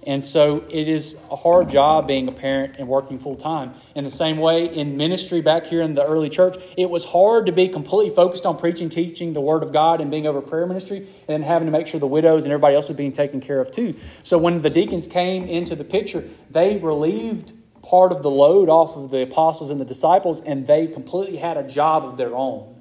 And 0.06 0.22
so 0.22 0.64
it 0.70 0.86
is 0.86 1.18
a 1.32 1.36
hard 1.36 1.68
job 1.68 2.06
being 2.06 2.28
a 2.28 2.32
parent 2.32 2.76
and 2.78 2.86
working 2.86 3.18
full 3.18 3.34
time. 3.34 3.74
In 3.96 4.04
the 4.04 4.10
same 4.10 4.38
way, 4.38 4.64
in 4.64 4.96
ministry 4.96 5.40
back 5.40 5.66
here 5.66 5.82
in 5.82 5.96
the 5.96 6.06
early 6.06 6.30
church, 6.30 6.56
it 6.76 6.88
was 6.88 7.04
hard 7.04 7.46
to 7.46 7.52
be 7.52 7.68
completely 7.68 8.14
focused 8.14 8.46
on 8.46 8.56
preaching, 8.56 8.88
teaching 8.88 9.32
the 9.32 9.40
Word 9.40 9.64
of 9.64 9.72
God, 9.72 10.00
and 10.00 10.08
being 10.08 10.28
over 10.28 10.40
prayer 10.40 10.64
ministry, 10.64 11.08
and 11.26 11.42
having 11.42 11.66
to 11.66 11.72
make 11.72 11.88
sure 11.88 11.98
the 11.98 12.06
widows 12.06 12.44
and 12.44 12.52
everybody 12.52 12.76
else 12.76 12.86
was 12.86 12.96
being 12.96 13.10
taken 13.10 13.40
care 13.40 13.60
of 13.60 13.72
too. 13.72 13.96
So 14.22 14.38
when 14.38 14.62
the 14.62 14.70
deacons 14.70 15.08
came 15.08 15.44
into 15.44 15.74
the 15.74 15.84
picture, 15.84 16.22
they 16.50 16.76
relieved 16.76 17.52
part 17.82 18.12
of 18.12 18.22
the 18.22 18.30
load 18.30 18.68
off 18.68 18.96
of 18.96 19.10
the 19.10 19.22
apostles 19.22 19.70
and 19.70 19.80
the 19.80 19.84
disciples, 19.84 20.40
and 20.40 20.68
they 20.68 20.86
completely 20.86 21.38
had 21.38 21.56
a 21.56 21.66
job 21.66 22.04
of 22.04 22.16
their 22.16 22.34
own. 22.34 22.80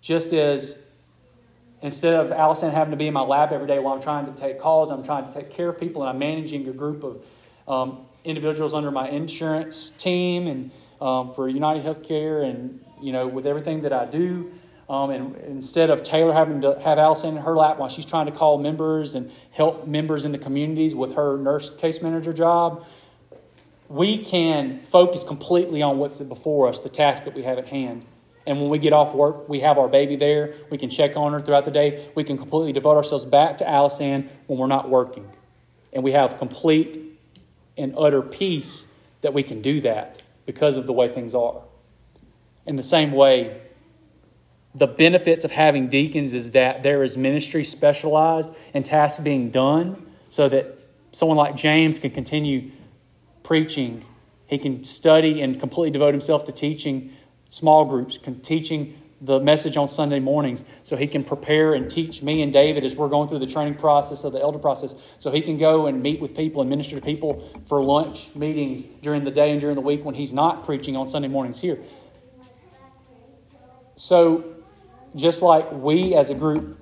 Just 0.00 0.32
as 0.32 0.82
instead 1.82 2.14
of 2.14 2.32
Allison 2.32 2.70
having 2.70 2.90
to 2.90 2.96
be 2.96 3.06
in 3.06 3.14
my 3.14 3.22
lab 3.22 3.52
every 3.52 3.66
day 3.66 3.78
while 3.78 3.94
I'm 3.94 4.00
trying 4.00 4.26
to 4.26 4.32
take 4.32 4.60
calls, 4.60 4.90
I'm 4.90 5.02
trying 5.02 5.26
to 5.26 5.32
take 5.32 5.50
care 5.50 5.68
of 5.68 5.78
people, 5.78 6.02
and 6.02 6.10
I'm 6.10 6.18
managing 6.18 6.68
a 6.68 6.72
group 6.72 7.04
of 7.04 7.24
um, 7.66 8.06
individuals 8.24 8.74
under 8.74 8.90
my 8.90 9.08
insurance 9.08 9.90
team 9.90 10.46
and 10.46 10.70
um, 11.00 11.32
for 11.34 11.48
United 11.48 11.84
Healthcare, 11.84 12.44
and 12.44 12.84
you 13.00 13.12
know, 13.12 13.26
with 13.26 13.46
everything 13.46 13.82
that 13.82 13.92
I 13.92 14.06
do. 14.06 14.52
Um, 14.88 15.10
and 15.10 15.36
instead 15.36 15.90
of 15.90 16.02
Taylor 16.02 16.32
having 16.32 16.62
to 16.62 16.78
have 16.80 16.98
Allison 16.98 17.36
in 17.36 17.42
her 17.42 17.54
lap 17.54 17.78
while 17.78 17.90
she's 17.90 18.06
trying 18.06 18.26
to 18.26 18.32
call 18.32 18.58
members 18.58 19.14
and 19.14 19.30
help 19.50 19.86
members 19.86 20.24
in 20.24 20.32
the 20.32 20.38
communities 20.38 20.94
with 20.94 21.14
her 21.14 21.36
nurse 21.36 21.68
case 21.76 22.00
manager 22.00 22.32
job, 22.32 22.86
we 23.88 24.24
can 24.24 24.80
focus 24.80 25.24
completely 25.24 25.82
on 25.82 25.98
what's 25.98 26.20
before 26.22 26.68
us, 26.68 26.80
the 26.80 26.88
task 26.88 27.24
that 27.24 27.34
we 27.34 27.42
have 27.42 27.58
at 27.58 27.68
hand. 27.68 28.04
And 28.48 28.58
when 28.62 28.70
we 28.70 28.78
get 28.78 28.94
off 28.94 29.14
work, 29.14 29.46
we 29.46 29.60
have 29.60 29.76
our 29.76 29.88
baby 29.88 30.16
there. 30.16 30.54
We 30.70 30.78
can 30.78 30.88
check 30.88 31.18
on 31.18 31.34
her 31.34 31.40
throughout 31.40 31.66
the 31.66 31.70
day. 31.70 32.08
We 32.16 32.24
can 32.24 32.38
completely 32.38 32.72
devote 32.72 32.96
ourselves 32.96 33.26
back 33.26 33.58
to 33.58 33.68
Allison 33.68 34.30
when 34.46 34.58
we're 34.58 34.66
not 34.66 34.88
working. 34.88 35.30
And 35.92 36.02
we 36.02 36.12
have 36.12 36.38
complete 36.38 36.98
and 37.76 37.94
utter 37.94 38.22
peace 38.22 38.86
that 39.20 39.34
we 39.34 39.42
can 39.42 39.60
do 39.60 39.82
that 39.82 40.22
because 40.46 40.78
of 40.78 40.86
the 40.86 40.94
way 40.94 41.12
things 41.12 41.34
are. 41.34 41.60
In 42.64 42.76
the 42.76 42.82
same 42.82 43.12
way, 43.12 43.60
the 44.74 44.86
benefits 44.86 45.44
of 45.44 45.50
having 45.50 45.88
deacons 45.88 46.32
is 46.32 46.52
that 46.52 46.82
there 46.82 47.02
is 47.02 47.18
ministry 47.18 47.64
specialized 47.64 48.50
and 48.72 48.82
tasks 48.82 49.20
being 49.20 49.50
done 49.50 50.06
so 50.30 50.48
that 50.48 50.78
someone 51.12 51.36
like 51.36 51.54
James 51.54 51.98
can 51.98 52.12
continue 52.12 52.70
preaching. 53.42 54.06
He 54.46 54.56
can 54.56 54.84
study 54.84 55.42
and 55.42 55.60
completely 55.60 55.90
devote 55.90 56.14
himself 56.14 56.46
to 56.46 56.52
teaching 56.52 57.12
small 57.48 57.84
groups, 57.84 58.18
can 58.18 58.40
teaching 58.40 58.98
the 59.20 59.40
message 59.40 59.76
on 59.76 59.88
Sunday 59.88 60.20
mornings 60.20 60.64
so 60.84 60.96
he 60.96 61.06
can 61.06 61.24
prepare 61.24 61.74
and 61.74 61.90
teach 61.90 62.22
me 62.22 62.40
and 62.40 62.52
David 62.52 62.84
as 62.84 62.94
we're 62.94 63.08
going 63.08 63.28
through 63.28 63.40
the 63.40 63.46
training 63.46 63.74
process 63.74 64.22
of 64.22 64.32
the 64.32 64.40
elder 64.40 64.58
process 64.58 64.94
so 65.18 65.32
he 65.32 65.40
can 65.40 65.58
go 65.58 65.86
and 65.86 66.02
meet 66.02 66.20
with 66.20 66.36
people 66.36 66.60
and 66.60 66.70
minister 66.70 66.94
to 66.94 67.02
people 67.02 67.50
for 67.66 67.82
lunch 67.82 68.34
meetings 68.36 68.84
during 69.02 69.24
the 69.24 69.30
day 69.30 69.50
and 69.50 69.60
during 69.60 69.74
the 69.74 69.80
week 69.80 70.04
when 70.04 70.14
he's 70.14 70.32
not 70.32 70.64
preaching 70.64 70.96
on 70.96 71.08
Sunday 71.08 71.28
mornings 71.28 71.60
here. 71.60 71.78
So, 73.96 74.44
just 75.16 75.42
like 75.42 75.72
we 75.72 76.14
as 76.14 76.30
a 76.30 76.34
group 76.34 76.78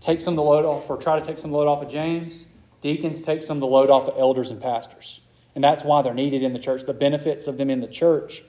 take 0.00 0.20
some 0.20 0.34
of 0.34 0.36
the 0.36 0.42
load 0.42 0.64
off 0.64 0.88
or 0.88 0.96
try 0.96 1.18
to 1.18 1.24
take 1.24 1.38
some 1.38 1.48
of 1.48 1.52
the 1.52 1.58
load 1.58 1.68
off 1.68 1.82
of 1.82 1.88
James, 1.88 2.46
deacons 2.80 3.20
take 3.20 3.42
some 3.42 3.56
of 3.56 3.60
the 3.60 3.66
load 3.66 3.90
off 3.90 4.06
of 4.06 4.16
elders 4.16 4.50
and 4.52 4.62
pastors. 4.62 5.20
And 5.56 5.64
that's 5.64 5.82
why 5.82 6.02
they're 6.02 6.14
needed 6.14 6.44
in 6.44 6.52
the 6.52 6.58
church. 6.60 6.84
The 6.84 6.92
benefits 6.92 7.48
of 7.48 7.58
them 7.58 7.70
in 7.70 7.80
the 7.80 7.88
church 7.88 8.42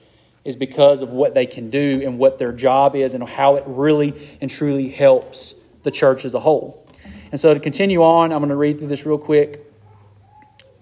is 0.47 0.55
because 0.55 1.01
of 1.01 1.09
what 1.09 1.33
they 1.33 1.45
can 1.45 1.69
do 1.69 2.01
and 2.03 2.17
what 2.17 2.37
their 2.37 2.53
job 2.53 2.95
is 2.95 3.13
and 3.13 3.21
how 3.27 3.57
it 3.57 3.65
really 3.67 4.37
and 4.39 4.49
truly 4.49 4.87
helps 4.87 5.53
the 5.83 5.91
church 5.91 6.23
as 6.23 6.33
a 6.33 6.39
whole. 6.39 6.87
And 7.33 7.39
so 7.39 7.53
to 7.53 7.59
continue 7.59 8.01
on, 8.01 8.31
I'm 8.31 8.39
going 8.39 8.49
to 8.49 8.55
read 8.55 8.79
through 8.79 8.87
this 8.87 9.05
real 9.05 9.17
quick. 9.17 9.65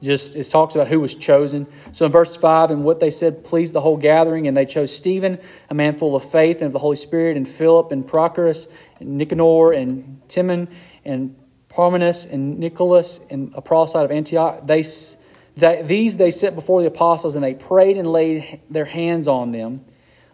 Just 0.03 0.35
it 0.35 0.43
talks 0.43 0.75
about 0.75 0.87
who 0.87 0.99
was 0.99 1.15
chosen. 1.15 1.65
So 1.91 2.05
in 2.05 2.11
verse 2.11 2.35
5, 2.35 2.69
and 2.69 2.83
what 2.83 2.99
they 2.99 3.09
said 3.09 3.43
pleased 3.43 3.73
the 3.73 3.81
whole 3.81 3.97
gathering, 3.97 4.47
and 4.47 4.55
they 4.55 4.67
chose 4.67 4.95
Stephen, 4.95 5.39
a 5.67 5.73
man 5.73 5.97
full 5.97 6.15
of 6.15 6.29
faith 6.29 6.57
and 6.57 6.67
of 6.67 6.73
the 6.73 6.79
Holy 6.79 6.95
Spirit, 6.95 7.35
and 7.35 7.47
Philip 7.47 7.91
and 7.91 8.07
Prochorus, 8.07 8.67
and 8.99 9.17
Nicanor 9.17 9.71
and 9.71 10.21
Timon, 10.27 10.67
and 11.03 11.35
Parmenas 11.69 12.31
and 12.31 12.59
Nicholas, 12.59 13.19
and 13.31 13.51
a 13.55 13.63
proselyte 13.63 14.05
of 14.05 14.11
Antioch. 14.11 14.67
They 14.67 14.83
that 15.57 15.87
these 15.87 16.17
they 16.17 16.31
set 16.31 16.55
before 16.55 16.81
the 16.81 16.87
apostles, 16.87 17.35
and 17.35 17.43
they 17.43 17.53
prayed 17.53 17.97
and 17.97 18.11
laid 18.11 18.61
their 18.69 18.85
hands 18.85 19.27
on 19.27 19.51
them. 19.51 19.85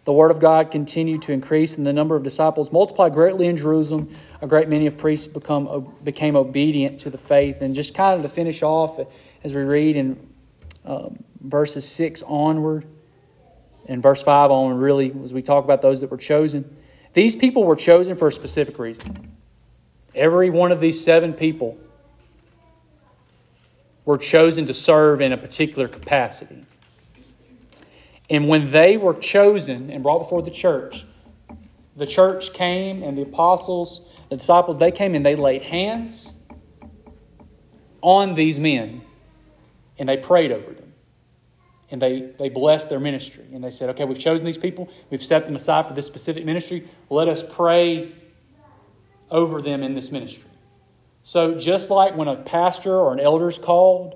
The 0.03 0.13
word 0.13 0.31
of 0.31 0.39
God 0.39 0.71
continued 0.71 1.21
to 1.23 1.31
increase, 1.31 1.77
and 1.77 1.85
the 1.85 1.93
number 1.93 2.15
of 2.15 2.23
disciples 2.23 2.71
multiplied 2.71 3.13
greatly 3.13 3.45
in 3.45 3.55
Jerusalem. 3.55 4.15
A 4.41 4.47
great 4.47 4.67
many 4.67 4.87
of 4.87 4.97
priests 4.97 5.27
become, 5.27 5.95
became 6.03 6.35
obedient 6.35 6.99
to 7.01 7.11
the 7.11 7.19
faith. 7.19 7.61
And 7.61 7.75
just 7.75 7.93
kind 7.93 8.15
of 8.15 8.23
to 8.23 8.29
finish 8.29 8.63
off, 8.63 8.99
as 9.43 9.53
we 9.53 9.61
read 9.61 9.95
in 9.95 10.27
um, 10.85 11.23
verses 11.39 11.87
6 11.87 12.23
onward, 12.23 12.87
and 13.87 14.01
verse 14.01 14.23
5 14.23 14.49
on, 14.49 14.77
really, 14.77 15.13
as 15.23 15.33
we 15.33 15.41
talk 15.41 15.63
about 15.63 15.81
those 15.81 16.01
that 16.01 16.09
were 16.09 16.17
chosen, 16.17 16.77
these 17.13 17.35
people 17.35 17.63
were 17.63 17.75
chosen 17.75 18.15
for 18.15 18.27
a 18.27 18.31
specific 18.31 18.79
reason. 18.79 19.35
Every 20.15 20.49
one 20.49 20.71
of 20.71 20.79
these 20.79 21.03
seven 21.03 21.33
people 21.33 21.77
were 24.05 24.17
chosen 24.17 24.65
to 24.65 24.73
serve 24.73 25.21
in 25.21 25.31
a 25.31 25.37
particular 25.37 25.87
capacity. 25.87 26.65
And 28.29 28.47
when 28.47 28.71
they 28.71 28.97
were 28.97 29.13
chosen 29.13 29.89
and 29.89 30.01
brought 30.03 30.19
before 30.19 30.41
the 30.41 30.51
church, 30.51 31.05
the 31.95 32.07
church 32.07 32.53
came 32.53 33.03
and 33.03 33.17
the 33.17 33.23
apostles, 33.23 34.07
the 34.29 34.37
disciples, 34.37 34.77
they 34.77 34.91
came 34.91 35.13
and 35.13 35.25
they 35.25 35.35
laid 35.35 35.61
hands 35.61 36.33
on 38.01 38.33
these 38.33 38.57
men 38.57 39.01
and 39.99 40.09
they 40.09 40.17
prayed 40.17 40.51
over 40.51 40.71
them. 40.71 40.93
and 41.91 42.01
they, 42.01 42.31
they 42.39 42.49
blessed 42.49 42.89
their 42.89 42.99
ministry. 42.99 43.45
And 43.53 43.63
they 43.63 43.69
said, 43.69 43.89
okay, 43.89 44.05
we've 44.05 44.17
chosen 44.17 44.45
these 44.45 44.57
people, 44.57 44.89
we've 45.09 45.23
set 45.23 45.45
them 45.45 45.55
aside 45.55 45.87
for 45.87 45.93
this 45.93 46.07
specific 46.07 46.45
ministry. 46.45 46.87
Let 47.09 47.27
us 47.27 47.43
pray 47.43 48.13
over 49.29 49.61
them 49.61 49.83
in 49.83 49.93
this 49.93 50.09
ministry. 50.11 50.49
So, 51.23 51.55
just 51.55 51.89
like 51.89 52.15
when 52.15 52.27
a 52.27 52.35
pastor 52.35 52.95
or 52.95 53.13
an 53.13 53.19
elder 53.19 53.47
is 53.47 53.57
called 53.57 54.15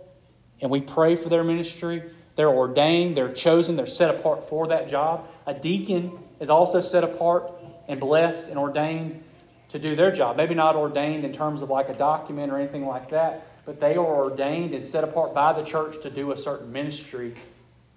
and 0.61 0.71
we 0.71 0.81
pray 0.81 1.15
for 1.15 1.29
their 1.29 1.43
ministry, 1.43 2.03
they're 2.35 2.49
ordained, 2.49 3.15
they're 3.15 3.33
chosen, 3.33 3.75
they're 3.75 3.85
set 3.85 4.13
apart 4.13 4.43
for 4.43 4.67
that 4.67 4.87
job. 4.87 5.27
A 5.45 5.53
deacon 5.53 6.17
is 6.39 6.49
also 6.49 6.81
set 6.81 7.03
apart 7.03 7.51
and 7.87 7.99
blessed 7.99 8.47
and 8.47 8.57
ordained 8.57 9.23
to 9.69 9.79
do 9.79 9.95
their 9.95 10.11
job. 10.11 10.37
Maybe 10.37 10.55
not 10.55 10.75
ordained 10.75 11.23
in 11.23 11.31
terms 11.31 11.61
of 11.61 11.69
like 11.69 11.89
a 11.89 11.93
document 11.93 12.51
or 12.51 12.57
anything 12.57 12.85
like 12.85 13.09
that, 13.11 13.47
but 13.65 13.79
they 13.79 13.95
are 13.95 14.05
ordained 14.05 14.73
and 14.73 14.83
set 14.83 15.03
apart 15.03 15.33
by 15.33 15.53
the 15.53 15.63
church 15.63 16.01
to 16.01 16.09
do 16.09 16.31
a 16.31 16.37
certain 16.37 16.71
ministry 16.71 17.35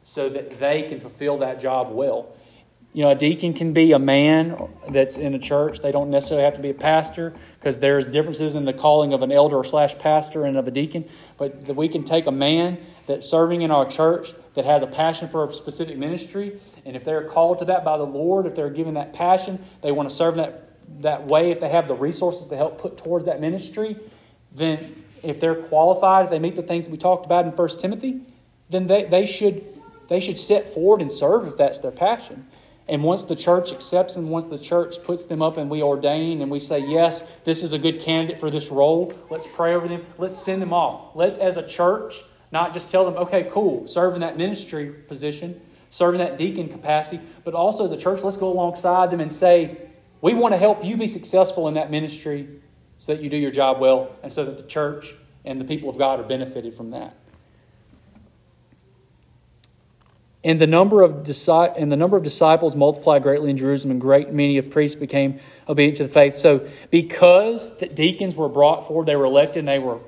so 0.03 0.29
that 0.29 0.59
they 0.59 0.85
can 0.85 1.01
fulfill 1.01 1.39
that 1.39 1.61
job 1.61 1.91
well. 1.93 2.33
You 2.95 3.05
know, 3.05 3.11
a 3.11 3.15
deacon 3.15 3.53
can 3.53 3.73
be 3.73 3.93
a 3.93 3.99
man 3.99 4.57
that's 4.89 5.19
in 5.19 5.35
a 5.35 5.39
church. 5.39 5.81
They 5.81 5.93
don't 5.93 6.11
necessarily 6.11 6.45
have 6.45 6.55
to 6.55 6.63
be 6.63 6.71
a 6.71 6.75
pastor 6.75 7.35
because 7.59 7.79
there's 7.79 8.07
differences 8.07 8.55
in 8.55 8.65
the 8.65 8.73
calling 8.73 9.13
of 9.13 9.23
an 9.23 9.31
elder 9.31 9.63
slash 9.63 9.99
pastor 9.99 10.45
and 10.45 10.57
of 10.57 10.67
a 10.67 10.71
deacon. 10.71 11.09
But 11.37 11.77
we 11.77 11.89
can 11.89 12.05
take 12.05 12.27
a 12.27 12.33
man 12.33 12.79
that's 13.07 13.29
serving 13.29 13.63
in 13.63 13.71
our 13.71 13.87
church 13.87 14.33
that 14.55 14.65
has 14.65 14.83
a 14.83 14.87
passion 14.87 15.29
for 15.29 15.49
a 15.49 15.53
specific 15.53 15.97
ministry, 15.97 16.59
and 16.85 16.97
if 16.97 17.05
they're 17.05 17.29
called 17.29 17.61
to 17.61 17.67
that 17.67 17.85
by 17.85 17.97
the 17.97 18.05
Lord, 18.05 18.47
if 18.47 18.57
they're 18.57 18.71
given 18.71 18.95
that 18.95 19.13
passion, 19.13 19.65
they 19.83 19.93
want 19.93 20.09
to 20.09 20.15
serve 20.15 20.37
that 20.37 20.69
that 21.01 21.27
way, 21.27 21.51
if 21.51 21.61
they 21.61 21.69
have 21.69 21.87
the 21.87 21.95
resources 21.95 22.49
to 22.49 22.57
help 22.57 22.81
put 22.81 22.97
towards 22.97 23.27
that 23.27 23.41
ministry, 23.41 23.97
then 24.53 25.05
if 25.23 25.41
they're 25.41 25.55
qualified, 25.55 26.25
if 26.25 26.31
they 26.31 26.39
meet 26.39 26.57
the 26.57 26.63
things 26.63 26.89
we 26.89 26.97
talked 26.97 27.27
about 27.27 27.45
in 27.45 27.53
1 27.53 27.69
Timothy, 27.79 28.21
then 28.71 28.87
they, 28.87 29.05
they 29.05 29.27
should 29.27 29.65
they 30.09 30.21
should 30.21 30.39
step 30.39 30.73
forward 30.73 31.03
and 31.03 31.13
serve 31.13 31.47
if 31.47 31.59
that's 31.59 31.81
their 31.81 31.91
passion. 31.91 32.47
And 32.89 33.05
once 33.05 33.25
the 33.25 33.37
church 33.37 33.71
accepts 33.71 34.15
them, 34.15 34.31
once 34.31 34.47
the 34.47 34.59
church 34.59 34.97
puts 35.05 35.27
them 35.27 35.43
up 35.43 35.59
and 35.59 35.69
we 35.69 35.83
ordain 35.83 36.41
and 36.41 36.51
we 36.51 36.59
say, 36.59 36.79
yes, 36.79 37.31
this 37.45 37.63
is 37.63 37.73
a 37.73 37.79
good 37.79 38.01
candidate 38.01 38.41
for 38.41 38.51
this 38.51 38.71
role, 38.71 39.13
let's 39.29 39.47
pray 39.47 39.75
over 39.75 39.87
them. 39.87 40.07
Let's 40.17 40.37
send 40.37 40.63
them 40.63 40.73
off. 40.73 41.15
Let's, 41.15 41.39
as 41.39 41.59
a 41.59 41.67
church, 41.67 42.23
not 42.51 42.73
just 42.73 42.91
tell 42.91 43.05
them, 43.05 43.17
okay, 43.19 43.47
cool, 43.51 43.87
serve 43.87 44.15
in 44.15 44.21
that 44.23 44.39
ministry 44.39 44.87
position, 44.87 45.61
serve 45.91 46.15
in 46.15 46.19
that 46.21 46.39
deacon 46.39 46.71
capacity, 46.71 47.21
but 47.45 47.53
also 47.53 47.85
as 47.85 47.91
a 47.91 47.97
church, 47.97 48.23
let's 48.23 48.39
go 48.39 48.51
alongside 48.51 49.11
them 49.11 49.21
and 49.21 49.33
say, 49.33 49.77
we 50.23 50.33
want 50.33 50.55
to 50.55 50.59
help 50.59 50.83
you 50.83 50.97
be 50.97 51.07
successful 51.07 51.69
in 51.69 51.75
that 51.75 51.91
ministry 51.91 52.49
so 52.97 53.15
that 53.15 53.23
you 53.23 53.29
do 53.29 53.37
your 53.37 53.51
job 53.51 53.81
well 53.81 54.17
and 54.23 54.33
so 54.33 54.47
that 54.47 54.57
the 54.57 54.67
church 54.67 55.15
and 55.45 55.61
the 55.61 55.65
people 55.65 55.91
of 55.91 55.99
God 55.99 56.21
are 56.21 56.25
benefited 56.25 56.75
from 56.75 56.91
that. 56.93 57.15
And 60.45 60.61
the 60.61 60.69
number 60.69 61.03
of 61.03 61.29
and 61.77 61.91
the 61.91 61.97
number 61.97 62.17
of 62.17 62.23
disciples 62.23 62.77
multiplied 62.77 63.23
greatly 63.23 63.51
in 63.51 63.57
Jerusalem, 63.57 63.93
and 63.93 64.01
great 64.01 64.33
many 64.33 64.57
of 64.59 64.71
priests 64.71 64.99
became 64.99 65.41
obedient 65.69 65.97
to 65.97 66.05
the 66.05 66.09
faith. 66.09 66.37
So, 66.37 66.69
because 66.91 67.77
the 67.79 67.87
deacons 67.87 68.37
were 68.37 68.49
brought 68.49 68.87
forward, 68.87 69.07
they 69.07 69.17
were 69.17 69.25
elected, 69.25 69.61
and 69.61 69.69
they 69.69 69.81
were 69.81 69.99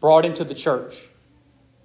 brought 0.00 0.24
into 0.24 0.44
the 0.44 0.54
church. 0.54 1.08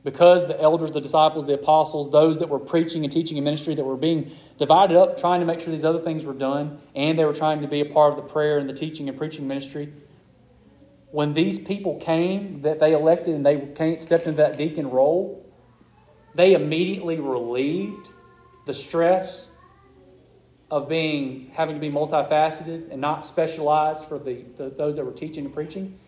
Because 0.04 0.48
the 0.48 0.62
elders, 0.62 0.92
the 0.92 1.02
disciples, 1.02 1.48
the 1.48 1.56
apostles, 1.56 2.12
those 2.12 2.38
that 2.38 2.50
were 2.50 2.60
preaching 2.60 3.04
and 3.04 3.12
teaching 3.12 3.38
and 3.40 3.44
ministry, 3.44 3.74
that 3.74 3.84
were 3.84 3.98
being 3.98 4.32
divided 4.60 4.96
up, 4.96 5.20
trying 5.20 5.40
to 5.40 5.48
make 5.48 5.60
sure 5.60 5.72
these 5.72 5.84
other 5.84 6.02
things 6.02 6.24
were 6.24 6.34
done, 6.34 6.80
and 6.96 7.18
they 7.18 7.26
were 7.26 7.34
trying 7.34 7.62
to 7.62 7.68
be 7.68 7.82
a 7.82 7.86
part 7.86 8.12
of 8.12 8.18
the 8.18 8.32
prayer 8.32 8.60
and 8.60 8.70
the 8.70 8.74
teaching 8.74 9.10
and 9.10 9.18
preaching 9.18 9.48
ministry. 9.48 9.92
When 11.10 11.34
these 11.34 11.58
people 11.58 11.96
came, 11.96 12.62
that 12.62 12.80
they 12.80 12.94
elected, 12.94 13.34
and 13.34 13.44
they 13.44 13.58
came, 13.74 13.98
stepped 13.98 14.28
into 14.28 14.38
that 14.38 14.58
deacon 14.58 14.92
role, 14.92 15.45
they 16.36 16.54
immediately 16.54 17.20
relieved 17.20 18.10
the 18.66 18.74
stress 18.74 19.52
of 20.72 20.90
being 20.90 21.52
having 21.54 21.76
to 21.76 21.82
be 21.82 21.90
multifaceted 21.90 22.92
and 22.92 23.00
not 23.00 23.24
specialized 23.24 24.06
for 24.06 24.18
the, 24.20 24.44
the, 24.58 24.70
those 24.70 24.96
that 24.96 25.06
were 25.06 25.12
teaching 25.12 25.46
and 25.46 25.54
preaching. 25.54 26.00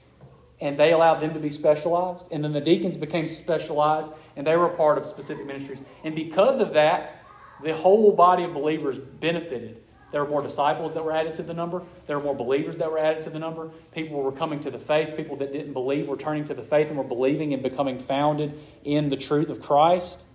And 0.60 0.78
they 0.78 0.92
allowed 0.92 1.20
them 1.20 1.34
to 1.34 1.40
be 1.40 1.52
specialized. 1.52 2.28
And 2.32 2.44
then 2.44 2.52
the 2.52 2.62
deacons 2.62 2.98
became 2.98 3.28
specialized 3.28 4.12
and 4.36 4.46
they 4.46 4.58
were 4.58 4.70
part 4.70 4.98
of 4.98 5.06
specific 5.06 5.46
ministries. 5.46 5.82
And 6.04 6.16
because 6.16 6.60
of 6.60 6.74
that 6.74 7.18
the 7.64 7.76
whole 7.76 8.12
body 8.12 8.44
of 8.44 8.54
believers 8.54 8.98
benefited 8.98 9.82
there 10.12 10.24
were 10.24 10.30
more 10.30 10.42
disciples 10.42 10.94
that 10.94 11.04
were 11.04 11.12
added 11.12 11.34
to 11.36 11.44
the 11.44 11.54
number. 11.54 11.82
There 12.06 12.18
were 12.18 12.24
more 12.24 12.36
believers 12.36 12.78
that 12.78 12.90
were 12.90 12.98
added 12.98 13.24
to 13.24 13.30
the 13.30 13.40
number. 13.40 13.70
People 13.94 14.22
were 14.22 14.32
coming 14.32 14.60
to 14.62 14.72
the 14.72 14.80
faith. 14.80 15.18
People 15.18 15.36
that 15.38 15.52
didn't 15.52 15.74
believe 15.74 16.08
were 16.08 16.18
turning 16.18 16.46
to 16.46 16.54
the 16.54 16.64
faith 16.64 16.88
and 16.88 16.98
were 16.98 17.04
believing 17.04 17.54
and 17.54 17.62
becoming 17.62 18.00
founded 18.00 18.58
in 18.86 19.10
the 19.10 19.18
truth 19.18 19.50
of 19.50 19.62
Christ. 19.62 20.26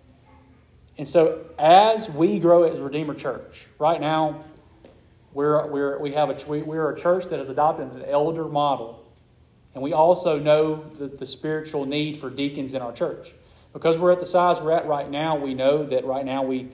And 0.98 1.08
so, 1.08 1.46
as 1.58 2.10
we 2.10 2.38
grow 2.38 2.64
as 2.64 2.80
Redeemer 2.80 3.14
Church, 3.14 3.66
right 3.78 3.98
now, 3.98 4.44
we're, 5.32 5.66
we're, 5.66 5.98
we 5.98 6.12
have 6.12 6.28
a, 6.28 6.46
we, 6.46 6.60
we're 6.60 6.90
a 6.90 7.00
church 7.00 7.26
that 7.26 7.38
has 7.38 7.48
adopted 7.48 7.92
an 7.92 8.04
elder 8.04 8.44
model. 8.44 9.02
And 9.74 9.82
we 9.82 9.94
also 9.94 10.38
know 10.38 10.84
the, 10.98 11.06
the 11.06 11.24
spiritual 11.24 11.86
need 11.86 12.18
for 12.18 12.28
deacons 12.28 12.74
in 12.74 12.82
our 12.82 12.92
church. 12.92 13.32
Because 13.72 13.96
we're 13.96 14.12
at 14.12 14.20
the 14.20 14.26
size 14.26 14.60
we're 14.60 14.72
at 14.72 14.86
right 14.86 15.10
now, 15.10 15.36
we 15.36 15.54
know 15.54 15.86
that 15.86 16.04
right 16.04 16.26
now 16.26 16.42
we, 16.42 16.68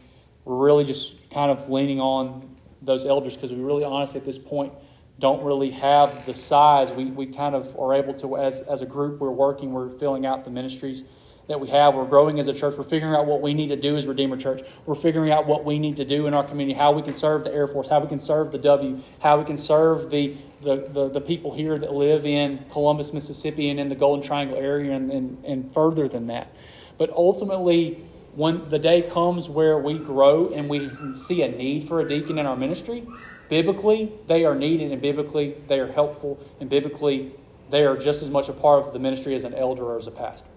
we're 0.45 0.57
really 0.57 0.83
just 0.83 1.15
kind 1.31 1.53
of 1.53 1.71
leaning 1.71 2.01
on 2.01 2.48
those 2.83 3.05
elders 3.05 3.35
because 3.35 3.53
we 3.53 3.61
really 3.61 3.85
honestly 3.85 4.21
at 4.21 4.27
this 4.27 4.39
point 4.39 4.73
don't 5.19 5.43
really 5.43 5.71
have 5.71 6.27
the 6.27 6.35
size. 6.35 6.93
We, 6.93 7.07
we 7.07 7.27
kind 7.27 7.55
of 7.55 7.77
are 7.79 7.95
able 7.95 8.15
to, 8.15 8.37
as, 8.37 8.61
as 8.61 8.83
a 8.83 8.87
group, 8.87 9.21
we're 9.21 9.31
working, 9.31 9.73
we're 9.73 9.91
filling 9.99 10.25
out 10.25 10.45
the 10.45 10.51
ministries 10.51 11.05
that 11.49 11.59
we 11.59 11.69
have. 11.69 11.95
We're 11.95 12.05
growing 12.05 12.39
as 12.39 12.47
a 12.47 12.53
church. 12.53 12.77
We're 12.77 12.85
figuring 12.85 13.15
out 13.15 13.27
what 13.27 13.41
we 13.41 13.55
need 13.55 13.69
to 13.69 13.77
do 13.77 13.97
as 13.97 14.07
Redeemer 14.07 14.37
Church. 14.37 14.63
We're 14.87 14.95
figuring 14.95 15.33
out 15.33 15.47
what 15.47 15.65
we 15.65 15.79
need 15.79 15.97
to 15.97 16.05
do 16.05 16.27
in 16.27 16.35
our 16.35 16.45
community, 16.45 16.79
how 16.79 16.93
we 16.93 17.03
can 17.03 17.15
serve 17.15 17.43
the 17.45 17.53
Air 17.53 17.67
Force, 17.67 17.89
how 17.89 18.01
we 18.01 18.07
can 18.07 18.21
serve 18.21 18.53
the 18.53 18.59
W, 18.59 19.03
how 19.21 19.39
we 19.39 19.45
can 19.45 19.57
serve 19.57 20.11
the, 20.11 20.37
the, 20.63 20.89
the, 20.93 21.09
the 21.09 21.21
people 21.21 21.55
here 21.55 21.79
that 21.79 21.93
live 21.93 22.27
in 22.27 22.65
Columbus, 22.71 23.15
Mississippi, 23.15 23.71
and 23.71 23.81
in 23.81 23.89
the 23.89 23.95
Golden 23.95 24.25
Triangle 24.25 24.59
area, 24.59 24.93
and, 24.93 25.11
and, 25.11 25.45
and 25.45 25.73
further 25.73 26.07
than 26.07 26.27
that. 26.27 26.53
But 26.99 27.11
ultimately, 27.11 28.05
when 28.35 28.69
the 28.69 28.79
day 28.79 29.03
comes 29.03 29.49
where 29.49 29.79
we 29.79 29.99
grow 29.99 30.49
and 30.49 30.69
we 30.69 30.91
see 31.15 31.43
a 31.43 31.49
need 31.49 31.89
for 31.89 32.01
a 32.01 32.09
deacon 32.09 32.39
in 32.39 32.47
our 32.47 32.57
ministry, 32.57 33.07
biblically 33.49 34.13
they 34.27 34.45
are 34.45 34.55
needed 34.55 34.93
and 34.93 35.01
biblically 35.01 35.55
they 35.67 35.79
are 35.81 35.91
helpful 35.91 36.39
and 36.61 36.69
biblically 36.69 37.33
they 37.71 37.85
are 37.85 37.97
just 37.97 38.23
as 38.23 38.31
much 38.31 38.49
a 38.49 38.53
part 38.53 38.87
of 38.87 38.93
the 38.93 38.99
ministry 38.99 39.35
as 39.35 39.45
an 39.45 39.55
elder 39.55 39.85
or 39.85 39.97
as 39.97 40.07
a 40.07 40.11
pastor. 40.11 40.49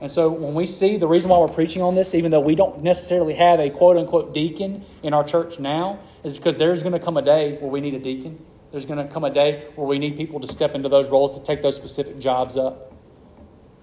And 0.00 0.10
so 0.10 0.30
when 0.30 0.54
we 0.54 0.66
see 0.66 0.96
the 0.96 1.06
reason 1.06 1.30
why 1.30 1.38
we're 1.38 1.46
preaching 1.46 1.80
on 1.80 1.94
this, 1.94 2.12
even 2.14 2.32
though 2.32 2.40
we 2.40 2.56
don't 2.56 2.82
necessarily 2.82 3.34
have 3.34 3.60
a 3.60 3.70
quote 3.70 3.96
unquote 3.96 4.34
deacon 4.34 4.84
in 5.02 5.14
our 5.14 5.22
church 5.22 5.60
now, 5.60 6.00
is 6.24 6.36
because 6.36 6.56
there's 6.56 6.82
going 6.82 6.92
to 6.92 6.98
come 6.98 7.16
a 7.16 7.22
day 7.22 7.56
where 7.58 7.70
we 7.70 7.80
need 7.80 7.94
a 7.94 8.00
deacon. 8.00 8.44
There's 8.72 8.86
going 8.86 9.06
to 9.06 9.12
come 9.12 9.22
a 9.22 9.32
day 9.32 9.68
where 9.76 9.86
we 9.86 9.98
need 9.98 10.16
people 10.16 10.40
to 10.40 10.48
step 10.48 10.74
into 10.74 10.88
those 10.88 11.08
roles 11.08 11.38
to 11.38 11.44
take 11.44 11.62
those 11.62 11.76
specific 11.76 12.18
jobs 12.18 12.56
up. 12.56 12.91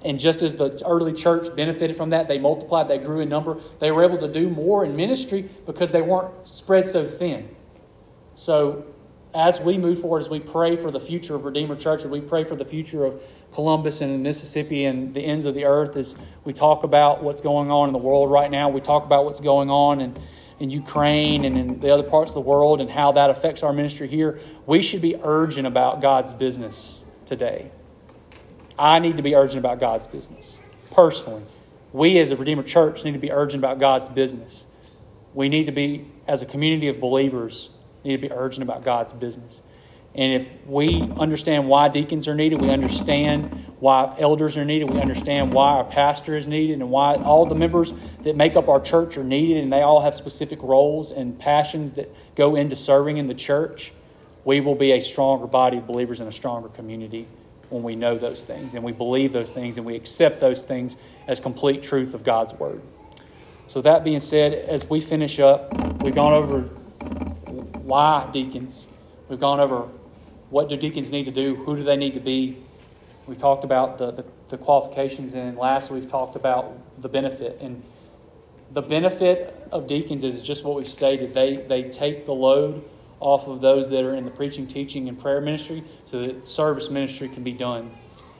And 0.03 0.19
just 0.19 0.41
as 0.41 0.55
the 0.55 0.81
early 0.85 1.13
church 1.13 1.53
benefited 1.55 1.97
from 1.97 2.11
that, 2.11 2.27
they 2.27 2.39
multiplied, 2.39 2.87
they 2.87 2.99
grew 2.99 3.19
in 3.19 3.29
number, 3.29 3.57
they 3.79 3.91
were 3.91 4.03
able 4.03 4.17
to 4.19 4.31
do 4.31 4.49
more 4.49 4.85
in 4.85 4.95
ministry 4.95 5.49
because 5.65 5.89
they 5.89 6.01
weren't 6.01 6.47
spread 6.47 6.89
so 6.89 7.05
thin. 7.05 7.53
So, 8.35 8.85
as 9.33 9.59
we 9.59 9.77
move 9.77 9.99
forward, 9.99 10.19
as 10.19 10.29
we 10.29 10.39
pray 10.39 10.75
for 10.75 10.89
the 10.89 10.99
future 10.99 11.35
of 11.35 11.45
Redeemer 11.45 11.75
Church, 11.75 12.03
as 12.03 12.07
we 12.07 12.21
pray 12.21 12.43
for 12.43 12.55
the 12.55 12.65
future 12.65 13.05
of 13.05 13.21
Columbus 13.53 14.01
and 14.01 14.23
Mississippi 14.23 14.85
and 14.85 15.13
the 15.13 15.21
ends 15.21 15.45
of 15.45 15.53
the 15.53 15.65
earth, 15.65 15.95
as 15.97 16.15
we 16.45 16.53
talk 16.53 16.83
about 16.83 17.21
what's 17.21 17.41
going 17.41 17.69
on 17.69 17.89
in 17.89 17.93
the 17.93 17.99
world 17.99 18.31
right 18.31 18.49
now, 18.49 18.69
we 18.69 18.81
talk 18.81 19.05
about 19.05 19.25
what's 19.25 19.39
going 19.39 19.69
on 19.69 20.01
in, 20.01 20.17
in 20.59 20.71
Ukraine 20.71 21.45
and 21.45 21.57
in 21.57 21.79
the 21.79 21.93
other 21.93 22.03
parts 22.03 22.31
of 22.31 22.35
the 22.35 22.41
world 22.41 22.81
and 22.81 22.89
how 22.89 23.11
that 23.11 23.29
affects 23.29 23.61
our 23.61 23.73
ministry 23.73 24.07
here, 24.07 24.39
we 24.65 24.81
should 24.81 25.01
be 25.01 25.15
urgent 25.23 25.67
about 25.67 26.01
God's 26.01 26.33
business 26.33 27.03
today. 27.25 27.71
I 28.79 28.99
need 28.99 29.17
to 29.17 29.23
be 29.23 29.35
urgent 29.35 29.59
about 29.59 29.81
God's 29.81 30.07
business. 30.07 30.57
Personally, 30.91 31.43
we 31.91 32.17
as 32.17 32.31
a 32.31 32.37
Redeemer 32.37 32.63
Church 32.63 33.03
need 33.03 33.11
to 33.11 33.19
be 33.19 33.29
urgent 33.29 33.61
about 33.61 33.77
God's 33.77 34.07
business. 34.07 34.67
We 35.33 35.49
need 35.49 35.65
to 35.65 35.73
be, 35.73 36.09
as 36.27 36.41
a 36.41 36.45
community 36.45 36.87
of 36.87 37.01
believers, 37.01 37.69
need 38.05 38.21
to 38.21 38.29
be 38.29 38.31
urgent 38.31 38.63
about 38.63 38.85
God's 38.85 39.11
business. 39.11 39.61
And 40.15 40.41
if 40.41 40.47
we 40.65 41.01
understand 41.19 41.67
why 41.67 41.89
deacons 41.89 42.27
are 42.29 42.33
needed, 42.33 42.61
we 42.61 42.69
understand 42.69 43.65
why 43.79 44.15
elders 44.17 44.55
are 44.55 44.65
needed, 44.65 44.89
we 44.89 44.99
understand 44.99 45.53
why 45.53 45.71
our 45.73 45.83
pastor 45.83 46.37
is 46.37 46.47
needed, 46.47 46.79
and 46.79 46.89
why 46.89 47.15
all 47.15 47.45
the 47.45 47.55
members 47.55 47.91
that 48.23 48.35
make 48.35 48.55
up 48.55 48.69
our 48.69 48.79
church 48.79 49.17
are 49.17 49.23
needed, 49.23 49.61
and 49.61 49.71
they 49.73 49.81
all 49.81 50.01
have 50.01 50.15
specific 50.15 50.61
roles 50.63 51.11
and 51.11 51.37
passions 51.37 51.91
that 51.93 52.09
go 52.35 52.55
into 52.55 52.75
serving 52.75 53.17
in 53.17 53.27
the 53.27 53.33
church, 53.33 53.91
we 54.45 54.61
will 54.61 54.75
be 54.75 54.93
a 54.93 55.01
stronger 55.01 55.47
body 55.47 55.77
of 55.77 55.85
believers 55.85 56.21
and 56.21 56.29
a 56.29 56.33
stronger 56.33 56.69
community 56.69 57.27
when 57.69 57.83
we 57.83 57.95
know 57.95 58.17
those 58.17 58.43
things 58.43 58.73
and 58.73 58.83
we 58.83 58.91
believe 58.91 59.31
those 59.31 59.51
things 59.51 59.77
and 59.77 59.85
we 59.85 59.95
accept 59.95 60.39
those 60.39 60.63
things 60.63 60.97
as 61.27 61.39
complete 61.39 61.83
truth 61.83 62.13
of 62.13 62.23
God's 62.23 62.53
Word. 62.53 62.81
So, 63.67 63.81
that 63.81 64.03
being 64.03 64.19
said, 64.19 64.53
as 64.53 64.89
we 64.89 64.99
finish 64.99 65.39
up, 65.39 65.71
we've 66.01 66.15
gone 66.15 66.33
over 66.33 66.61
why 66.61 68.27
deacons, 68.31 68.87
we've 69.27 69.39
gone 69.39 69.59
over 69.59 69.87
what 70.49 70.69
do 70.69 70.77
deacons 70.77 71.11
need 71.11 71.25
to 71.25 71.31
do, 71.31 71.55
who 71.55 71.75
do 71.75 71.83
they 71.83 71.95
need 71.95 72.15
to 72.15 72.19
be. 72.19 72.57
We 73.27 73.35
talked 73.35 73.63
about 73.63 73.99
the, 73.99 74.11
the, 74.11 74.25
the 74.49 74.57
qualifications, 74.57 75.33
and 75.33 75.57
lastly, 75.57 75.99
we've 75.99 76.09
talked 76.09 76.35
about 76.35 76.73
the 76.99 77.09
benefit. 77.09 77.59
And 77.61 77.83
the 78.71 78.81
benefit 78.81 79.67
of 79.71 79.87
deacons 79.87 80.23
is 80.23 80.41
just 80.41 80.63
what 80.63 80.75
we 80.75 80.85
stated. 80.85 81.35
They, 81.35 81.57
they 81.57 81.83
take 81.83 82.25
the 82.25 82.33
load 82.33 82.83
off 83.19 83.47
of 83.47 83.61
those 83.61 83.89
that 83.89 84.03
are 84.03 84.15
in 84.15 84.25
the 84.25 84.31
preaching, 84.31 84.67
teaching, 84.67 85.09
and 85.09 85.19
prayer 85.19 85.41
ministry 85.41 85.83
so 86.05 86.21
that 86.21 86.47
service 86.47 86.89
ministry 86.89 87.29
can 87.29 87.43
be 87.43 87.53
done. 87.53 87.91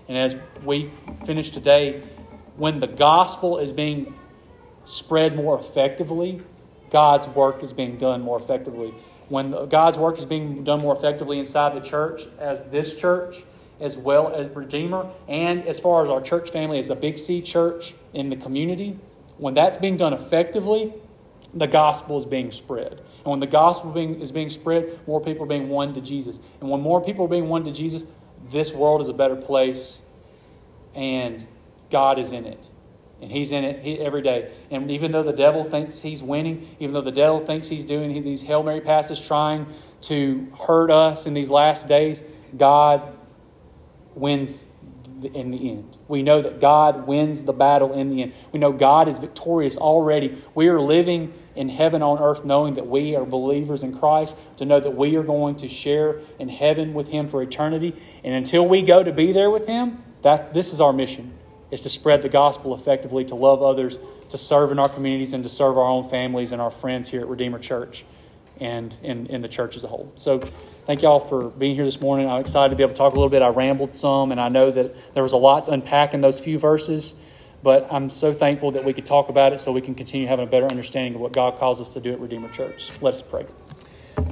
And 0.07 0.17
as 0.17 0.35
we 0.63 0.91
finish 1.25 1.51
today, 1.51 2.03
when 2.55 2.79
the 2.79 2.87
gospel 2.87 3.59
is 3.59 3.71
being 3.71 4.15
spread 4.85 5.35
more 5.35 5.59
effectively, 5.59 6.41
God's 6.89 7.27
work 7.27 7.61
is 7.61 7.73
being 7.73 7.97
done 7.97 8.21
more 8.21 8.39
effectively. 8.39 8.93
When 9.27 9.69
God's 9.69 9.97
work 9.97 10.17
is 10.17 10.25
being 10.25 10.63
done 10.63 10.81
more 10.81 10.95
effectively 10.95 11.37
inside 11.37 11.75
the 11.75 11.87
church, 11.87 12.23
as 12.39 12.65
this 12.65 12.95
church, 12.95 13.43
as 13.79 13.97
well 13.97 14.33
as 14.33 14.49
Redeemer, 14.49 15.09
and 15.27 15.65
as 15.67 15.79
far 15.79 16.03
as 16.03 16.09
our 16.09 16.21
church 16.21 16.49
family 16.49 16.79
as 16.79 16.89
a 16.89 16.95
Big 16.95 17.19
C 17.19 17.41
church 17.41 17.93
in 18.13 18.29
the 18.29 18.35
community, 18.35 18.97
when 19.37 19.53
that's 19.53 19.77
being 19.77 19.97
done 19.97 20.13
effectively, 20.13 20.93
the 21.53 21.67
gospel 21.67 22.17
is 22.17 22.25
being 22.25 22.51
spread. 22.51 23.01
And 23.23 23.25
when 23.25 23.39
the 23.39 23.47
gospel 23.47 23.91
being, 23.91 24.21
is 24.21 24.31
being 24.31 24.49
spread, 24.49 24.99
more 25.07 25.21
people 25.21 25.43
are 25.43 25.47
being 25.47 25.69
won 25.69 25.93
to 25.93 26.01
Jesus. 26.01 26.39
And 26.61 26.69
when 26.69 26.81
more 26.81 27.03
people 27.03 27.25
are 27.25 27.29
being 27.29 27.49
won 27.49 27.63
to 27.65 27.71
Jesus, 27.71 28.05
this 28.49 28.73
world 28.73 29.01
is 29.01 29.09
a 29.09 29.13
better 29.13 29.35
place, 29.35 30.01
and 30.95 31.45
God 31.91 32.17
is 32.19 32.31
in 32.31 32.45
it. 32.45 32.69
And 33.21 33.31
He's 33.31 33.51
in 33.51 33.65
it 33.65 33.99
every 33.99 34.21
day. 34.21 34.51
And 34.71 34.89
even 34.89 35.11
though 35.11 35.23
the 35.23 35.33
devil 35.33 35.63
thinks 35.63 36.01
he's 36.01 36.23
winning, 36.23 36.75
even 36.79 36.93
though 36.93 37.01
the 37.01 37.11
devil 37.11 37.45
thinks 37.45 37.67
he's 37.67 37.85
doing 37.85 38.23
these 38.23 38.43
Hail 38.43 38.63
Mary 38.63 38.79
passes 38.79 39.19
trying 39.19 39.67
to 40.01 40.47
hurt 40.67 40.89
us 40.89 41.27
in 41.27 41.33
these 41.33 41.49
last 41.49 41.89
days, 41.89 42.23
God 42.57 43.13
wins 44.15 44.67
in 45.23 45.51
the 45.51 45.69
end. 45.69 45.97
We 46.07 46.23
know 46.23 46.41
that 46.41 46.61
God 46.61 47.07
wins 47.07 47.43
the 47.43 47.53
battle 47.53 47.93
in 47.93 48.09
the 48.09 48.21
end. 48.21 48.33
We 48.51 48.59
know 48.59 48.71
God 48.71 49.07
is 49.07 49.19
victorious 49.19 49.77
already. 49.77 50.41
We 50.55 50.69
are 50.69 50.79
living 50.79 51.33
in 51.59 51.67
heaven 51.67 52.01
on 52.01 52.19
earth 52.19 52.45
knowing 52.45 52.75
that 52.75 52.87
we 52.87 53.17
are 53.17 53.25
believers 53.25 53.83
in 53.83 53.99
Christ, 53.99 54.37
to 54.55 54.65
know 54.65 54.79
that 54.79 54.95
we 54.95 55.17
are 55.17 55.23
going 55.23 55.57
to 55.57 55.67
share 55.67 56.21
in 56.39 56.47
heaven 56.47 56.93
with 56.93 57.09
Him 57.09 57.27
for 57.27 57.43
eternity. 57.43 57.93
And 58.23 58.33
until 58.33 58.65
we 58.65 58.81
go 58.81 59.03
to 59.03 59.11
be 59.11 59.33
there 59.33 59.49
with 59.49 59.67
Him, 59.67 60.01
that 60.21 60.53
this 60.53 60.71
is 60.71 60.79
our 60.79 60.93
mission 60.93 61.33
is 61.69 61.81
to 61.81 61.89
spread 61.89 62.21
the 62.21 62.29
gospel 62.29 62.73
effectively, 62.73 63.25
to 63.25 63.35
love 63.35 63.61
others, 63.61 63.99
to 64.29 64.37
serve 64.37 64.71
in 64.71 64.79
our 64.79 64.87
communities, 64.87 65.33
and 65.33 65.43
to 65.43 65.49
serve 65.49 65.77
our 65.77 65.83
own 65.83 66.07
families 66.09 66.53
and 66.53 66.61
our 66.61 66.71
friends 66.71 67.09
here 67.09 67.19
at 67.19 67.27
Redeemer 67.27 67.59
Church 67.59 68.05
and 68.61 68.95
in, 69.03 69.27
in 69.27 69.41
the 69.41 69.49
church 69.49 69.75
as 69.75 69.83
a 69.83 69.87
whole. 69.87 70.13
So 70.15 70.39
thank 70.85 71.01
y'all 71.01 71.19
for 71.19 71.49
being 71.49 71.75
here 71.75 71.83
this 71.83 71.99
morning. 71.99 72.29
I'm 72.29 72.39
excited 72.39 72.69
to 72.69 72.77
be 72.77 72.83
able 72.83 72.93
to 72.93 72.97
talk 72.97 73.11
a 73.11 73.15
little 73.17 73.29
bit. 73.29 73.41
I 73.41 73.49
rambled 73.49 73.95
some, 73.95 74.31
and 74.31 74.39
I 74.39 74.47
know 74.47 74.71
that 74.71 75.13
there 75.13 75.23
was 75.23 75.33
a 75.33 75.37
lot 75.37 75.65
to 75.65 75.71
unpack 75.71 76.13
in 76.13 76.21
those 76.21 76.39
few 76.39 76.57
verses, 76.57 77.15
but 77.61 77.87
I'm 77.91 78.09
so 78.09 78.33
thankful 78.33 78.71
that 78.71 78.83
we 78.83 78.93
could 78.93 79.05
talk 79.05 79.29
about 79.29 79.53
it 79.53 79.59
so 79.59 79.71
we 79.71 79.81
can 79.81 79.95
continue 79.95 80.27
having 80.27 80.47
a 80.47 80.49
better 80.49 80.67
understanding 80.67 81.15
of 81.15 81.21
what 81.21 81.33
God 81.33 81.57
calls 81.57 81.81
us 81.81 81.93
to 81.93 81.99
do 81.99 82.13
at 82.13 82.19
Redeemer 82.19 82.49
Church. 82.49 82.91
Let 83.01 83.13
us 83.13 83.21
pray. 83.21 83.45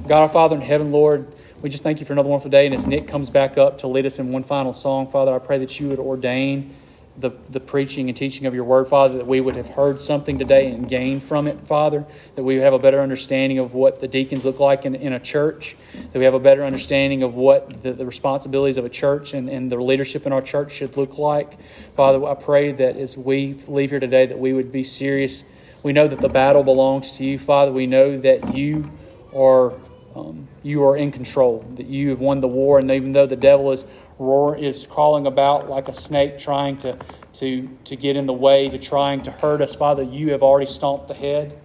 God 0.06 0.22
our 0.22 0.28
Father 0.28 0.56
in 0.56 0.62
heaven, 0.62 0.90
Lord, 0.90 1.30
we 1.60 1.70
just 1.70 1.82
thank 1.82 2.00
you 2.00 2.06
for 2.06 2.12
another 2.12 2.28
wonderful 2.28 2.50
day. 2.50 2.66
And 2.66 2.74
as 2.74 2.86
Nick 2.86 3.08
comes 3.08 3.30
back 3.30 3.58
up 3.58 3.78
to 3.78 3.88
lead 3.88 4.06
us 4.06 4.18
in 4.18 4.32
one 4.32 4.44
final 4.44 4.72
song, 4.72 5.10
Father, 5.10 5.34
I 5.34 5.38
pray 5.38 5.58
that 5.58 5.78
you 5.80 5.88
would 5.88 5.98
ordain 5.98 6.74
the, 7.20 7.30
the 7.50 7.60
preaching 7.60 8.08
and 8.08 8.16
teaching 8.16 8.46
of 8.46 8.54
your 8.54 8.64
word, 8.64 8.86
Father, 8.86 9.18
that 9.18 9.26
we 9.26 9.40
would 9.40 9.56
have 9.56 9.68
heard 9.68 10.00
something 10.00 10.38
today 10.38 10.70
and 10.70 10.88
gained 10.88 11.22
from 11.22 11.48
it, 11.48 11.58
Father, 11.66 12.04
that 12.36 12.42
we 12.42 12.56
have 12.56 12.72
a 12.72 12.78
better 12.78 13.00
understanding 13.00 13.58
of 13.58 13.74
what 13.74 14.00
the 14.00 14.06
deacons 14.06 14.44
look 14.44 14.60
like 14.60 14.84
in, 14.84 14.94
in 14.94 15.12
a 15.12 15.20
church, 15.20 15.76
that 16.12 16.18
we 16.18 16.24
have 16.24 16.34
a 16.34 16.40
better 16.40 16.64
understanding 16.64 17.22
of 17.22 17.34
what 17.34 17.82
the, 17.82 17.92
the 17.92 18.06
responsibilities 18.06 18.76
of 18.76 18.84
a 18.84 18.88
church 18.88 19.34
and, 19.34 19.48
and 19.48 19.70
the 19.70 19.76
leadership 19.76 20.26
in 20.26 20.32
our 20.32 20.42
church 20.42 20.72
should 20.72 20.96
look 20.96 21.18
like. 21.18 21.58
Father, 21.96 22.24
I 22.24 22.34
pray 22.34 22.72
that 22.72 22.96
as 22.96 23.16
we 23.16 23.54
leave 23.66 23.90
here 23.90 24.00
today, 24.00 24.26
that 24.26 24.38
we 24.38 24.52
would 24.52 24.70
be 24.70 24.84
serious. 24.84 25.44
We 25.82 25.92
know 25.92 26.06
that 26.06 26.20
the 26.20 26.28
battle 26.28 26.62
belongs 26.62 27.12
to 27.12 27.24
you, 27.24 27.38
Father. 27.38 27.72
We 27.72 27.86
know 27.86 28.20
that 28.20 28.54
you 28.54 28.90
are 29.34 29.72
um, 30.16 30.48
you 30.62 30.84
are 30.84 30.96
in 30.96 31.12
control, 31.12 31.64
that 31.76 31.86
you 31.86 32.10
have 32.10 32.18
won 32.18 32.40
the 32.40 32.48
war, 32.48 32.78
and 32.78 32.90
even 32.90 33.12
though 33.12 33.26
the 33.26 33.36
devil 33.36 33.70
is 33.70 33.84
roar 34.18 34.56
is 34.56 34.86
crawling 34.86 35.26
about 35.26 35.68
like 35.68 35.88
a 35.88 35.92
snake 35.92 36.38
trying 36.38 36.76
to, 36.78 36.98
to, 37.34 37.68
to 37.84 37.96
get 37.96 38.16
in 38.16 38.26
the 38.26 38.32
way, 38.32 38.68
to 38.68 38.78
trying 38.78 39.22
to 39.22 39.30
hurt 39.30 39.60
us. 39.60 39.74
Father, 39.74 40.02
you 40.02 40.32
have 40.32 40.42
already 40.42 40.70
stomped 40.70 41.08
the 41.08 41.14
head. 41.14 41.58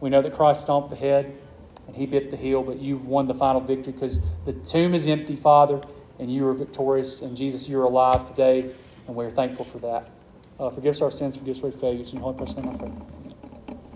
We 0.00 0.10
know 0.10 0.22
that 0.22 0.34
Christ 0.34 0.62
stomped 0.62 0.90
the 0.90 0.96
head 0.96 1.36
and 1.86 1.96
he 1.96 2.06
bit 2.06 2.30
the 2.30 2.36
heel, 2.36 2.62
but 2.62 2.78
you've 2.78 3.06
won 3.06 3.26
the 3.26 3.34
final 3.34 3.60
victory 3.60 3.92
because 3.92 4.20
the 4.44 4.52
tomb 4.52 4.94
is 4.94 5.06
empty, 5.06 5.36
Father, 5.36 5.80
and 6.18 6.32
you 6.32 6.46
are 6.46 6.54
victorious. 6.54 7.22
And 7.22 7.36
Jesus, 7.36 7.68
you're 7.68 7.84
alive 7.84 8.28
today, 8.28 8.70
and 9.06 9.16
we're 9.16 9.30
thankful 9.30 9.64
for 9.64 9.78
that. 9.78 10.10
Uh, 10.60 10.70
forgive 10.70 10.90
us 10.90 11.00
our 11.00 11.10
sins, 11.10 11.36
forgive 11.36 11.56
us 11.56 11.64
our 11.64 11.70
failures. 11.72 12.12
In 12.12 12.18
holy 12.18 12.36
name 12.36 12.68
I 12.68 12.76
pray. 12.76 13.17